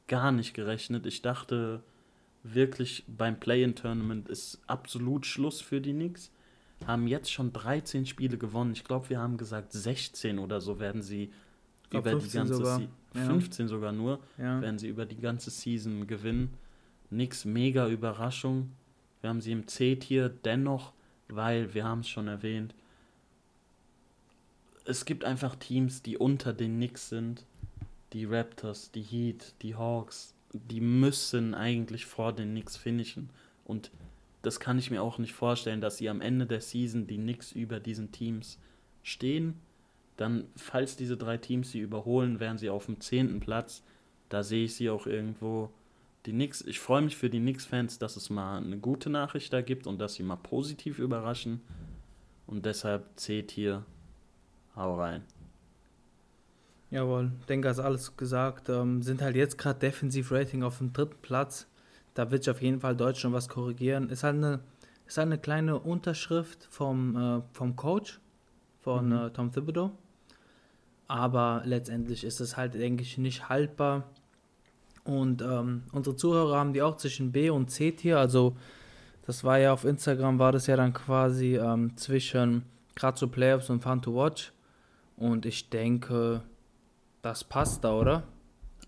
[0.09, 1.07] gar nicht gerechnet.
[1.07, 1.81] Ich dachte
[2.43, 6.33] wirklich beim Play-in-Tournament ist absolut Schluss für die Knicks.
[6.85, 8.73] Haben jetzt schon 13 Spiele gewonnen.
[8.73, 11.31] Ich glaube, wir haben gesagt 16 oder so werden sie
[11.91, 12.79] glaub, über die 15 ganze sogar.
[12.81, 13.25] Se- Ja.
[13.27, 14.61] 15 sogar nur ja.
[14.61, 16.55] werden sie über die ganze Season gewinnen.
[17.11, 18.71] Nix mega Überraschung.
[19.23, 20.93] Wir haben sie im C-Tier dennoch,
[21.29, 22.75] weil wir haben es schon erwähnt.
[24.85, 27.45] Es gibt einfach Teams, die unter den Knicks sind.
[28.13, 33.29] Die Raptors, die Heat, die Hawks, die müssen eigentlich vor den Knicks finishen.
[33.65, 33.91] Und
[34.43, 37.53] das kann ich mir auch nicht vorstellen, dass sie am Ende der Season die Knicks
[37.53, 38.59] über diesen Teams
[39.03, 39.55] stehen.
[40.19, 43.85] Dann, falls diese drei Teams sie überholen, wären sie auf dem zehnten Platz.
[44.29, 45.71] Da sehe ich sie auch irgendwo.
[46.27, 49.63] Die Knicks, ich freue mich für die Knicks-Fans, dass es mal eine gute Nachricht da
[49.63, 51.61] gibt und dass sie mal positiv überraschen.
[52.49, 53.85] Und deshalb C-Tier,
[54.75, 55.23] hau rein.
[56.91, 58.69] Jawohl, denke, hast alles gesagt.
[58.69, 61.69] Ähm, sind halt jetzt gerade Defensiv-Rating auf dem dritten Platz.
[62.15, 64.09] Da wird sich auf jeden Fall Deutschland was korrigieren.
[64.11, 64.61] Ist halt eine,
[65.07, 68.19] ist halt eine kleine Unterschrift vom, äh, vom Coach,
[68.81, 69.13] von Mhm.
[69.13, 69.93] äh, Tom Thibodeau.
[71.09, 74.05] Aber letztendlich ist es halt, denke ich, nicht haltbar.
[75.05, 78.19] Und ähm, unsere Zuhörer haben die auch zwischen B und C Tier.
[78.19, 78.57] Also
[79.27, 83.71] das war ja auf Instagram, war das ja dann quasi ähm, zwischen gerade so Playoffs
[83.71, 84.53] und Fun to Watch.
[85.17, 86.43] Und ich denke,
[87.23, 88.25] das passt da, oder?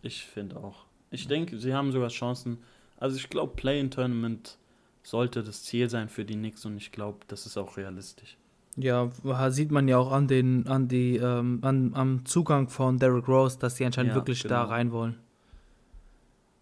[0.02, 0.84] Ich finde auch.
[1.10, 2.58] Ich denke, sie haben sogar Chancen.
[2.98, 4.58] Also ich glaube, Play-in-Tournament
[5.02, 8.36] sollte das Ziel sein für die Knicks und ich glaube, das ist auch realistisch.
[8.82, 9.10] Ja,
[9.50, 13.58] sieht man ja auch an den, an die, ähm, an, am Zugang von Derrick Rose,
[13.58, 14.70] dass sie anscheinend Ja, wirklich da genau.
[14.70, 15.16] rein wollen.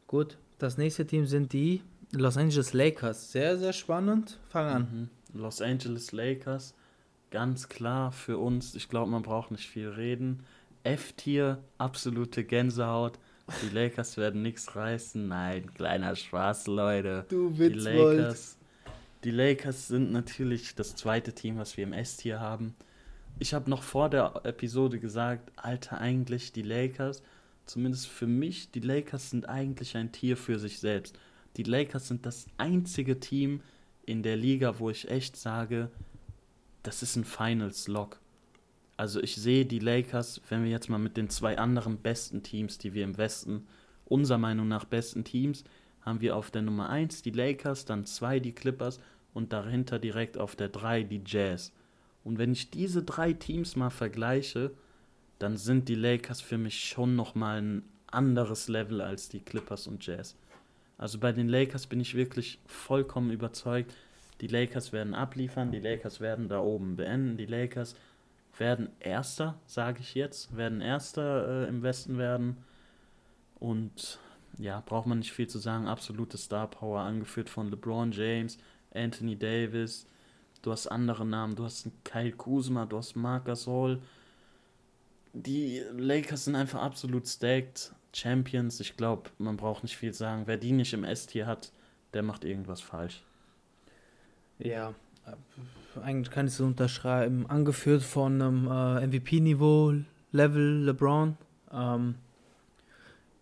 [0.06, 3.32] Gut, das nächste Team sind die Los Angeles Lakers.
[3.32, 4.38] Sehr, sehr spannend.
[4.48, 5.10] Fang an.
[5.32, 5.40] Mhm.
[5.40, 6.74] Los Angeles Lakers,
[7.30, 10.42] ganz klar für uns, ich glaube, man braucht nicht viel reden.
[10.84, 13.18] F-Tier, absolute Gänsehaut.
[13.62, 15.28] Die Lakers werden nichts reißen.
[15.28, 17.26] Nein, kleiner Spaß, Leute.
[17.28, 18.57] Du Die Lakers,
[19.24, 22.74] die Lakers sind natürlich das zweite Team, was wir im S-Tier haben.
[23.38, 27.22] Ich habe noch vor der Episode gesagt, Alter, eigentlich die Lakers,
[27.66, 31.18] zumindest für mich, die Lakers sind eigentlich ein Tier für sich selbst.
[31.56, 33.60] Die Lakers sind das einzige Team
[34.06, 35.90] in der Liga, wo ich echt sage,
[36.82, 38.20] das ist ein Finals-Lock.
[38.96, 42.78] Also ich sehe die Lakers, wenn wir jetzt mal mit den zwei anderen besten Teams,
[42.78, 43.66] die wir im Westen,
[44.06, 45.64] unserer Meinung nach besten Teams,
[46.08, 48.98] haben wir auf der Nummer 1 die Lakers, dann 2 die Clippers
[49.34, 51.72] und dahinter direkt auf der 3 die Jazz.
[52.24, 54.72] Und wenn ich diese drei Teams mal vergleiche,
[55.38, 60.04] dann sind die Lakers für mich schon nochmal ein anderes Level als die Clippers und
[60.04, 60.36] Jazz.
[60.96, 63.94] Also bei den Lakers bin ich wirklich vollkommen überzeugt,
[64.40, 67.94] die Lakers werden abliefern, die Lakers werden da oben beenden, die Lakers
[68.56, 72.56] werden Erster, sage ich jetzt, werden Erster äh, im Westen werden.
[73.60, 74.18] Und
[74.58, 75.86] ja, braucht man nicht viel zu sagen.
[75.86, 78.58] Absolute Star Power, angeführt von LeBron James,
[78.92, 80.06] Anthony Davis.
[80.62, 84.00] Du hast andere Namen, du hast Kyle Kuzma, du hast Marc Gasol.
[85.32, 87.92] Die Lakers sind einfach absolut stacked.
[88.12, 90.42] Champions, ich glaube, man braucht nicht viel sagen.
[90.46, 91.70] Wer die nicht im S-Tier hat,
[92.14, 93.22] der macht irgendwas falsch.
[94.58, 94.94] Ja,
[96.02, 97.46] eigentlich kann ich es unterschreiben.
[97.48, 99.94] Angeführt von einem äh, MVP-Niveau,
[100.32, 101.36] Level LeBron.
[101.72, 102.14] Ähm,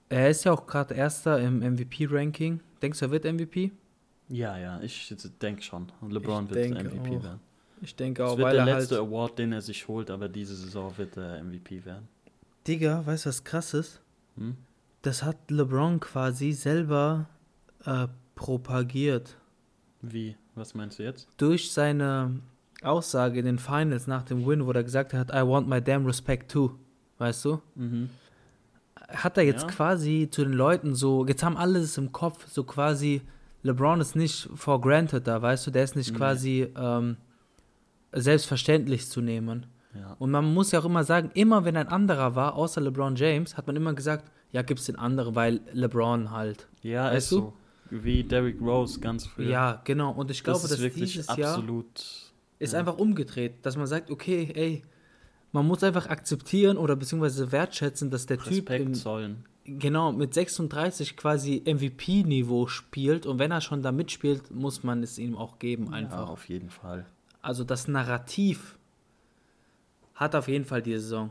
[0.09, 2.61] er ist ja auch gerade Erster im MVP-Ranking.
[2.83, 3.73] Denkst du, er wird MVP?
[4.29, 5.87] Ja, ja, ich denke schon.
[6.01, 7.23] Und LeBron Ich wird MVP auch.
[7.23, 7.41] werden.
[7.83, 9.07] Ich denke Das auch, wird weil der er letzte halt...
[9.07, 12.09] Award, den er sich holt, aber diese Saison wird er MVP werden.
[12.67, 14.01] Digga, weißt du, was krass ist?
[14.37, 14.57] Hm?
[15.03, 17.27] Das hat LeBron quasi selber
[17.85, 19.37] äh, propagiert.
[20.03, 20.37] Wie?
[20.55, 21.29] Was meinst du jetzt?
[21.37, 22.41] Durch seine
[22.83, 26.07] Aussage in den Finals nach dem Win, wo er gesagt hat, I want my damn
[26.07, 26.73] respect too.
[27.19, 27.61] Weißt du?
[27.75, 28.11] Mhm.
[29.09, 29.69] Hat er jetzt Ja.
[29.69, 33.23] quasi zu den Leuten so, jetzt haben alle es im Kopf, so quasi,
[33.63, 36.17] LeBron ist nicht for granted da, weißt du, der ist nicht Nee.
[36.19, 37.17] quasi ähm,
[38.13, 39.67] selbstverständlich zu nehmen.
[39.95, 40.15] Ja.
[40.19, 43.57] Und man muss ja auch immer sagen, immer wenn ein anderer war, außer LeBron James,
[43.57, 46.69] hat man immer gesagt, ja, gibt's den anderen, weil LeBron halt.
[46.83, 47.37] Ja, Weißt ist du?
[47.37, 47.53] so.
[47.91, 49.49] Wie Derrick Rose ganz früher.
[49.49, 50.11] Ja, genau.
[50.11, 51.87] Und ich glaube, das dass ist wirklich dieses Jahr absolut.
[52.59, 52.81] ist ja.
[52.81, 54.83] einfach umgedreht, dass man sagt, okay, ey,
[55.53, 59.45] man muss einfach akzeptieren oder beziehungsweise wertschätzen, dass der Typ Respekt im, zollen.
[59.65, 65.19] genau mit 36 quasi MVP-Niveau spielt und wenn er schon da mitspielt, muss man es
[65.19, 66.29] ihm auch geben Ja, einfach.
[66.29, 67.07] auf jeden Fall.
[67.43, 68.77] Also das Narrativ
[70.15, 71.31] hat auf jeden Fall die Saison.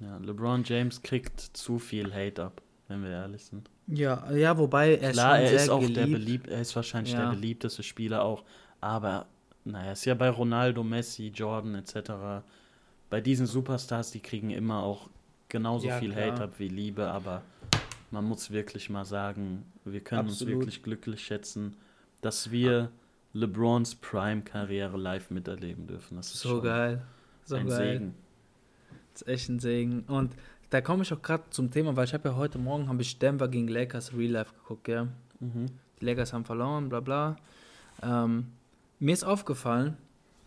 [0.00, 3.68] Ja, LeBron James kriegt zu viel Hate ab, wenn wir ehrlich sind.
[3.86, 5.96] Ja, ja, wobei er Klar, ist er ist auch geliebt.
[5.96, 7.24] der beliebt, er ist wahrscheinlich Ja.
[7.24, 8.44] der beliebteste Spieler auch,
[8.80, 9.26] aber
[9.64, 12.42] naja, ist ja bei Ronaldo, Messi, Jordan etc.
[13.10, 15.10] Bei diesen Superstars, die kriegen immer auch
[15.48, 16.32] genauso Ja, viel klar.
[16.32, 17.42] Hate ab wie Liebe, aber
[18.10, 20.54] man muss wirklich mal sagen, wir können Absolut.
[20.54, 21.76] uns wirklich glücklich schätzen,
[22.20, 22.90] dass wir
[23.32, 26.16] LeBrons Prime-Karriere live miterleben dürfen.
[26.16, 27.02] Das ist So schon geil.
[27.44, 27.92] So ein geil.
[27.92, 28.14] Segen.
[29.12, 30.00] Das ist echt ein Segen.
[30.02, 30.34] Und
[30.70, 33.18] da komme ich auch gerade zum Thema, weil ich habe ja heute Morgen habe ich
[33.18, 35.08] Denver gegen Lakers Real Life geguckt, gell?
[35.40, 35.66] Mhm.
[36.00, 37.36] Die Lakers haben verloren, bla bla.
[38.02, 38.52] Ähm,
[39.00, 39.96] mir ist aufgefallen,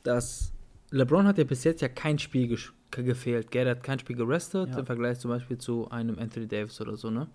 [0.03, 0.53] dass
[0.93, 3.65] LeBron hat ja bis jetzt ja kein Spiel ge- gefehlt, gell?
[3.65, 4.79] Er hat kein Spiel gerestet, Ja.
[4.79, 7.27] im Vergleich zum Beispiel zu einem Anthony Davis oder so, ne?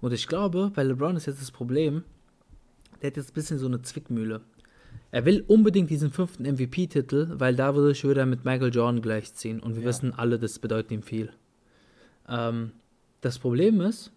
[0.00, 2.02] Und ich glaube, bei LeBron ist jetzt das Problem,
[3.00, 4.40] der hat jetzt ein bisschen so eine Zwickmühle.
[5.12, 9.60] Er will unbedingt diesen fünften MVP-Titel, weil dadurch würde er mit Michael Jordan gleichziehen.
[9.60, 9.88] Und wir Ja.
[9.88, 11.30] wissen alle, das bedeutet ihm viel.
[12.28, 12.72] Ähm,
[13.20, 14.10] das Problem ist,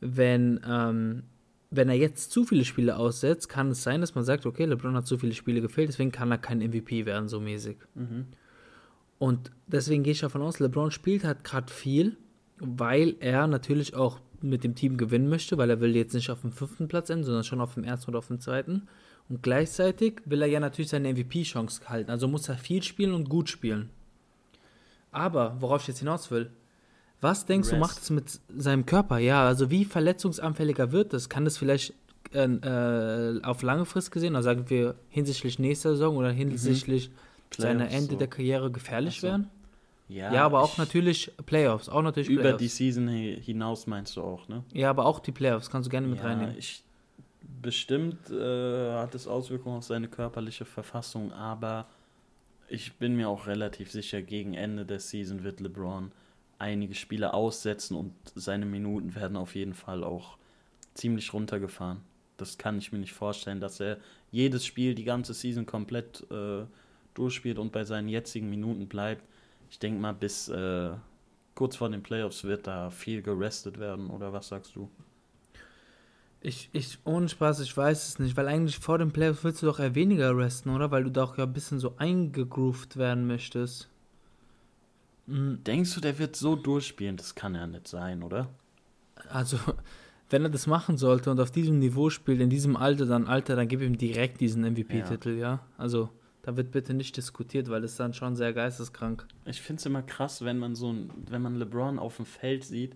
[0.00, 1.22] wenn, ähm,
[1.70, 4.94] wenn er jetzt zu viele Spiele aussetzt, kann es sein, dass man sagt, okay, LeBron
[4.94, 7.76] hat zu viele Spiele gefehlt, deswegen kann er kein MVP werden, so mäßig.
[7.94, 8.26] Mhm.
[9.18, 12.16] Und deswegen gehe ich davon aus, LeBron spielt halt gerade viel,
[12.58, 16.42] weil er natürlich auch mit dem Team gewinnen möchte, weil er will jetzt nicht auf
[16.42, 18.88] dem fünften Platz enden, sondern schon auf dem ersten oder auf dem zweiten.
[19.28, 22.10] Und gleichzeitig will er ja natürlich seine MVP-Chance halten.
[22.10, 23.90] Also muss er viel spielen und gut spielen.
[25.10, 26.50] Aber, worauf ich jetzt hinaus will,
[27.30, 27.80] was denkst du, Rest.
[27.80, 29.18] macht es mit seinem Körper?
[29.18, 31.28] Ja, also wie verletzungsanfälliger wird es?
[31.28, 31.92] Kann das vielleicht
[32.34, 37.10] äh, äh, auf lange Frist gesehen, also sagen wir hinsichtlich nächster Saison oder hinsichtlich
[37.56, 38.18] seiner Playoffs Ende so.
[38.18, 39.28] der Karriere gefährlich so.
[39.28, 39.48] werden?
[40.08, 42.62] Ja, Ja, aber auch ich- natürlich Playoffs, auch natürlich Über Playoffs.
[42.62, 44.62] die Season hi- hinaus meinst du auch, ne?
[44.72, 46.54] ja, aber auch die Playoffs kannst du gerne mit ja, reinnehmen.
[46.58, 46.82] Ich
[47.62, 51.86] Bestimmt äh, hat es Auswirkungen auf seine körperliche Verfassung, aber
[52.68, 56.10] ich bin mir auch relativ sicher, gegen Ende der Season wird LeBron
[56.58, 60.38] einige Spiele aussetzen und seine Minuten werden auf jeden Fall auch
[60.94, 62.00] ziemlich runtergefahren.
[62.36, 63.98] Das kann ich mir nicht vorstellen, dass er
[64.30, 66.64] jedes Spiel die ganze Season komplett äh,
[67.14, 69.24] durchspielt und bei seinen jetzigen Minuten bleibt.
[69.70, 70.90] Ich denke mal, bis äh,
[71.54, 74.90] kurz vor den Playoffs wird da viel gerestet werden, oder was sagst du?
[76.40, 79.66] Ich, ich, ohne Spaß, ich weiß es nicht, weil eigentlich vor den Playoffs willst du
[79.66, 80.90] doch eher weniger resten, oder?
[80.90, 83.88] Weil du doch ja ein bisschen so eingegroovt werden möchtest.
[85.26, 85.62] Mhm.
[85.64, 87.16] Denkst du, der wird so durchspielen?
[87.16, 88.48] Das kann ja nicht sein, oder?
[89.28, 89.58] Also,
[90.30, 93.56] wenn er das machen sollte und auf diesem Niveau spielt, in diesem Alter, dann Alter,
[93.56, 95.36] dann gib ihm direkt diesen MVP-Titel, ja.
[95.36, 95.60] ja.
[95.78, 96.10] Also,
[96.42, 99.26] da wird bitte nicht diskutiert, weil das ist dann schon sehr geisteskrank.
[99.46, 102.64] Ich finde es immer krass, wenn man so ein, wenn man LeBron auf dem Feld
[102.64, 102.94] sieht.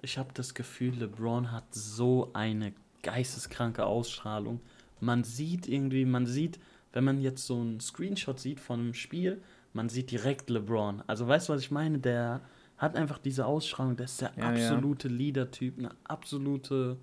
[0.00, 2.72] Ich habe das Gefühl, LeBron hat so eine
[3.02, 4.60] geisteskranke Ausstrahlung.
[5.00, 6.60] Man sieht irgendwie, man sieht,
[6.92, 9.42] wenn man jetzt so einen Screenshot sieht von einem Spiel,
[9.78, 11.04] man sieht direkt LeBron.
[11.06, 12.00] Also weißt du, was ich meine?
[12.00, 12.40] Der
[12.78, 15.14] hat einfach diese Ausstrahlung, der ist der ja, absolute ja.
[15.14, 16.96] Leader-Typ, eine absolute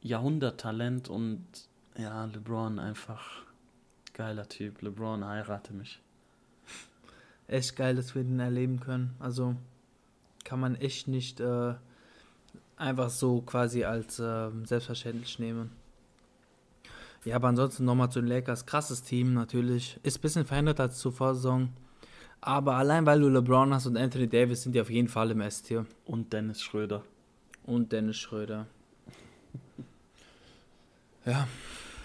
[0.00, 1.44] Jahrhunderttalent und
[1.98, 3.42] ja, LeBron einfach
[4.14, 4.80] geiler Typ.
[4.80, 6.00] LeBron heirate mich.
[7.46, 9.14] Echt geil, dass wir den erleben können.
[9.18, 9.54] Also
[10.44, 11.74] kann man echt nicht äh,
[12.78, 15.72] einfach so quasi als äh, selbstverständlich nehmen.
[17.24, 18.66] Ja, aber ansonsten nochmal zu den Lakers.
[18.66, 19.98] Krasses Team natürlich.
[20.02, 21.70] Ist ein bisschen verändert als zuvor Saison.
[22.40, 25.40] Aber allein weil du LeBron hast und Anthony Davis sind die auf jeden Fall im
[25.40, 25.84] S-Tier.
[26.06, 27.02] Und Dennis Schröder.
[27.64, 28.66] Und Dennis Schröder.
[31.26, 31.46] ja,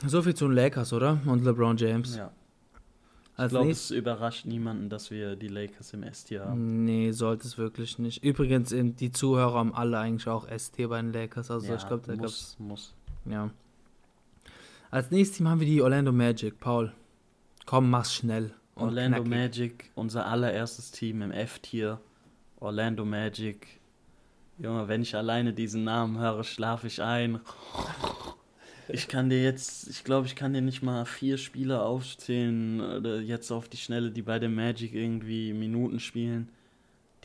[0.06, 1.20] so viel zu den Lakers, oder?
[1.26, 2.18] Und LeBron James.
[2.18, 2.32] Ja.
[3.38, 6.84] ich glaube, es überrascht niemanden, dass wir die Lakers im S-Tier haben.
[6.84, 8.22] Nee, sollte es wirklich nicht.
[8.22, 11.50] Übrigens, die Zuhörer haben alle eigentlich auch S-Tier bei den Lakers.
[11.50, 12.94] Also ja, ich glaube, da muss, muss.
[13.24, 13.50] Ja.
[14.95, 16.57] Als nächstes Team haben wir die Orlando Magic.
[16.57, 16.93] Paul,
[17.65, 18.53] komm, mach's schnell.
[18.76, 19.30] Orlando knackig.
[19.30, 21.99] Magic, unser allererstes Team im F-Tier.
[22.61, 23.81] Orlando Magic.
[24.57, 27.41] Junge, wenn ich alleine diesen Namen höre, schlafe ich ein.
[28.88, 33.19] Ich kann dir jetzt, ich glaube, ich kann dir nicht mal vier Spieler aufzählen, oder
[33.19, 36.47] jetzt auf die Schnelle, die bei der Magic irgendwie Minuten spielen.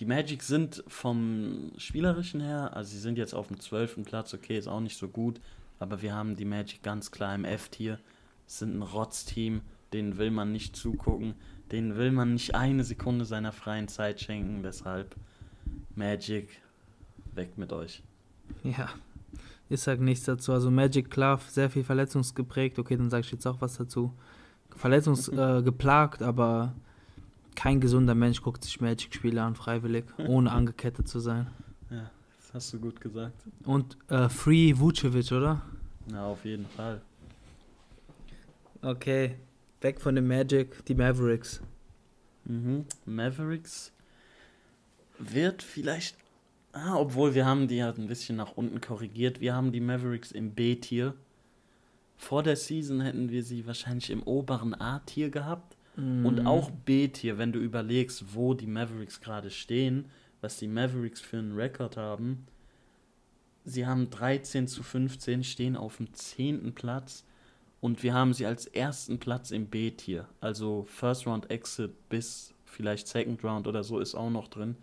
[0.00, 4.58] Die Magic sind vom Spielerischen her, also sie sind jetzt auf dem zwölften Platz, okay,
[4.58, 5.40] ist auch nicht so gut,
[5.80, 7.98] aber wir haben die Magic ganz klar im F-Tier.
[8.46, 9.62] Sind ein Rotz-Team,
[9.92, 11.34] denen will man nicht zugucken,
[11.72, 15.16] denen will man nicht eine Sekunde seiner freien Zeit schenken, deshalb
[15.94, 16.60] Magic,
[17.34, 18.02] weg mit euch.
[18.62, 18.88] Ja,
[19.68, 20.52] ich sag nichts dazu.
[20.52, 22.78] Also Magic klar, sehr viel verletzungsgeprägt.
[22.78, 24.12] Okay, dann sage ich jetzt auch was dazu.
[24.76, 26.74] Verletzungsgeplagt, äh, aber
[27.54, 31.46] kein gesunder Mensch guckt sich Magic-Spiele an, freiwillig, ohne angekettet zu sein.
[31.88, 32.10] Ja,
[32.52, 33.42] hast du gut gesagt.
[33.64, 35.62] Und äh, Free Vucevic, oder?
[36.06, 37.00] Na, auf jeden Fall.
[38.82, 39.36] Okay,
[39.80, 41.60] weg von dem Magic, die Mavericks.
[42.44, 42.86] Mhm.
[43.04, 43.92] Mavericks
[45.18, 46.16] wird vielleicht
[46.72, 49.40] Ah, obwohl wir haben die halt ein bisschen nach unten korrigiert.
[49.40, 51.14] Wir haben die Mavericks im B-Tier.
[52.16, 55.76] Vor der Season hätten wir sie wahrscheinlich im oberen A-Tier gehabt.
[55.96, 56.24] Mm.
[56.24, 60.04] Und auch B-Tier, wenn du überlegst, wo die Mavericks gerade stehen,
[60.40, 62.46] was die Mavericks für einen Rekord haben.
[63.64, 66.74] Sie haben 13 zu 15, stehen auf dem 10.
[66.74, 67.24] Platz.
[67.80, 70.28] Und wir haben sie als ersten Platz im B-Tier.
[70.40, 74.76] Also First Round Exit bis vielleicht Second Round oder so ist auch noch drin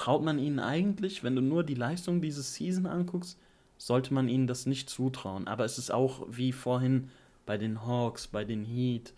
[0.00, 3.38] traut man ihnen eigentlich, wenn du nur die Leistung dieses Season anguckst,
[3.76, 5.46] sollte man ihnen das nicht zutrauen.
[5.46, 7.10] Aber es ist auch wie vorhin
[7.44, 9.12] bei den Hawks, bei den Heat,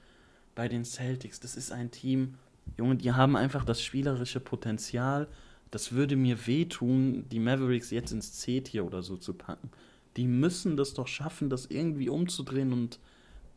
[0.57, 1.39] bei den Celtics.
[1.39, 2.35] Das ist ein Team,
[2.79, 5.29] Junge, die haben einfach das spielerische Potenzial.
[5.71, 9.71] Das würde mir wehtun, die Mavericks jetzt ins C-Tier oder so zu packen.
[10.17, 12.99] Die müssen das doch schaffen, das irgendwie umzudrehen und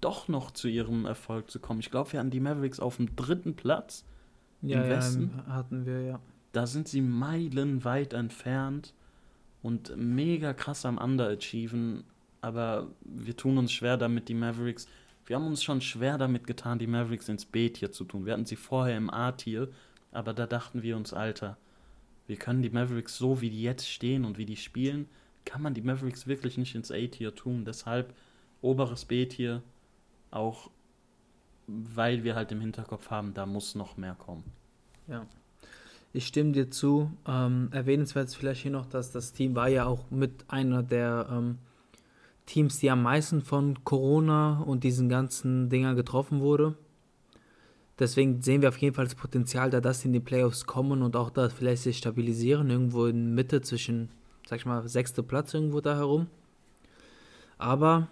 [0.01, 1.79] doch noch zu ihrem Erfolg zu kommen.
[1.79, 4.05] Ich glaube, wir hatten die Mavericks auf dem dritten Platz
[4.61, 5.31] ja, im Westen.
[5.35, 6.19] Ja, hatten wir, ja
[6.55, 8.93] da sind sie meilenweit entfernt
[9.61, 12.05] und mega krass am Underachieven.
[12.39, 14.87] Aber wir tun uns schwer damit, die Mavericks.
[15.25, 18.25] Wir haben uns schon schwer damit getan, die Mavericks ins B-Tier zu tun.
[18.25, 19.69] Wir hatten sie vorher im A-Tier,
[20.11, 21.57] aber da dachten wir uns, Alter,
[22.27, 25.07] wir können die Mavericks so, wie die jetzt stehen und wie die spielen,
[25.43, 27.65] kann man die Mavericks wirklich nicht ins A-Tier tun.
[27.65, 28.13] Deshalb
[28.61, 29.61] oberes B-Tier,
[30.31, 30.69] auch
[31.67, 34.43] weil wir halt im Hinterkopf haben, da muss noch mehr kommen.
[35.07, 35.25] Ja.
[36.13, 37.11] Ich stimme dir zu.
[37.27, 41.27] Ähm, erwähnenswert ist vielleicht hier noch, dass das Team war ja auch mit einer der
[41.29, 41.57] ähm,
[42.45, 46.75] Teams, die am meisten von Corona und diesen ganzen Dingern getroffen wurde.
[47.97, 51.01] Deswegen sehen wir auf jeden Fall das Potenzial, da dass sie in die Playoffs kommen
[51.01, 54.09] und auch da vielleicht sich stabilisieren, irgendwo in Mitte zwischen,
[54.47, 56.27] sag ich mal, sechster Platz irgendwo da herum.
[57.57, 58.09] Aber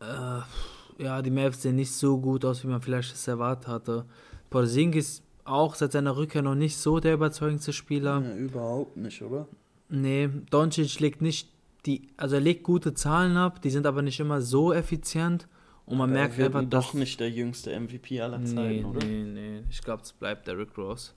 [0.00, 4.04] äh, ja, die Mavs sehen nicht so gut aus, wie man vielleicht es erwartet hatte.
[4.50, 8.20] Porzingis auch seit seiner Rückkehr noch nicht so der überzeugendste Spieler.
[8.20, 9.46] Ja, überhaupt nicht, oder?
[9.88, 11.48] Nee, Doncic legt nicht
[11.86, 15.46] die, also er legt gute Zahlen ab, die sind aber nicht immer so effizient.
[15.86, 18.46] Und man Aber merkt er wird einfach, doch dass- nicht der jüngste MVP aller Nee,
[18.54, 19.04] Zeiten, oder?
[19.06, 19.62] nee, nee.
[19.70, 21.10] Ich glaube, es bleibt Derrick Rose.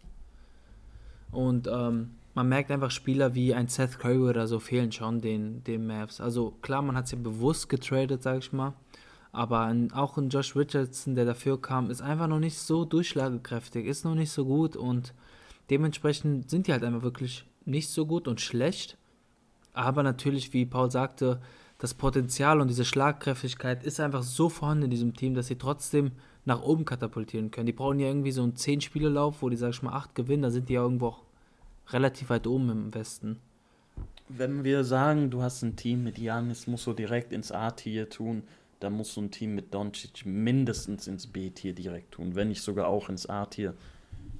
[1.32, 5.64] Und ähm, man merkt einfach, Spieler wie ein Seth Curry oder so fehlen schon den,
[5.64, 6.22] den Mavs.
[6.22, 8.74] Also klar, man hat es ja bewusst getradet, sag ich mal.
[9.32, 13.86] Aber ein, auch ein Josh Richardson, der dafür kam, ist einfach noch nicht so durchschlagekräftig,
[13.86, 15.14] ist noch nicht so gut und
[15.70, 18.98] dementsprechend sind die halt einfach wirklich nicht so gut und schlecht.
[19.78, 21.40] Aber natürlich, wie Paul sagte,
[21.78, 26.14] das Potenzial und diese Schlagkräftigkeit ist einfach so vorhanden in diesem Team, dass sie trotzdem
[26.46, 27.68] nach oben katapultieren können.
[27.68, 30.50] Die brauchen ja irgendwie so einen 10-Spiele-Lauf, wo die, sag ich mal, 8 gewinnen, da
[30.50, 31.24] sind die ja irgendwo auch
[31.90, 33.38] relativ weit oben im Westen.
[34.30, 38.44] Wenn wir sagen, du hast ein Team mit Janis, musst du direkt ins A-Tier tun,
[38.80, 42.88] dann musst du ein Team mit Doncic mindestens ins B-Tier direkt tun, wenn nicht sogar
[42.88, 43.76] auch ins A-Tier.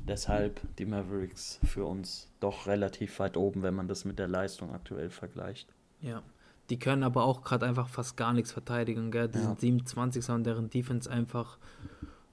[0.08, 4.74] Deshalb die Mavericks für uns doch relativ weit oben, wenn man das mit der Leistung
[4.74, 5.68] aktuell vergleicht.
[6.02, 6.22] Ja.
[6.70, 9.30] Die können aber auch gerade einfach fast gar nichts verteidigen, gell?
[9.30, 9.46] Die Ja.
[9.46, 11.58] sind 27 und deren Defense einfach,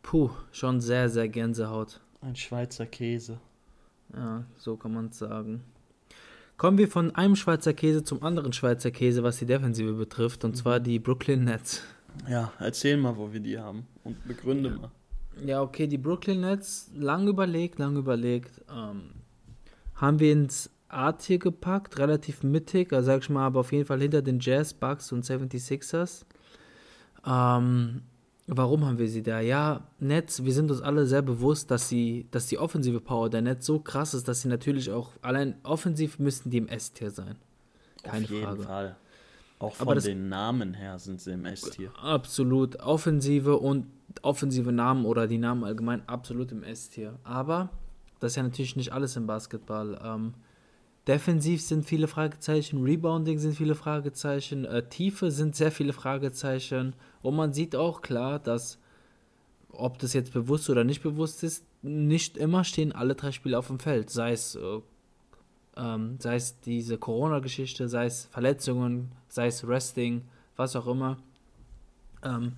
[0.03, 2.01] puh, schon sehr, sehr Gänsehaut.
[2.21, 3.39] Ein Schweizer Käse.
[4.15, 5.65] Ja, so kann man es sagen.
[6.57, 10.57] Kommen wir von einem Schweizer Käse zum anderen Schweizer Käse, was die Defensive betrifft, und
[10.57, 11.83] zwar die Brooklyn Nets.
[12.29, 14.91] Ja, erzähl mal, wo wir die haben und begründe mal.
[15.45, 19.11] Ja, okay, die Brooklyn Nets, lang überlegt, lang überlegt, ähm,
[19.95, 24.01] haben wir ins A-Tier gepackt, relativ mittig, also sag ich mal, aber auf jeden Fall
[24.01, 26.25] hinter den Jazz, Bucks und 76ers.
[27.27, 28.03] Ähm,
[28.47, 29.41] warum haben wir sie da?
[29.41, 33.43] Ja, Nets, wir sind uns alle sehr bewusst, dass sie, dass die offensive Power der
[33.43, 37.37] Nets so krass ist, dass sie natürlich auch, allein offensiv müssten die im S-Tier sein.
[38.03, 38.63] Keine Auf jeden Frage.
[38.63, 38.97] Fall.
[39.65, 41.91] Auch Aber von das- den Namen her sind sie im S-Tier.
[42.01, 42.77] Absolut.
[42.81, 43.87] Offensive und
[44.23, 47.19] offensive Namen oder die Namen allgemein absolut im S-Tier.
[47.25, 47.71] Aber
[48.21, 50.01] das ist ja natürlich nicht alles im Basketball.
[50.05, 50.35] Ähm,
[51.07, 56.95] defensiv sind viele Fragezeichen, Rebounding sind viele Fragezeichen, äh, Tiefe sind sehr viele Fragezeichen.
[57.23, 58.79] Und man sieht auch klar, dass,
[59.71, 63.67] ob das jetzt bewusst oder nicht bewusst ist, nicht immer stehen alle drei Spieler auf
[63.67, 64.09] dem Feld.
[64.11, 64.81] Sei es, äh,
[65.77, 70.23] ähm, sei es diese Corona-Geschichte, sei es Verletzungen, sei es Resting,
[70.57, 71.19] was auch immer.
[72.23, 72.53] Ähm,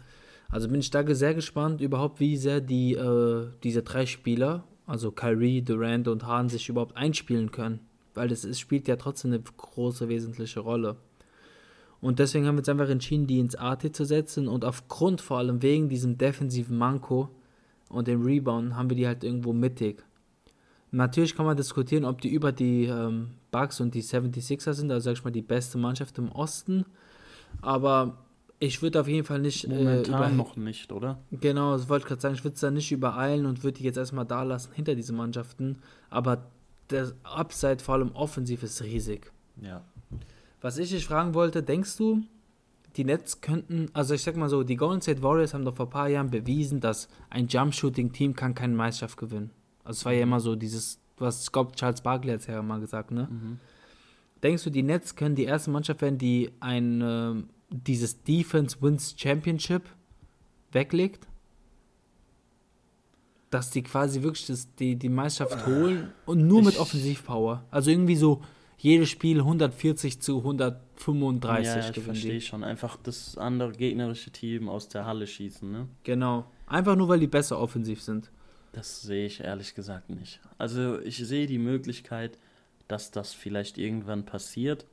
[0.49, 5.11] also bin ich da sehr gespannt überhaupt, wie sehr die äh, diese drei Spieler, also
[5.11, 7.81] Kyrie, Durant und Hahn, sich überhaupt einspielen können.
[8.15, 10.97] Weil das spielt ja trotzdem eine große, wesentliche Rolle.
[12.01, 15.39] Und deswegen haben wir uns einfach entschieden, die ins AT zu setzen und aufgrund vor
[15.39, 17.31] allem wegen diesem defensiven Manko
[17.89, 20.05] und dem Rebound haben wir die halt irgendwo mittig.
[20.97, 25.05] Natürlich kann man diskutieren, ob die über die ähm, Bucks und die 76er sind, also
[25.05, 26.87] sag ich mal die beste Mannschaft im Osten.
[27.61, 28.17] Aber
[28.59, 31.19] ich würde auf jeden Fall nicht äh, Momentan über- noch nicht, oder?
[31.31, 32.35] Genau, das wollte ich gerade sagen.
[32.35, 35.13] Ich würde es da nicht übereilen und würde die jetzt erstmal da lassen hinter diese
[35.13, 35.77] Mannschaften.
[36.09, 36.47] Aber
[36.89, 39.31] der Upside, vor allem offensiv, ist riesig.
[39.61, 39.83] Ja.
[40.63, 42.23] Was ich dich fragen wollte, denkst du,
[42.97, 45.87] die Nets könnten, also ich sag mal so, die Golden State Warriors haben doch vor
[45.87, 49.51] ein paar Jahren bewiesen, dass ein Jump-Shooting-Team kann keine Meisterschaft gewinnen.
[49.87, 52.61] Also es war ja immer so dieses, was ich glaube, Charles Barkley hat es ja
[52.63, 53.29] mal gesagt, ne?
[53.31, 53.59] Mhm.
[54.43, 59.15] Denkst du, die Nets können die erste Mannschaft werden, die ein ähm, dieses Defense Wins
[59.17, 59.83] Championship
[60.73, 61.27] weglegt?
[63.51, 67.65] Dass die quasi wirklich das, die, die Meisterschaft holen und nur mit Ich- Offensivpower.
[67.71, 68.43] Also irgendwie so
[68.79, 72.65] jedes Spiel 140 zu 135 ja, ich gewinnen verstehe schon.
[72.65, 75.89] Einfach das andere gegnerische Team aus der Halle schießen, ne?
[76.03, 76.45] Genau.
[76.67, 78.31] Einfach nur, weil die besser offensiv sind.
[78.77, 80.39] Das sehe ich ehrlich gesagt nicht.
[80.59, 82.39] Also ich sehe die Möglichkeit,
[82.89, 84.85] dass das vielleicht irgendwann passiert,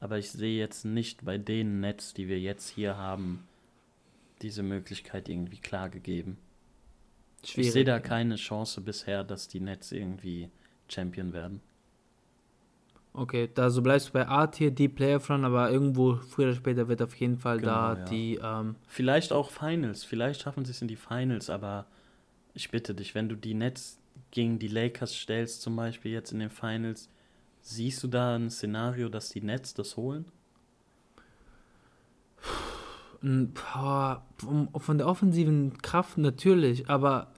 [0.00, 3.46] aber ich sehe jetzt nicht bei den Nets, die wir jetzt hier haben,
[4.42, 6.36] diese Möglichkeit irgendwie klar gegeben.
[7.44, 10.50] Ich sehe da keine Chance bisher, dass die Nets irgendwie
[10.88, 11.60] Champion werden.
[13.12, 16.88] Okay, da so bleibst du bei A-Tier, Deep Playoff Run, aber irgendwo früher oder später
[16.88, 18.10] wird auf jeden Fall da Genau, ja.
[18.10, 21.86] die, ähm, Vielleicht auch Finals, vielleicht schaffen sie es in die Finals, aber
[22.58, 24.00] ich bitte dich, wenn du die Nets
[24.32, 27.08] gegen die Lakers stellst, zum Beispiel jetzt in den Finals,
[27.60, 30.24] siehst du da ein Szenario, dass die Nets das holen?
[34.80, 37.32] von der offensiven Kraft natürlich, aber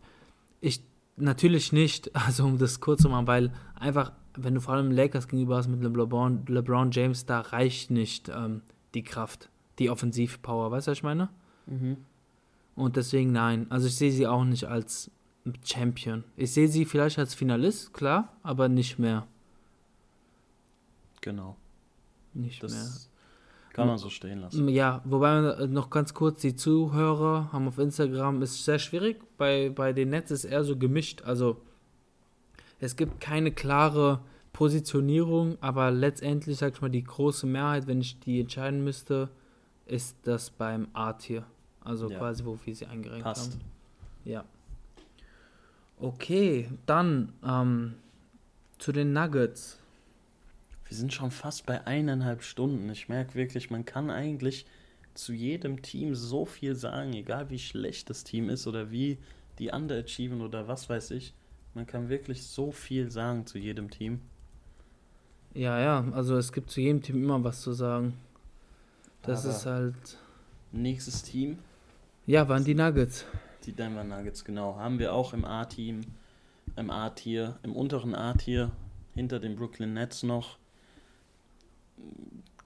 [0.63, 0.83] ich
[1.17, 5.29] natürlich nicht, also um das kurz zu machen, weil einfach, wenn du vor allem Lakers
[5.29, 8.63] gegenüber hast mit LeBron, LeBron James, da reicht nicht ähm,
[8.95, 11.29] die Kraft, die Offensivpower, weißt du, was ich meine?
[12.75, 13.67] Und deswegen nein.
[13.71, 15.11] Also ich sehe sie auch nicht als
[15.65, 16.25] Champion.
[16.37, 19.27] Ich sehe sie vielleicht als Finalist, klar, aber nicht mehr.
[21.21, 21.57] Genau.
[22.35, 22.71] Nicht mehr.
[22.71, 23.11] Das,
[23.73, 24.69] Kann man so stehen lassen.
[24.69, 29.23] Ja, wobei äh, noch ganz kurz, die Zuhörer haben auf Instagram, ist sehr schwierig.
[29.37, 31.23] Bei, bei den Nets ist eher so gemischt.
[31.23, 31.61] Also
[32.79, 34.21] es gibt keine klare
[34.53, 39.31] Positionierung, aber letztendlich, sag ich mal, die große Mehrheit, wenn ich die entscheiden müsste,
[39.87, 41.45] ist das beim A-Tier.
[41.83, 42.19] Also Ja.
[42.19, 43.53] quasi, wo wir sie eingerenkt Passt.
[43.53, 43.61] haben.
[44.25, 44.45] Ja.
[45.99, 47.95] Okay, dann ähm,
[48.79, 49.79] zu den Nuggets.
[50.87, 52.89] Wir sind schon fast bei eineinhalb Stunden.
[52.91, 54.67] Ich merke wirklich, man kann eigentlich
[55.15, 59.19] zu jedem Team so viel sagen, egal wie schlecht das Team ist oder wie
[59.59, 61.35] die underachieven oder was weiß ich.
[61.75, 64.21] Man kann wirklich so viel sagen zu jedem Team.
[65.55, 68.15] Ja, ja, also es gibt zu jedem Team immer was zu sagen.
[69.23, 70.19] Das Aber ist halt.
[70.73, 71.59] Nächstes Team,
[72.31, 73.25] Ja, waren die Nuggets.
[73.67, 74.77] die Denver Nuggets, genau.
[74.77, 76.03] Haben wir auch im A-Team,
[76.77, 78.71] im A-Tier, im unteren A-Tier,
[79.17, 80.57] hinter den Brooklyn Nets noch.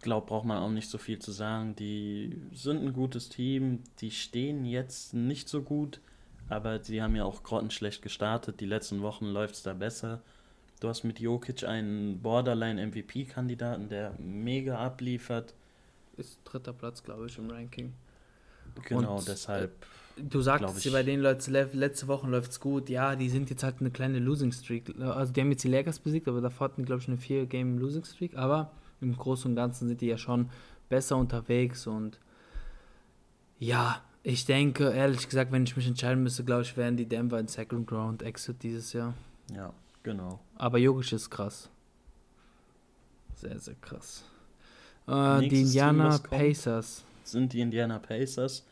[0.03, 1.74] Glaub, braucht man auch nicht so viel zu sagen.
[1.77, 3.82] Die sind ein gutes Team.
[4.01, 5.99] Die stehen jetzt nicht so gut,
[6.51, 8.61] aber sie haben ja auch grottenschlecht gestartet.
[8.61, 10.20] Die letzten Wochen läuft es da besser.
[10.81, 15.55] Du hast mit Jokic einen Borderline-MVP-Kandidaten, der mega abliefert.
[16.19, 17.95] Ist dritter Platz, glaube ich, im Ranking.
[18.83, 19.73] Genau, Und, deshalb.
[20.17, 20.93] Du sagtest, ich.
[20.93, 22.89] bei denen Leute, letzte Woche läuft es gut.
[22.89, 24.95] Ja, die sind jetzt halt eine kleine Losing Streak.
[25.01, 27.79] Also die haben jetzt die Lakers besiegt, aber davor hatten die, glaube ich, eine 4-Game
[27.79, 28.37] Losing Streak.
[28.37, 28.71] Aber
[29.01, 30.51] im Großen und Ganzen sind die ja schon
[30.89, 31.89] besser unterwegs.
[31.89, 32.21] Und
[33.59, 37.41] ja, ich denke, ehrlich gesagt, wenn ich mich entscheiden müsste, glaube ich, wären die Denver
[37.41, 39.15] in Second Round Exit dieses Jahr.
[39.53, 39.73] Ja,
[40.05, 40.39] genau.
[40.57, 41.69] Aber Jokic ist krass.
[43.35, 44.25] Sehr, sehr krass.
[45.07, 46.41] Äh, die Indiana was kommt?
[47.27, 48.67] Sind die Indiana Pacers.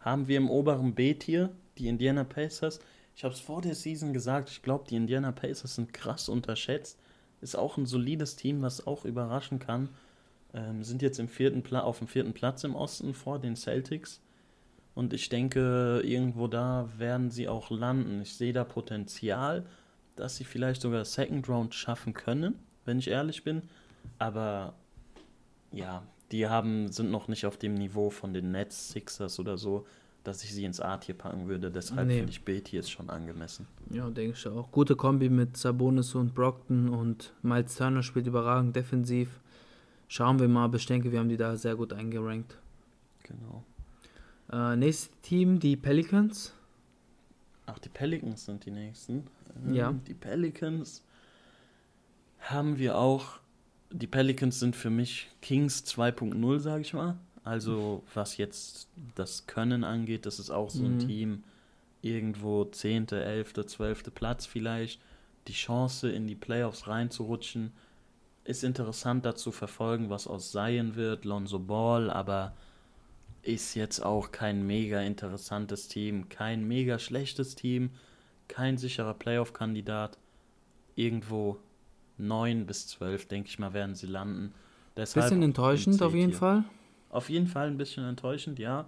[0.00, 2.80] Haben wir im oberen B-Tier die Indiana Pacers.
[3.14, 6.98] Ich habe es vor der Season gesagt, ich glaube, die Indiana Pacers sind krass unterschätzt.
[7.40, 9.88] Ist auch ein solides Team, was auch überraschen kann.
[10.54, 14.20] Ähm, sind jetzt im vierten auf dem vierten Platz im Osten vor den Celtics.
[14.94, 18.20] Und ich denke, irgendwo da werden sie auch landen.
[18.22, 19.64] Ich sehe da Potenzial,
[20.16, 23.62] dass sie vielleicht sogar Second Round schaffen können, wenn ich ehrlich bin.
[24.18, 24.74] Aber
[25.72, 29.86] ja, die haben, sind noch nicht auf dem Niveau von den Nets, Sixers oder so,
[30.22, 31.70] dass ich sie ins A-Tier packen würde.
[31.70, 32.16] Deshalb Nee.
[32.18, 33.66] finde ich B-Tier ist schon angemessen.
[33.90, 34.70] Ja, denke ich auch.
[34.70, 39.40] Gute Kombi mit Sabonis und Brockton und Miles Turner spielt überragend defensiv.
[40.08, 42.56] Schauen wir mal, aber ich denke, wir haben die da sehr gut eingerankt.
[43.22, 43.64] Genau.
[44.52, 46.52] Äh, nächstes Team, die Pelicans.
[47.66, 49.24] Ach, die Pelicans sind die nächsten.
[49.66, 49.92] Ähm, Ja.
[50.06, 51.02] Die Pelicans
[52.40, 53.38] haben wir auch.
[53.92, 57.18] Die Pelicans sind für mich Kings 2.0, sage ich mal.
[57.42, 61.06] Also, was jetzt das Können angeht, das ist auch so ein Mhm.
[61.06, 61.44] Team.
[62.02, 64.14] Irgendwo 10., 11., 12.
[64.14, 65.00] Platz vielleicht.
[65.48, 67.72] Die Chance, in die Playoffs reinzurutschen,
[68.44, 72.54] ist interessant da zu verfolgen, was aus Zion wird, Lonzo Ball, aber
[73.42, 77.90] ist jetzt auch kein mega interessantes Team, kein mega schlechtes Team,
[78.48, 80.18] kein sicherer Playoff-Kandidat.
[80.94, 81.58] Irgendwo
[82.20, 84.52] 9 bis 12, denke ich mal, werden sie landen.
[84.96, 86.32] Deshalb Bisschen enttäuschend auf jeden.
[86.32, 86.64] Fall.
[87.10, 88.86] Auf jeden Fall ein bisschen enttäuschend, ja.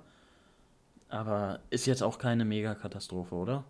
[1.08, 3.64] Aber ist jetzt auch keine Mega-Katastrophe, oder?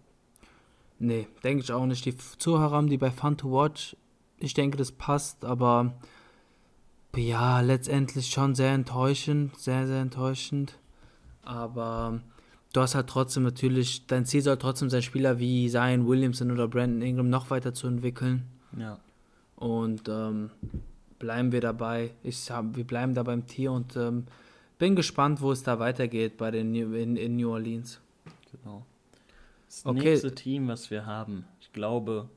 [0.98, 2.04] Nee, denke ich auch nicht.
[2.04, 3.96] Die Zuhörer haben die bei Fun to Watch.
[4.38, 5.94] Ich denke, das passt, aber
[7.16, 9.58] ja, letztendlich schon sehr enttäuschend.
[9.58, 10.78] Sehr, sehr enttäuschend.
[11.42, 12.20] Aber
[12.72, 16.68] du hast halt trotzdem natürlich, dein Ziel soll trotzdem sein, Spieler wie Zion Williamson oder
[16.68, 18.44] Brandon Ingram noch weiter zu entwickeln.
[18.78, 18.98] Ja.
[19.62, 20.50] Und ähm,
[21.20, 22.10] bleiben wir dabei.
[22.24, 24.26] Ich hab, wir bleiben da beim Tier und ähm,
[24.78, 28.00] bin gespannt, wo es da weitergeht bei den New, in, in New Orleans.
[28.50, 28.84] Genau.
[29.66, 30.10] Das Okay.
[30.10, 32.28] nächste Team, was wir haben, ich glaube,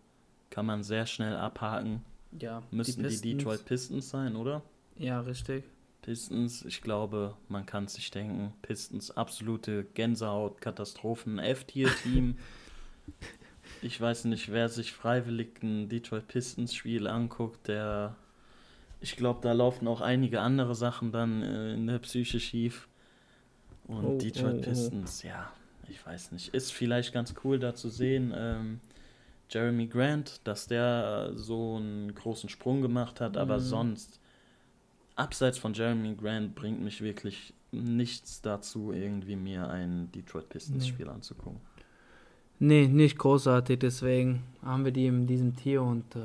[0.51, 2.03] kann man sehr schnell abhaken.
[2.39, 3.21] Ja, Müssten die, Pistons.
[3.37, 4.61] Detroit Pistons sein, oder?
[4.97, 5.63] Ja, richtig.
[6.03, 12.37] Pistons, ich glaube, man kann sich denken, Pistons, absolute Gänsehaut, Katastrophen, F-Tier-Team.
[13.85, 18.15] ich weiß nicht, wer sich freiwillig ein Detroit Pistons-Spiel anguckt, der,
[19.01, 22.87] ich glaube, da laufen auch einige andere Sachen dann äh, in der Psyche schief.
[23.87, 24.61] Und Oh, Detroit oh, oh.
[24.61, 25.51] Pistons, ja,
[25.87, 28.33] ich weiß nicht, ist vielleicht ganz cool da zu sehen.
[28.35, 28.79] Ähm,
[29.49, 33.61] Jeremy Grant, dass der so einen großen Sprung gemacht hat, aber Mhm.
[33.61, 34.19] sonst,
[35.15, 40.89] abseits von Jeremy Grant, bringt mich wirklich nichts dazu, irgendwie mir ein Detroit Pistons Nee.
[40.89, 41.61] Spiel anzugucken.
[42.59, 46.19] Nee, nicht großartig, deswegen haben wir die in diesem Tier und äh,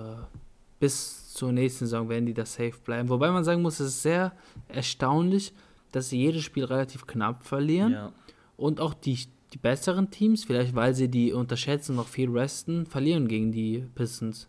[0.78, 3.08] bis zur nächsten Saison werden die da safe bleiben.
[3.08, 4.32] Wobei man sagen muss, es ist sehr
[4.68, 5.52] erstaunlich,
[5.92, 8.12] dass sie jedes Spiel relativ knapp verlieren Ja,
[8.56, 9.18] und auch die,
[9.52, 14.48] die besseren Teams, vielleicht weil sie die unterschätzen noch viel resten, verlieren gegen die Pistons.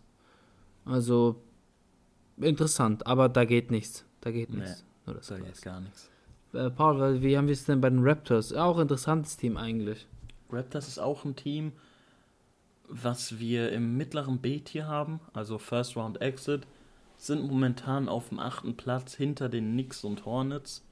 [0.84, 1.42] Also
[2.40, 4.04] interessant, aber da geht nichts.
[4.20, 4.60] Da geht Nee.
[4.60, 4.84] nichts.
[5.06, 5.48] Nur das Sag war's.
[5.48, 6.08] jetzt gar nichts.
[6.52, 8.52] Äh, Paul, wie haben wir es denn bei den Raptors?
[8.52, 10.06] Auch interessantes Team eigentlich.
[10.52, 11.72] Raptors ist auch ein Team,
[12.88, 16.66] was wir im mittleren B-Tier haben, also First Round Exit,
[17.16, 20.84] sind momentan auf dem achten Platz hinter den Knicks und Hornets.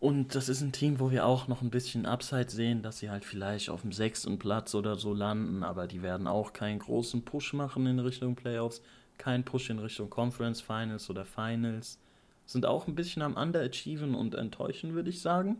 [0.00, 3.10] Und das ist ein Team, wo wir auch noch ein bisschen Upside sehen, dass sie
[3.10, 7.24] halt vielleicht auf dem sechsten Platz oder so landen, aber die werden auch keinen großen
[7.24, 8.80] Push machen in Richtung Playoffs,
[9.18, 11.98] keinen Push in Richtung Conference Finals oder Finals.
[12.46, 15.58] Sind auch ein bisschen am Underachieven und enttäuschen, würde ich sagen.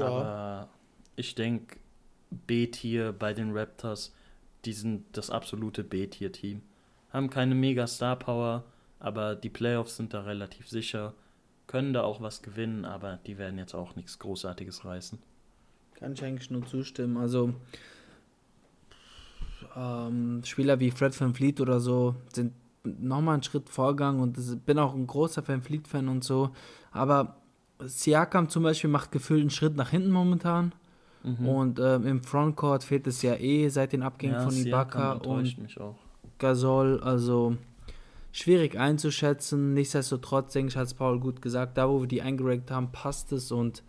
[0.00, 0.68] Aber
[1.16, 1.76] ich denke,
[2.30, 4.14] B-Tier bei den Raptors,
[4.64, 6.62] die sind das absolute B-Tier-Team.
[7.12, 8.64] Haben keine mega Star-Power,
[8.98, 11.14] aber die Playoffs sind da relativ sicher.
[11.66, 15.18] Können da auch was gewinnen, aber die werden jetzt auch nichts Großartiges reißen.
[15.94, 17.16] Kann ich eigentlich nur zustimmen.
[17.16, 17.54] Also
[19.76, 22.52] ähm, Spieler wie Fred Van Vliet oder so sind
[22.84, 26.50] nochmal einen Schritt vorgegangen und ich bin auch ein großer Van Vliet-Fan und so.
[26.92, 27.36] Aber
[27.80, 30.72] Siakam zum Beispiel macht gefühlt einen Schritt nach hinten momentan.
[31.46, 35.56] Und ähm, im Frontcourt fehlt es ja eh seit den Abgängen von Ibaka und.
[36.38, 37.56] Gasol, also
[38.32, 39.74] schwierig einzuschätzen.
[39.74, 43.32] Nichtsdestotrotz, denke ich, hat es Paul gut gesagt, da wo wir die eingerankt haben, passt
[43.32, 43.82] es und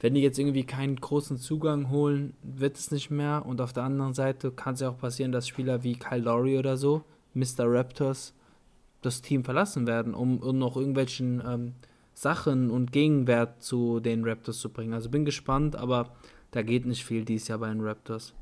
[0.00, 3.44] wenn die jetzt irgendwie keinen großen Zugang holen, wird es nicht mehr.
[3.46, 6.58] Und auf der anderen Seite kann es ja auch passieren, dass Spieler wie Kyle Lowry
[6.58, 7.02] oder so,
[7.34, 7.60] Mr.
[7.60, 8.34] Raptors,
[9.00, 11.72] das Team verlassen werden, um, um noch irgendwelchen ähm,
[12.12, 14.92] Sachen und Gegenwert zu den Raptors zu bringen.
[14.92, 16.10] Also bin gespannt, aber
[16.56, 18.32] da geht nicht viel dieses Jahr bei den Raptors.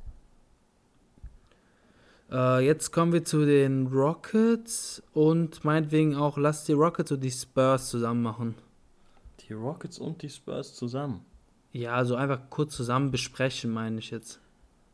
[2.31, 7.31] Äh, jetzt kommen wir zu den Rockets und meinetwegen auch, lass die Rockets und die
[7.32, 8.55] Spurs zusammen machen.
[9.49, 11.23] Die Rockets und die Spurs zusammen.
[11.73, 14.39] Ja, also einfach kurz zusammen besprechen, meine ich jetzt.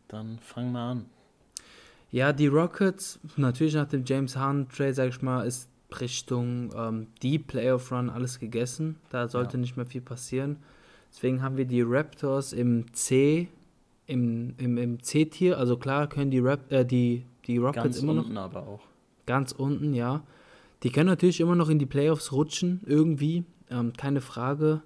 [0.09, 1.07] Dann fang mal an.
[2.11, 5.69] Ja, die Rockets, natürlich nach dem James Harden Trade, sag ich mal, ist
[6.01, 8.97] Richtung ähm, die Playoff Run alles gegessen.
[9.11, 9.61] Da sollte Ja.
[9.61, 10.57] nicht mehr viel passieren.
[11.11, 13.49] Deswegen haben wir die Raptors im C,
[14.07, 15.59] im, im, im C-Tier.
[15.59, 18.81] Also klar können die, Rap, äh, die, die Rockets Ganz immer noch unten aber auch.
[19.27, 20.23] ganz unten, ja.
[20.83, 24.83] Die können natürlich immer noch in die Playoffs rutschen, irgendwie, ähm, keine Frage.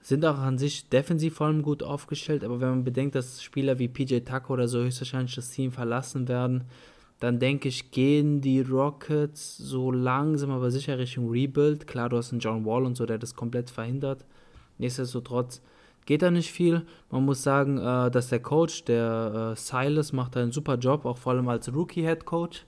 [0.00, 3.78] Sind auch an sich defensiv vor allem gut aufgestellt, aber wenn man bedenkt, dass Spieler
[3.78, 6.64] wie PJ Tucker oder so höchstwahrscheinlich das Team verlassen werden,
[7.18, 11.86] dann denke ich, gehen die Rockets so langsam aber sicher Richtung Rebuild.
[11.86, 14.24] Klar, du hast einen John Wall und so, der das komplett verhindert.
[14.78, 15.62] Nichtsdestotrotz
[16.06, 16.86] geht da nicht viel.
[17.10, 21.04] Man muss sagen, äh, dass der Coach, der äh, Silas, macht da einen super Job,
[21.04, 22.64] auch vor allem als Rookie-Head Coach.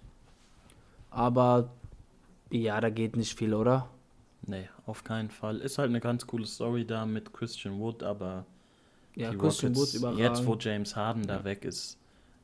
[1.10, 1.70] Aber
[2.50, 3.88] ja, da geht nicht viel, oder?
[4.42, 5.58] Nee, auf keinen Fall.
[5.58, 8.46] Ist halt eine ganz coole Story da mit Christian Wood, aber
[9.14, 10.20] Ja, die Christian Wood Rockets, überragend.
[10.20, 11.98] jetzt wo James Harden da weg ist,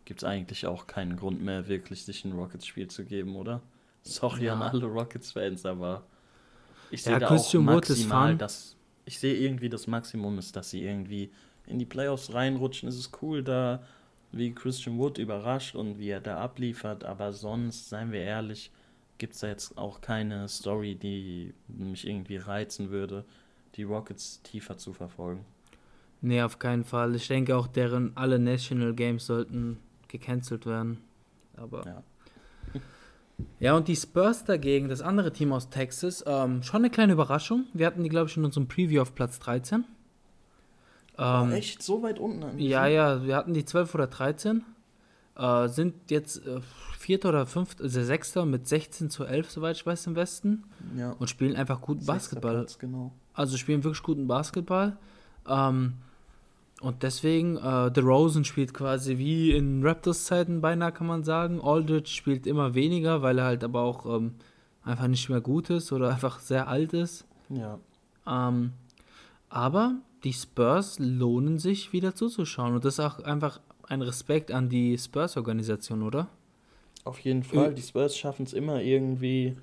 [0.05, 3.63] gibt es eigentlich auch keinen Grund mehr, wirklich sich ein Rockets-Spiel zu geben, oder?
[4.03, 4.55] Sorry Ja.
[4.55, 6.05] an alle Rockets-Fans, aber
[6.91, 8.39] ich Ja, sehe da Christian auch Wood ist maximal, fun.
[8.39, 8.76] dass
[9.07, 11.31] ich sehe irgendwie das Maximum ist, dass sie irgendwie
[11.66, 12.89] in die Playoffs reinrutschen.
[12.89, 13.83] Es ist cool da,
[14.33, 18.70] wie Christian Wood überrascht und wie er da abliefert, aber sonst, seien wir ehrlich,
[19.19, 23.24] gibt es da jetzt auch keine Story, die mich irgendwie reizen würde,
[23.77, 25.45] die Rockets tiefer zu verfolgen.
[26.20, 27.15] Nee, auf keinen Fall.
[27.15, 29.78] Ich denke auch, deren alle National Games sollten
[30.09, 30.99] gecancelt werden.
[31.57, 31.87] Aber.
[31.87, 32.03] Ja.
[33.59, 37.65] Ja, und die Spurs dagegen, das andere Team aus Texas, ähm, schon eine kleine Überraschung.
[37.73, 39.85] Wir hatten die, glaube ich, in unserem Preview auf Platz 13.
[41.19, 42.43] Ähm, echt so weit unten?
[42.43, 44.65] an Ja, diesem- ja, wir hatten die 12 oder 13.
[45.37, 46.61] Äh, sind jetzt äh,
[46.99, 50.65] Vierter oder Fünfter, also Sechster mit 16 zu 11, soweit ich weiß, im Westen.
[50.97, 51.13] ja.
[51.13, 52.55] Und spielen einfach gut Sechster Basketball.
[52.55, 53.13] Platz, genau.
[53.35, 54.97] Also spielen wirklich guten Basketball.
[55.49, 55.95] Ähm,
[56.81, 61.61] und deswegen, äh, The Rosen spielt quasi wie in Raptors-Zeiten beinahe, kann man sagen.
[61.62, 64.35] Aldridge spielt immer weniger, weil er halt aber auch ähm,
[64.82, 67.24] einfach nicht mehr gut ist oder einfach sehr alt ist.
[67.48, 67.78] Ja.
[68.27, 68.73] Ähm,
[69.48, 72.74] aber die Spurs lohnen sich wieder zuzuschauen.
[72.74, 76.28] Und das ist auch einfach ein Respekt an die Spurs-Organisation, oder?
[77.05, 77.73] Auf jeden Fall.
[77.73, 79.57] Die Spurs schaffen es immer irgendwie.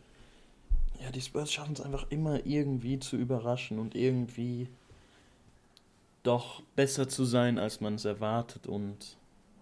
[1.04, 4.70] Ja, die Spurs schaffen es einfach immer irgendwie zu überraschen und irgendwie
[6.24, 8.68] doch besser zu sein, als man es erwartet.
[8.68, 9.18] Und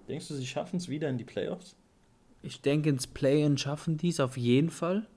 [0.07, 1.75] denkst du, sie schaffen es wieder in die Playoffs?
[2.43, 5.07] Ich denke, ins Play-In schaffen die es auf jeden Fall.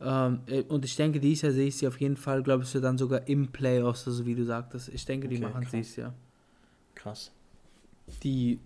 [0.00, 2.70] Ähm, äh, und ich denke, dieses Jahr sehe ich sie auf jeden Fall, glaube ich,
[2.72, 4.88] dann sogar im Playoffs, also wie du sagtest.
[4.90, 6.14] Ich denke, die Okay, machen es dieses Jahr.
[6.94, 7.32] Krass.
[8.22, 8.60] Die,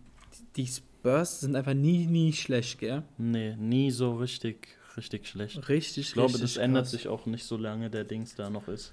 [0.56, 3.02] die Spurs sind einfach nie, nie schlecht, gell?
[3.18, 5.68] Nee, nie so richtig, richtig schlecht.
[5.68, 6.90] Richtig, Ich glaube, richtig das ändert krass.
[6.92, 8.92] sich auch nicht so lange der Dings da noch ist.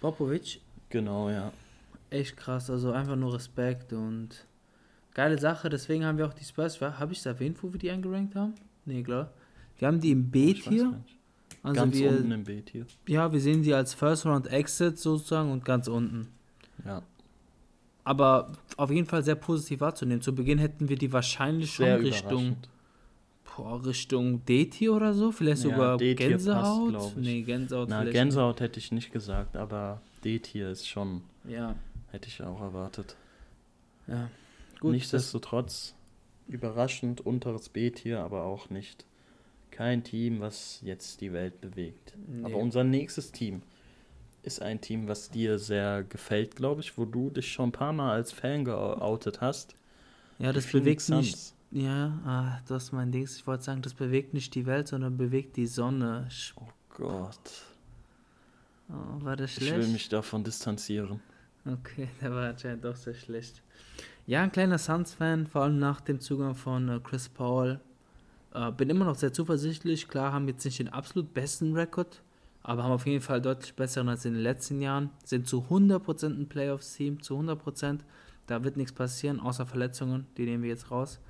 [0.00, 0.60] Popovic,
[0.90, 1.52] Genau, ja.
[2.10, 4.46] Echt krass, also einfach nur Respekt und
[5.14, 5.68] geile Sache.
[5.68, 6.80] Deswegen haben wir auch die Spurs.
[6.80, 8.54] Habe ich es erwähnt, wo wir die eingerankt haben?
[8.84, 9.32] Nee, klar.
[9.78, 11.00] Wir haben die im B-Tier.
[11.62, 12.86] Also Ganz wir, unten im B-Tier.
[13.08, 16.28] ja, wir sehen sie als First Round Exit sozusagen und ganz unten.
[16.84, 17.02] Ja.
[18.04, 20.22] Aber auf jeden Fall sehr positiv wahrzunehmen.
[20.22, 22.56] Zu Beginn hätten wir die wahrscheinlich schon Sehr Richtung,
[23.56, 25.30] boah, Richtung D-Tier oder so.
[25.32, 26.94] Vielleicht Ja, sogar passt, Gänsehaut.
[26.94, 27.16] ich.
[27.16, 31.22] nee, Gänsehaut Na, Gänsehaut hätte ich nicht gesagt, aber D-Tier ist schon.
[31.46, 31.74] Ja,
[32.10, 33.16] hätte ich auch erwartet.
[34.06, 34.28] ja.
[34.80, 35.94] Gut, Nichtsdestotrotz
[36.46, 39.04] überraschend unteres B-Tier, aber auch nicht
[39.72, 42.14] kein Team, was jetzt die Welt bewegt.
[42.28, 42.44] Nee.
[42.44, 43.62] Aber unser nächstes Team
[44.44, 47.92] ist ein Team, was dir sehr gefällt, glaube ich, wo du dich schon ein paar
[47.92, 49.74] Mal als Fan geoutet hast.
[50.38, 51.36] ja, das bewegt nicht.
[51.36, 51.54] Suns.
[51.72, 53.24] Ja, ah, das ist mein Ding.
[53.24, 56.28] Ich wollte sagen, das bewegt nicht die Welt, sondern bewegt die Sonne.
[56.56, 57.64] Oh Gott,
[58.90, 59.76] Oh, war das ich schlecht?
[59.76, 61.20] will mich davon distanzieren.
[61.68, 63.62] Okay, der war anscheinend doch sehr schlecht.
[64.26, 67.80] Ja, ein kleiner Suns-Fan, vor allem nach dem Zugang von äh, Chris Paul.
[68.54, 70.08] Äh, bin immer noch sehr zuversichtlich.
[70.08, 72.22] Klar, haben jetzt nicht den absolut besten Rekord,
[72.62, 75.10] aber haben auf jeden Fall deutlich besseren als in den letzten Jahren.
[75.24, 78.00] Sind zu 100% ein Playoffs-Team, zu 100%.
[78.46, 80.26] Da wird nichts passieren, außer Verletzungen.
[80.36, 81.20] Die nehmen wir jetzt raus.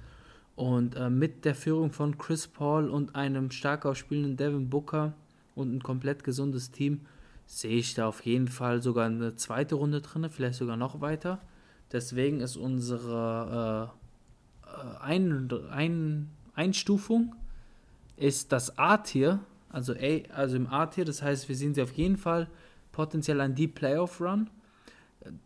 [0.54, 5.14] Und äh, mit der Führung von Chris Paul und einem stark aufspielenden Devin Booker
[5.54, 7.02] und ein komplett gesundes Team
[7.48, 11.40] sehe ich da auf jeden Fall sogar eine zweite Runde drin, vielleicht sogar noch weiter.
[11.90, 13.90] Deswegen ist unsere
[14.66, 17.34] äh, äh, ein, ein, Einstufung
[18.16, 22.18] ist das A-Tier, also, A, also im A-Tier, das heißt, wir sehen sie auf jeden
[22.18, 22.48] Fall
[22.92, 24.50] potenziell an die Playoff-Run.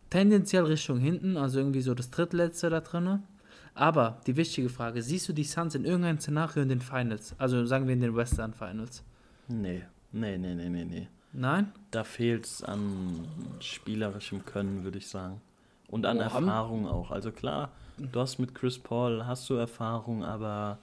[0.09, 3.23] Tendenziell Richtung hinten, also irgendwie so das drittletzte da drin.
[3.75, 7.33] Aber die wichtige Frage, siehst du die Suns in irgendeinem Szenario in den Finals?
[7.37, 9.03] Also sagen wir in den Western Finals.
[9.47, 11.07] Nee, nee, nee, nee, nee, nee.
[11.33, 11.71] Nein?
[11.91, 13.27] Da fehlt es an
[13.59, 15.41] spielerischem Können, würde ich sagen.
[15.87, 17.11] Und an Oh, Erfahrung auch.
[17.11, 20.77] Also klar, du hast mit Chris Paul, hast du Erfahrung, aber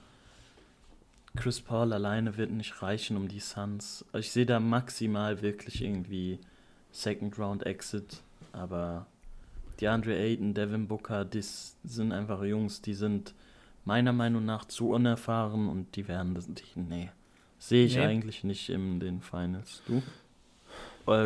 [1.36, 4.04] Chris Paul alleine wird nicht reichen um die Suns.
[4.12, 6.38] Ich sehe da maximal wirklich irgendwie
[6.92, 8.20] Second Round Exit,
[8.52, 9.06] aber
[9.80, 13.34] DeAndre Ayton, Devin Booker, das sind einfach Jungs, die sind
[13.84, 17.10] meiner Meinung nach zu unerfahren und die werden das nicht, nee.
[17.58, 18.04] Sehe ich Nee.
[18.04, 19.82] eigentlich nicht in den Finals.
[19.86, 20.02] Du?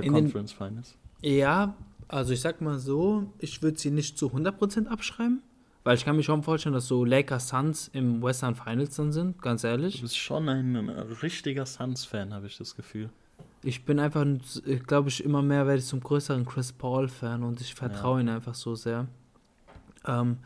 [0.02, 0.96] In den- Conference Finals.
[1.22, 1.74] Ja,
[2.08, 5.42] also ich sag mal so, ich würde sie nicht zu 100% abschreiben,
[5.84, 9.40] weil ich kann mir schon vorstellen, dass so Lakers Suns im Western Finals dann sind,
[9.40, 10.00] ganz Du ehrlich.
[10.02, 10.88] bist schon ein, ein
[11.22, 13.08] richtiger Suns-Fan, habe ich das Gefühl.
[13.62, 14.26] Ich bin einfach,
[14.86, 18.26] glaube ich, immer mehr werde ich zum größeren Chris Paul-Fan und ich vertraue Ja.
[18.26, 19.06] ihm einfach so sehr.
[20.06, 20.36] Ähm,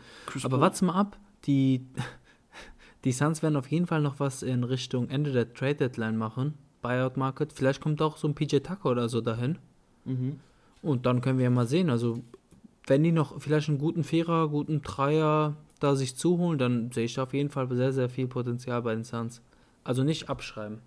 [0.44, 1.84] aber warte mal ab, die,
[3.04, 6.54] die Suns werden auf jeden Fall noch was in Richtung Ende der Trade Deadline machen,
[6.82, 7.52] Buyout Market.
[7.52, 9.58] Vielleicht kommt auch so ein PJ Tucker oder so dahin.
[10.04, 10.40] Mhm.
[10.82, 11.90] Und dann können wir ja mal sehen.
[11.90, 12.22] Also,
[12.86, 17.14] wenn die noch vielleicht einen guten Vierer, guten Dreier da sich zuholen, dann sehe ich
[17.14, 19.42] da auf jeden Fall sehr, sehr viel Potenzial bei den Suns.
[19.84, 20.80] Also nicht abschreiben.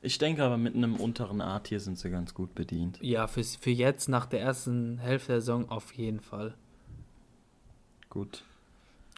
[0.00, 2.98] Ich denke aber mit einem unteren A-Tier sind sie ganz gut bedient.
[3.02, 6.54] Ja, für, für jetzt, nach der ersten Hälfte der Saison, auf jeden Fall.
[8.08, 8.42] Gut.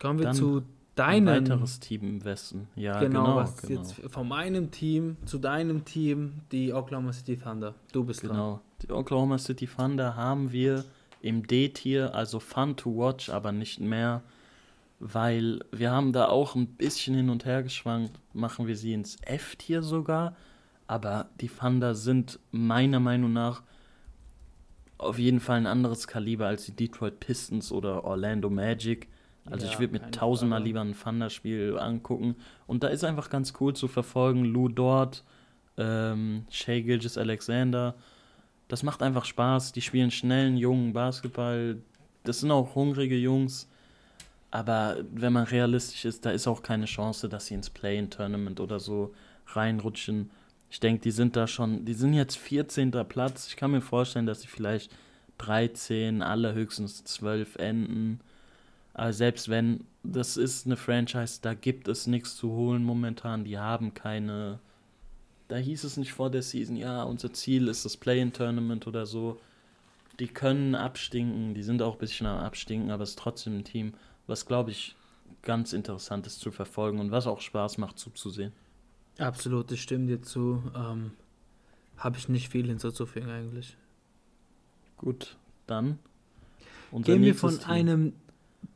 [0.00, 0.62] Kommen wir Dann zu
[0.96, 1.48] Ein deinem.
[1.48, 2.68] weiteres Team im Westen.
[2.76, 3.36] Ja, genau, genau.
[3.36, 3.80] was genau.
[3.80, 7.74] jetzt von meinem Team zu deinem Team, die Oklahoma City Thunder.
[7.92, 8.30] Du bist dran.
[8.30, 8.60] Genau.
[8.82, 10.84] Die Oklahoma City Thunder haben wir
[11.20, 14.22] im D-Tier, also fun to watch, aber nicht mehr,
[15.00, 18.20] weil wir haben da auch ein bisschen hin und her geschwankt.
[18.32, 20.36] Machen wir sie ins F-Tier sogar,
[20.86, 23.62] aber die Thunder sind meiner Meinung nach
[24.98, 29.08] auf jeden Fall ein anderes Kaliber als die Detroit Pistons oder Orlando Magic.
[29.50, 32.36] Also Ja, ich würde mir tausendmal lieber ein Thunder-Spiel angucken.
[32.66, 34.44] Und da ist einfach ganz cool zu verfolgen.
[34.44, 35.24] Lou Dort,
[35.76, 37.94] ähm, Shea Gilgis Alexander.
[38.68, 39.72] Das macht einfach Spaß.
[39.72, 41.76] Die spielen schnellen, jungen Basketball.
[42.22, 43.68] Das sind auch hungrige Jungs.
[44.50, 48.78] Aber wenn man realistisch ist, da ist auch keine Chance, dass sie ins Play-in-Tournament oder
[48.78, 49.12] so
[49.48, 50.30] reinrutschen.
[50.70, 52.92] Ich denke, die sind da schon, die sind jetzt 14.
[53.08, 53.48] Platz.
[53.48, 54.92] Ich kann mir vorstellen, dass sie vielleicht
[55.38, 58.20] 13, allerhöchstens 12 enden.
[58.94, 63.44] Aber selbst wenn, das ist eine Franchise, da gibt es nichts zu holen momentan.
[63.44, 64.60] Die haben keine.
[65.48, 69.38] Da hieß es nicht vor der Season, ja, unser Ziel ist das Play-in-Tournament oder so.
[70.18, 73.64] Die können abstinken, die sind auch ein bisschen am Abstinken, aber es ist trotzdem ein
[73.64, 73.92] Team,
[74.26, 74.96] was, glaube ich,
[75.42, 78.52] ganz interessant ist zu verfolgen und was auch Spaß macht zuzusehen.
[79.18, 80.62] Absolut, ich stimme dir zu.
[80.74, 81.12] Ähm,
[81.98, 83.76] Habe ich nicht viel hinzuzufügen eigentlich.
[84.96, 85.98] Gut, dann.
[86.90, 87.68] Gehen wir von Team.
[87.68, 88.12] einem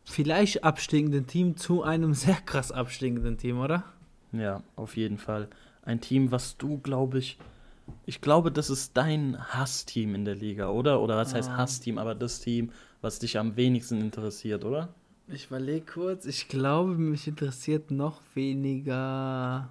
[0.09, 3.85] vielleicht abstinkenden Team zu einem sehr krass abstinkenden Team, oder?
[4.33, 5.49] Ja, auf jeden Fall.
[5.83, 7.39] Ein Team, was du, glaube ich,
[8.05, 11.01] ich glaube, das ist dein Hassteam in der Liga, oder?
[11.01, 11.57] Oder was heißt Ah.
[11.59, 12.71] Hassteam, aber das Team,
[13.01, 14.91] was dich am wenigsten interessiert, oder?
[15.29, 16.27] Ich überlege kurz.
[16.27, 19.71] Ich glaube, mich interessiert noch weniger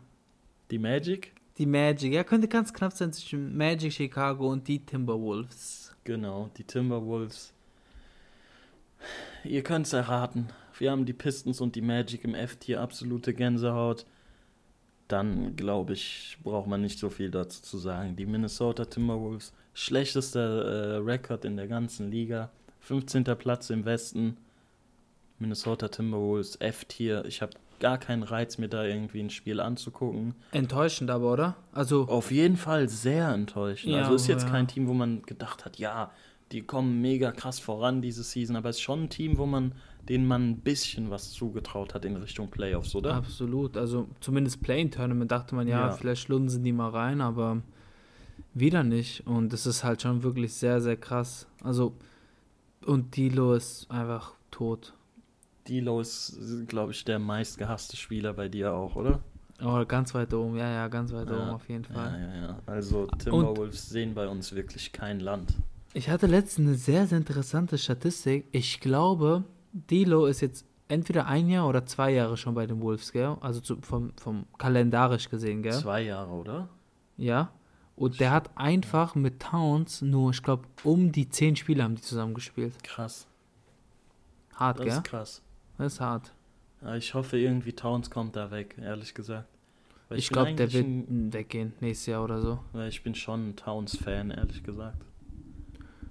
[0.72, 1.34] Die Magic?
[1.60, 2.14] die Magic.
[2.14, 5.96] Ja, könnte ganz knapp sein zwischen Magic Chicago und die Timberwolves.
[6.04, 7.52] Genau, die Timberwolves.
[9.48, 10.48] Ihr könnt es erraten.
[10.78, 14.06] Wir haben die Pistons und die Magic im F-Tier, absolute Gänsehaut.
[15.08, 18.16] Dann, glaube ich, braucht man nicht so viel dazu zu sagen.
[18.16, 22.50] Die Minnesota Timberwolves, schlechtester äh, Rekord in der ganzen Liga.
[22.82, 23.24] 15.
[23.24, 24.38] Platz im Westen.
[25.40, 27.24] Minnesota Timberwolves, F-Tier.
[27.26, 30.36] Ich habe gar keinen Reiz, mir da irgendwie ein Spiel anzugucken.
[30.52, 31.56] Enttäuschend aber, oder?
[31.72, 33.94] Also, Auf jeden Fall sehr enttäuschend.
[33.94, 34.50] Ja, also ist jetzt ja.
[34.50, 36.12] kein Team, wo man gedacht hat, ja,
[36.52, 39.74] die kommen mega krass voran diese Season, aber es ist schon ein Team, wo man,
[40.08, 43.16] denen man ein bisschen was zugetraut hat in Richtung Playoffs, oder?
[43.16, 43.76] absolut.
[43.78, 45.92] Also, zumindest Play-In-Tournament dachte man, ja, Ja.
[45.92, 47.62] vielleicht lunsen die mal rein, aber
[48.54, 49.28] wieder nicht.
[49.28, 51.48] Und das ist halt schon wirklich sehr, sehr krass.
[51.64, 51.94] Also,
[52.86, 54.94] und Dilo ist einfach tot.
[55.68, 59.20] D'Lo ist, glaube ich, der meistgehasste Spieler bei dir auch, oder?
[59.62, 62.22] Oh, ganz weit oben, ja, ja, ganz weit Ja, oben auf jeden Fall.
[62.22, 62.60] Ja, ja, ja.
[62.68, 65.56] Also Timberwolves sehen bei uns wirklich kein Land.
[65.94, 68.48] Ich hatte letztens eine sehr, sehr interessante Statistik.
[68.52, 69.44] Ich glaube,
[69.74, 73.36] Dilo ist jetzt entweder ein Jahr oder zwei Jahre schon bei den Wolves, gell?
[73.42, 75.74] Also zu, vom, vom kalendarisch gesehen, gell?
[75.74, 76.70] Zwei Jahre, oder?
[77.18, 77.52] Ja.
[77.96, 82.02] Und der hat einfach mit Towns nur, ich glaube, um die zehn Spiele haben die
[82.04, 82.74] zusammen gespielt.
[82.84, 83.26] Krass.
[84.56, 84.94] Hart, Das gell?
[84.98, 85.42] ist krass.
[85.80, 86.32] Das ist hart.
[86.84, 89.48] Ja, ich hoffe, irgendwie Towns kommt da weg, ehrlich gesagt.
[90.10, 92.60] Weil Ich bin glaube, der wird ein- weggehen nächstes Jahr oder so.
[92.72, 95.02] Weil ich bin schon ein Towns-Fan, ehrlich gesagt.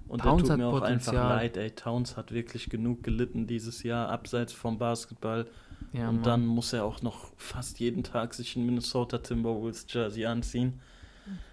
[0.07, 1.29] Und Towns der tut mir auch einfach Potenzial.
[1.37, 1.71] leid, ey.
[1.71, 5.47] Towns hat wirklich genug gelitten dieses Jahr, abseits vom Basketball.
[5.93, 6.23] Ja, und Mann.
[6.23, 10.79] dann muss er auch noch fast jeden Tag sich ein Minnesota Timberwolves Jersey anziehen.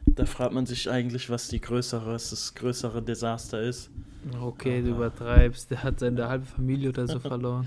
[0.07, 3.91] Da fragt man sich eigentlich, was die größere, das größere Desaster ist.
[4.41, 4.97] Okay, du Ah.
[4.97, 5.71] übertreibst.
[5.71, 7.67] Der hat seine halbe Familie oder so verloren.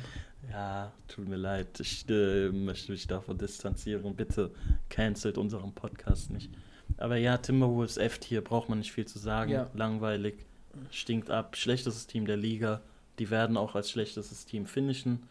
[0.50, 1.80] Ja, tut mir leid.
[1.82, 4.16] Ich äh, möchte mich davon distanzieren.
[4.16, 4.52] Bitte
[4.90, 6.50] cancelt unseren Podcast nicht.
[6.96, 9.52] Aber ja, Timberwolves F-Tier braucht man nicht viel zu sagen.
[9.52, 9.68] Ja.
[9.76, 10.46] Langweilig,
[10.92, 11.56] stinkt ab.
[11.56, 12.82] Schlechtestes Team der Liga.
[13.20, 15.24] Die werden auch als schlechtestes Team finishen.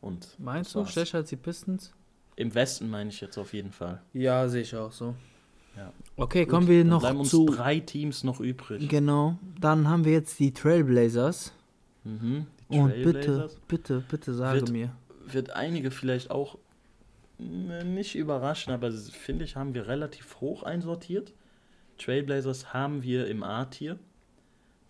[0.00, 0.92] Und Meinst du, war's.
[0.92, 1.92] schlechter als die Pistons?
[2.36, 4.00] Im Westen meine ich jetzt auf jeden Fall.
[4.12, 5.14] Ja, sehe ich auch so.
[5.76, 5.92] Ja.
[6.16, 7.46] Okay, Gut, kommen wir dann noch bleiben uns zu.
[7.46, 8.88] drei Teams noch übrig.
[8.88, 11.52] Genau, dann haben wir jetzt die Trailblazers.
[12.04, 12.46] Mhm.
[12.70, 13.56] Die Und bitte, Trailblazers.
[13.68, 14.90] bitte, bitte sage Wird- mir.
[15.26, 16.58] wird einige vielleicht auch
[17.40, 21.32] äh, nicht überraschen, aber finde ich, haben wir relativ hoch einsortiert.
[21.98, 23.98] Trailblazers haben wir im A-Tier.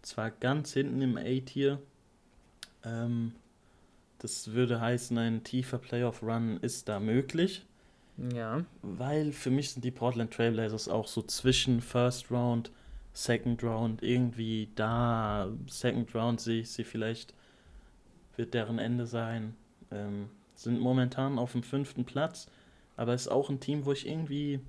[0.09, 1.83] Zwar ganz hinten im A-Tier.
[2.83, 3.33] Ähm,
[4.21, 7.67] das würde heißen, ein tiefer Playoff-Run ist da möglich.
[8.35, 8.65] Ja.
[8.81, 12.73] Weil für mich sind die Portland Trailblazers auch so zwischen First Round,
[13.13, 15.51] Second Round, irgendwie da.
[15.69, 17.35] Second Round sehe ich sie vielleicht,
[18.37, 19.57] wird deren Ende sein.
[19.91, 22.47] Ähm, sind momentan auf dem fünften Platz,
[22.97, 24.61] aber ist auch ein Team, wo ich irgendwie.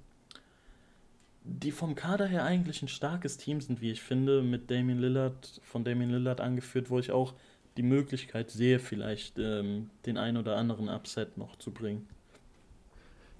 [1.43, 5.61] Die vom Kader her eigentlich ein starkes Team sind, wie ich finde, mit Damian Lillard,
[5.63, 7.33] von Damian Lillard angeführt, wo ich auch
[7.77, 12.07] die Möglichkeit sehe, vielleicht ähm, den ein oder anderen Upset noch zu bringen.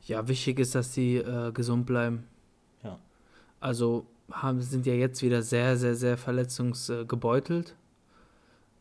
[0.06, 2.24] Ja, wichtig ist, dass sie äh, gesund bleiben.
[2.84, 3.00] Ja.
[3.60, 7.76] Also haben, sind ja jetzt wieder sehr, sehr, sehr verletzungsgebeutelt.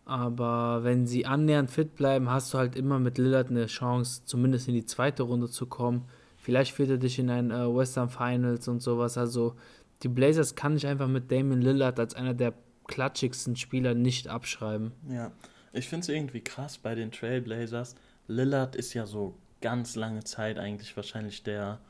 [0.04, 4.68] Aber wenn sie annähernd fit bleiben, hast du halt immer mit Lillard eine Chance, zumindest
[4.68, 6.06] in die zweite Runde zu kommen.
[6.48, 9.18] Vielleicht führt er dich in ein äh, Western Finals und sowas.
[9.18, 9.54] Also
[10.02, 12.54] die Blazers kann ich einfach mit Damian Lillard als einer der
[12.86, 14.92] klatschigsten Spieler nicht abschreiben.
[15.10, 15.30] Ja,
[15.74, 17.96] ich finde es irgendwie krass bei den Trailblazers.
[18.28, 21.80] Lillard ist ja so ganz lange Zeit eigentlich wahrscheinlich der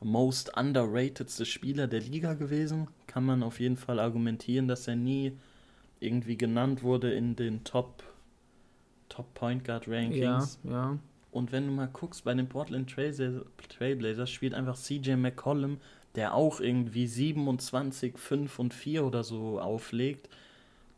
[0.00, 2.88] most underratedste Spieler der Liga gewesen.
[3.06, 5.36] Kann man auf jeden Fall argumentieren, dass er nie
[5.98, 8.02] irgendwie genannt wurde in den Top,
[9.10, 10.58] Top Point Guard Ja, Rankings.
[10.64, 10.98] ja.
[11.32, 15.78] Und wenn du mal guckst, bei den Portland Trailblazers, Trailblazers spielt einfach CJ McCollum,
[16.16, 20.28] der auch irgendwie 27, 5 und 4 oder so auflegt.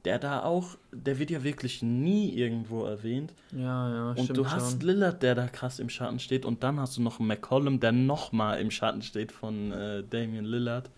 [0.05, 3.35] Der da auch, der wird ja wirklich nie irgendwo erwähnt.
[3.53, 4.81] Ja, ja, Und stimmt du hast schon.
[4.81, 6.45] Lillard, der da krass im Schatten steht.
[6.45, 10.45] Und dann hast du noch einen McCollum, der nochmal im Schatten steht von äh, Damian
[10.45, 10.91] Lillard.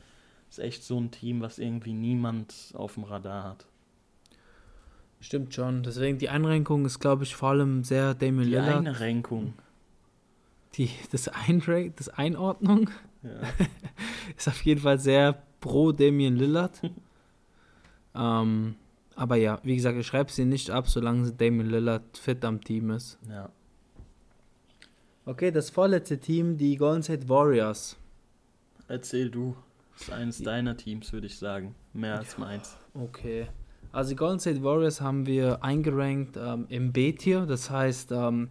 [0.49, 3.67] Ist echt so ein Team, was irgendwie niemand auf dem Radar hat.
[5.25, 5.83] Stimmt schon.
[5.83, 8.77] Deswegen die Einrenkung ist, glaube ich, vor allem sehr Damian Die Lillard.
[8.77, 9.55] eine Renkung.
[10.75, 12.91] Die, das, Einra das Einordnung
[13.23, 13.31] Ja.
[14.37, 16.79] ist auf jeden Fall sehr pro Damian Lillard.
[18.15, 18.75] ähm,
[19.17, 22.91] aber ja, wie gesagt, ich schreibe sie nicht ab, solange Damian Lillard fit am Team
[22.91, 23.19] ist.
[23.29, 23.49] ja.
[25.27, 27.97] Okay, das vorletzte Team, die Golden State Warriors.
[28.89, 29.57] Erzähl du.
[29.99, 31.75] ist eines deiner Teams, würde ich sagen.
[31.95, 32.77] Mehr als meins.
[32.93, 33.47] Okay.
[33.95, 38.49] Also die Golden State Warriors haben wir eingerankt ähm, im B-Tier, das heißt ähm,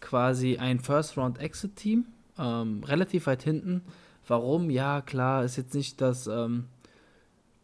[0.00, 2.06] quasi ein First-Round-Exit-Team,
[2.38, 3.82] ähm, relativ weit hinten.
[4.26, 4.70] Warum?
[4.70, 6.68] Ja, klar, ist jetzt nicht das, ähm,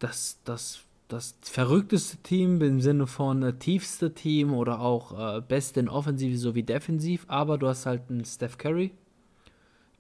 [0.01, 5.81] das, das, das verrückteste Team im Sinne von äh, tiefste Team oder auch äh, beste
[5.81, 8.91] in Offensive sowie Defensiv, aber du hast halt einen Steph Curry,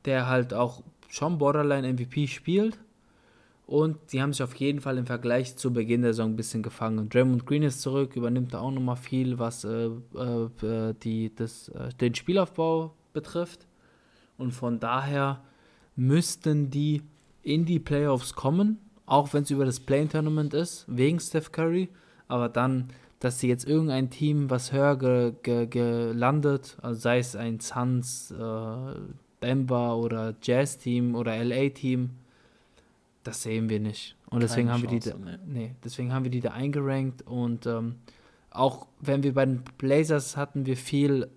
[0.04, 2.76] der halt auch schon Borderline MVP spielt.
[3.66, 6.62] Und die haben sich auf jeden Fall im Vergleich zu Beginn der Saison ein bisschen
[6.62, 7.08] gefangen.
[7.08, 11.88] Draymond Green ist zurück, übernimmt da auch nochmal viel, was äh, äh, die, das, äh,
[12.00, 13.66] den Spielaufbau betrifft.
[14.36, 15.42] Und von daher
[15.96, 17.02] müssten die
[17.42, 21.88] in die Playoffs kommen, auch wenn es über das Play-Tournament ist, wegen Steph Curry.
[22.28, 22.88] Aber dann,
[23.18, 28.30] dass sie jetzt irgendein Team, was höher ge, ge, gelandet, also sei es ein Suns,
[28.30, 28.94] äh,
[29.42, 32.10] Denver oder Jazz-Team oder LA-Team,
[33.24, 34.16] das sehen wir nicht.
[34.30, 35.38] Und deswegen Keine haben wir die, da, nee.
[35.46, 37.96] nee, deswegen haben wir die da eingerankt und ähm,
[38.50, 41.28] auch wenn wir bei den Blazers hatten wir viel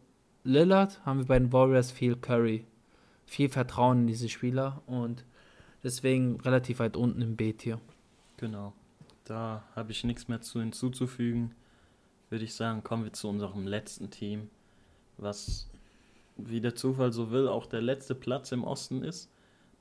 [0.43, 2.65] Lillard, haben wir bei den Warriors viel Curry.
[3.25, 5.25] Viel Vertrauen in diese Spieler und
[5.83, 7.81] deswegen relativ weit unten im B-Tier.
[8.37, 8.71] Genau.
[9.25, 11.53] Da habe ich nichts mehr zu hinzuzufügen.
[12.29, 14.49] Würde ich sagen, kommen wir zu unserem letzten Team,
[15.17, 15.69] was,
[16.37, 19.29] wie der Zufall so will, auch der letzte Platz im Osten ist.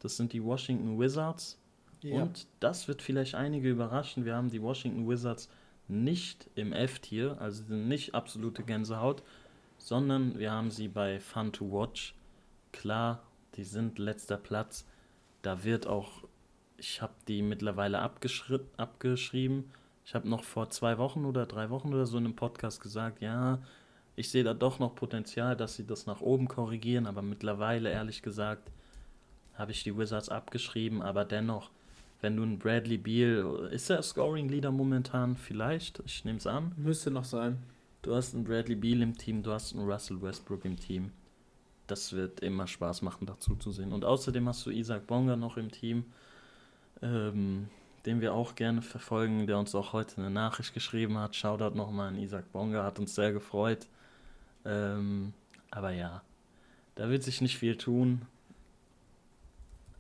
[0.01, 1.59] Das sind die Washington Wizards.
[2.05, 4.25] Und das wird vielleicht einige überraschen.
[4.25, 5.49] Wir haben die Washington Wizards
[5.89, 9.23] nicht im F-Tier, also nicht absolute Gänsehaut,
[9.79, 12.15] sondern wir haben sie bei Fun to Watch.
[12.73, 13.23] Klar,
[13.55, 14.87] die sind letzter Platz.
[15.43, 16.25] Da wird auch,
[16.77, 19.71] ich habe die mittlerweile abgeschri abgeschrieben.
[20.05, 23.21] Ich habe noch vor zwei Wochen oder drei Wochen oder so in einem Podcast gesagt,
[23.21, 23.61] ja,
[24.15, 28.23] ich sehe da doch noch Potenzial, dass sie das nach oben korrigieren, aber mittlerweile, ehrlich
[28.23, 28.71] gesagt,
[29.55, 31.71] habe ich die Wizards abgeschrieben, aber dennoch,
[32.21, 35.37] wenn du einen Bradley Beal, ist er Scoring Leader momentan?
[35.37, 36.73] Vielleicht, ich nehme es an.
[36.77, 37.59] Müsste noch sein.
[38.03, 41.13] Du hast einen Bradley Beal im Team, du hast einen Russell Westbrook im Team.
[41.87, 43.93] Das wird immer Spaß machen, dazu zu sehen.
[43.93, 46.05] Und außerdem hast du Isaac Bonga noch im Team,
[47.03, 47.69] ähm,
[48.07, 51.37] den wir auch gerne verfolgen, der uns auch heute eine Nachricht geschrieben hat.
[51.37, 53.87] Shoutout nochmal an Isaac Bonga, hat uns sehr gefreut.
[54.65, 55.33] Ähm,
[55.71, 56.23] aber ja,
[56.95, 58.23] da wird sich nicht viel tun.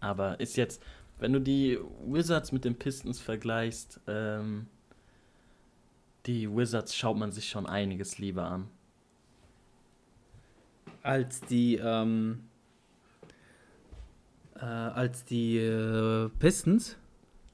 [0.00, 0.82] Aber ist jetzt,
[1.18, 4.66] wenn du die Wizards mit den Pistons vergleichst, ähm,
[6.26, 8.68] die Wizards schaut man sich schon einiges lieber an.
[11.02, 12.40] Als die, ähm,
[14.56, 16.96] äh, als die äh, Pistons,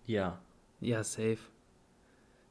[0.06, 0.38] Ja,
[0.80, 1.38] ja, safe.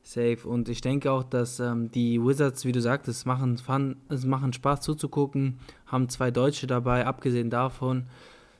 [0.03, 0.47] Safe.
[0.47, 4.53] Und ich denke auch, dass ähm, die Wizards, wie du sagtest, machen, fun, es machen
[4.53, 8.07] Spaß zuzugucken, haben zwei Deutsche dabei, abgesehen davon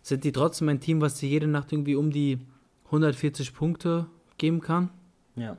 [0.02, 2.40] sind die trotzdem ein Team, was dir jede Nacht irgendwie um die
[2.86, 4.07] 140 Punkte
[4.38, 4.90] geben kann.
[5.36, 5.57] ja.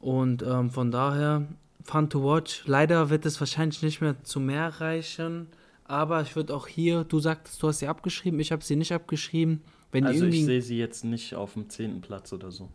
[0.00, 1.48] Und ähm, von daher,
[1.82, 2.64] fun to watch.
[2.66, 5.46] Leider wird es wahrscheinlich nicht mehr zu mehr reichen.
[5.84, 8.92] Aber ich würde auch hier, du sagtest, du hast sie abgeschrieben, ich habe sie nicht
[8.92, 9.62] abgeschrieben.
[9.92, 12.68] Wenn Also ich sehe sie jetzt nicht auf dem zehnten Platz oder so.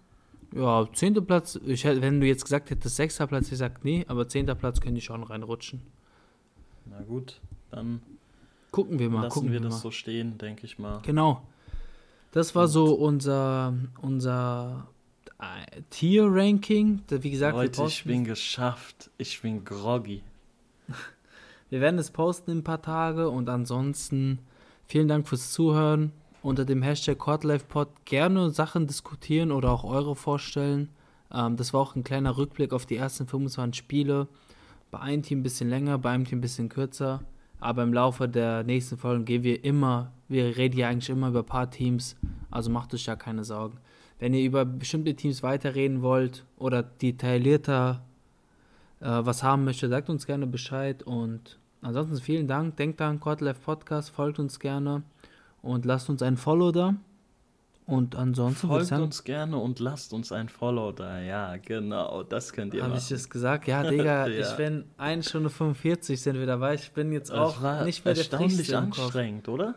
[0.55, 4.27] ja, zehnter Platz, ich, wenn du jetzt gesagt hättest, sechster Platz, ich sag nee, aber
[4.27, 5.81] zehnter Platz können die schon reinrutschen.
[6.85, 8.01] Na gut, dann
[8.71, 9.79] Gucken wir mal, lassen gucken wir wir, das mal.
[9.79, 10.99] so stehen, denke ich mal.
[11.03, 11.41] Genau.
[12.31, 14.87] Das war so unser, unser
[15.39, 17.01] äh, Tier-Ranking.
[17.09, 19.09] Wie gesagt, Leute, ich bin geschafft.
[19.17, 20.21] Ich bin groggy.
[21.69, 24.39] Wir werden es posten in ein paar Tage und ansonsten
[24.85, 26.11] vielen Dank fürs Zuhören.
[26.41, 30.89] Unter dem Hashtag CordLifePod gerne Sachen diskutieren oder auch eure vorstellen.
[31.31, 34.27] Ähm, das war auch ein kleiner Rückblick auf die ersten 25 Spiele.
[34.91, 37.21] Bei einem Team ein bisschen länger, bei einem Team ein bisschen kürzer.
[37.59, 41.39] Aber im Laufe der nächsten Folgen gehen wir immer, wir reden ja eigentlich immer über
[41.39, 42.15] ein paar Teams,
[42.49, 43.77] also macht euch ja keine Sorgen.
[44.19, 48.01] Wenn ihr über bestimmte Teams weiterreden wollt oder detaillierter
[48.99, 51.03] äh, was haben möchtet, sagt uns gerne Bescheid.
[51.03, 52.77] Und ansonsten vielen Dank.
[52.77, 55.03] Denkt an Quarterlife Podcast, folgt uns gerne
[55.61, 56.95] und lasst uns ein Follow da.
[57.89, 61.19] Und ansonsten Folgt sagen, uns gerne und lasst uns ein Follow da.
[61.21, 63.15] Ja, genau, das könnt ihr habe ich machen.
[63.15, 63.67] es gesagt?
[63.67, 64.47] Ja, Digga, Ja.
[64.51, 66.75] ich bin 1 Stunde 45 sind wir dabei.
[66.75, 69.73] Ich bin jetzt auch Das war nicht mehr der erstaunlich anstrengend, oder?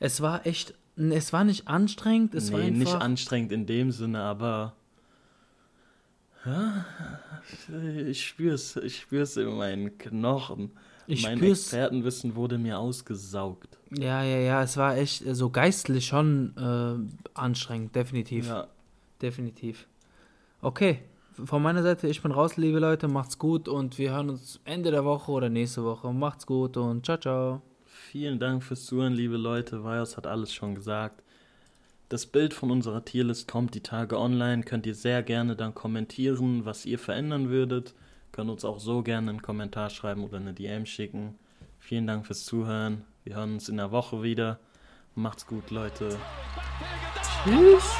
[0.00, 2.78] Es war echt, es war nicht anstrengend, es war nee, einfach...
[2.78, 4.74] nicht anstrengend in dem Sinne, aber
[6.44, 6.84] ja,
[8.06, 10.72] ich spür's, ich spür's in meinen Knochen.
[11.06, 11.72] Ich mein spür's.
[11.72, 13.77] Expertenwissen wurde mir ausgesaugt.
[13.90, 18.46] Ja, ja, ja, es war echt so geistlich schon äh, anstrengend, definitiv.
[18.48, 18.68] Ja,
[19.20, 19.86] Definitiv.
[20.60, 21.00] Okay,
[21.44, 24.90] von meiner Seite, ich bin raus, liebe Leute, macht's gut und wir hören uns Ende
[24.90, 26.12] der Woche oder nächste Woche.
[26.12, 27.62] Macht's gut und ciao, ciao.
[27.84, 29.84] vielen Dank fürs Zuhören, liebe Leute.
[29.84, 31.22] Vajos hat alles schon gesagt.
[32.08, 34.62] Das Bild von unserer Tierlist kommt die Tage online.
[34.62, 37.94] Könnt ihr sehr gerne dann kommentieren, was ihr verändern würdet.
[38.32, 41.38] Könnt uns auch so gerne einen Kommentar schreiben oder eine DM schicken.
[41.78, 43.04] Vielen Dank fürs Zuhören.
[43.28, 44.58] Wir hören uns in der Woche wieder.
[45.14, 46.16] Macht's gut, Leute.
[47.44, 47.98] Tschüss.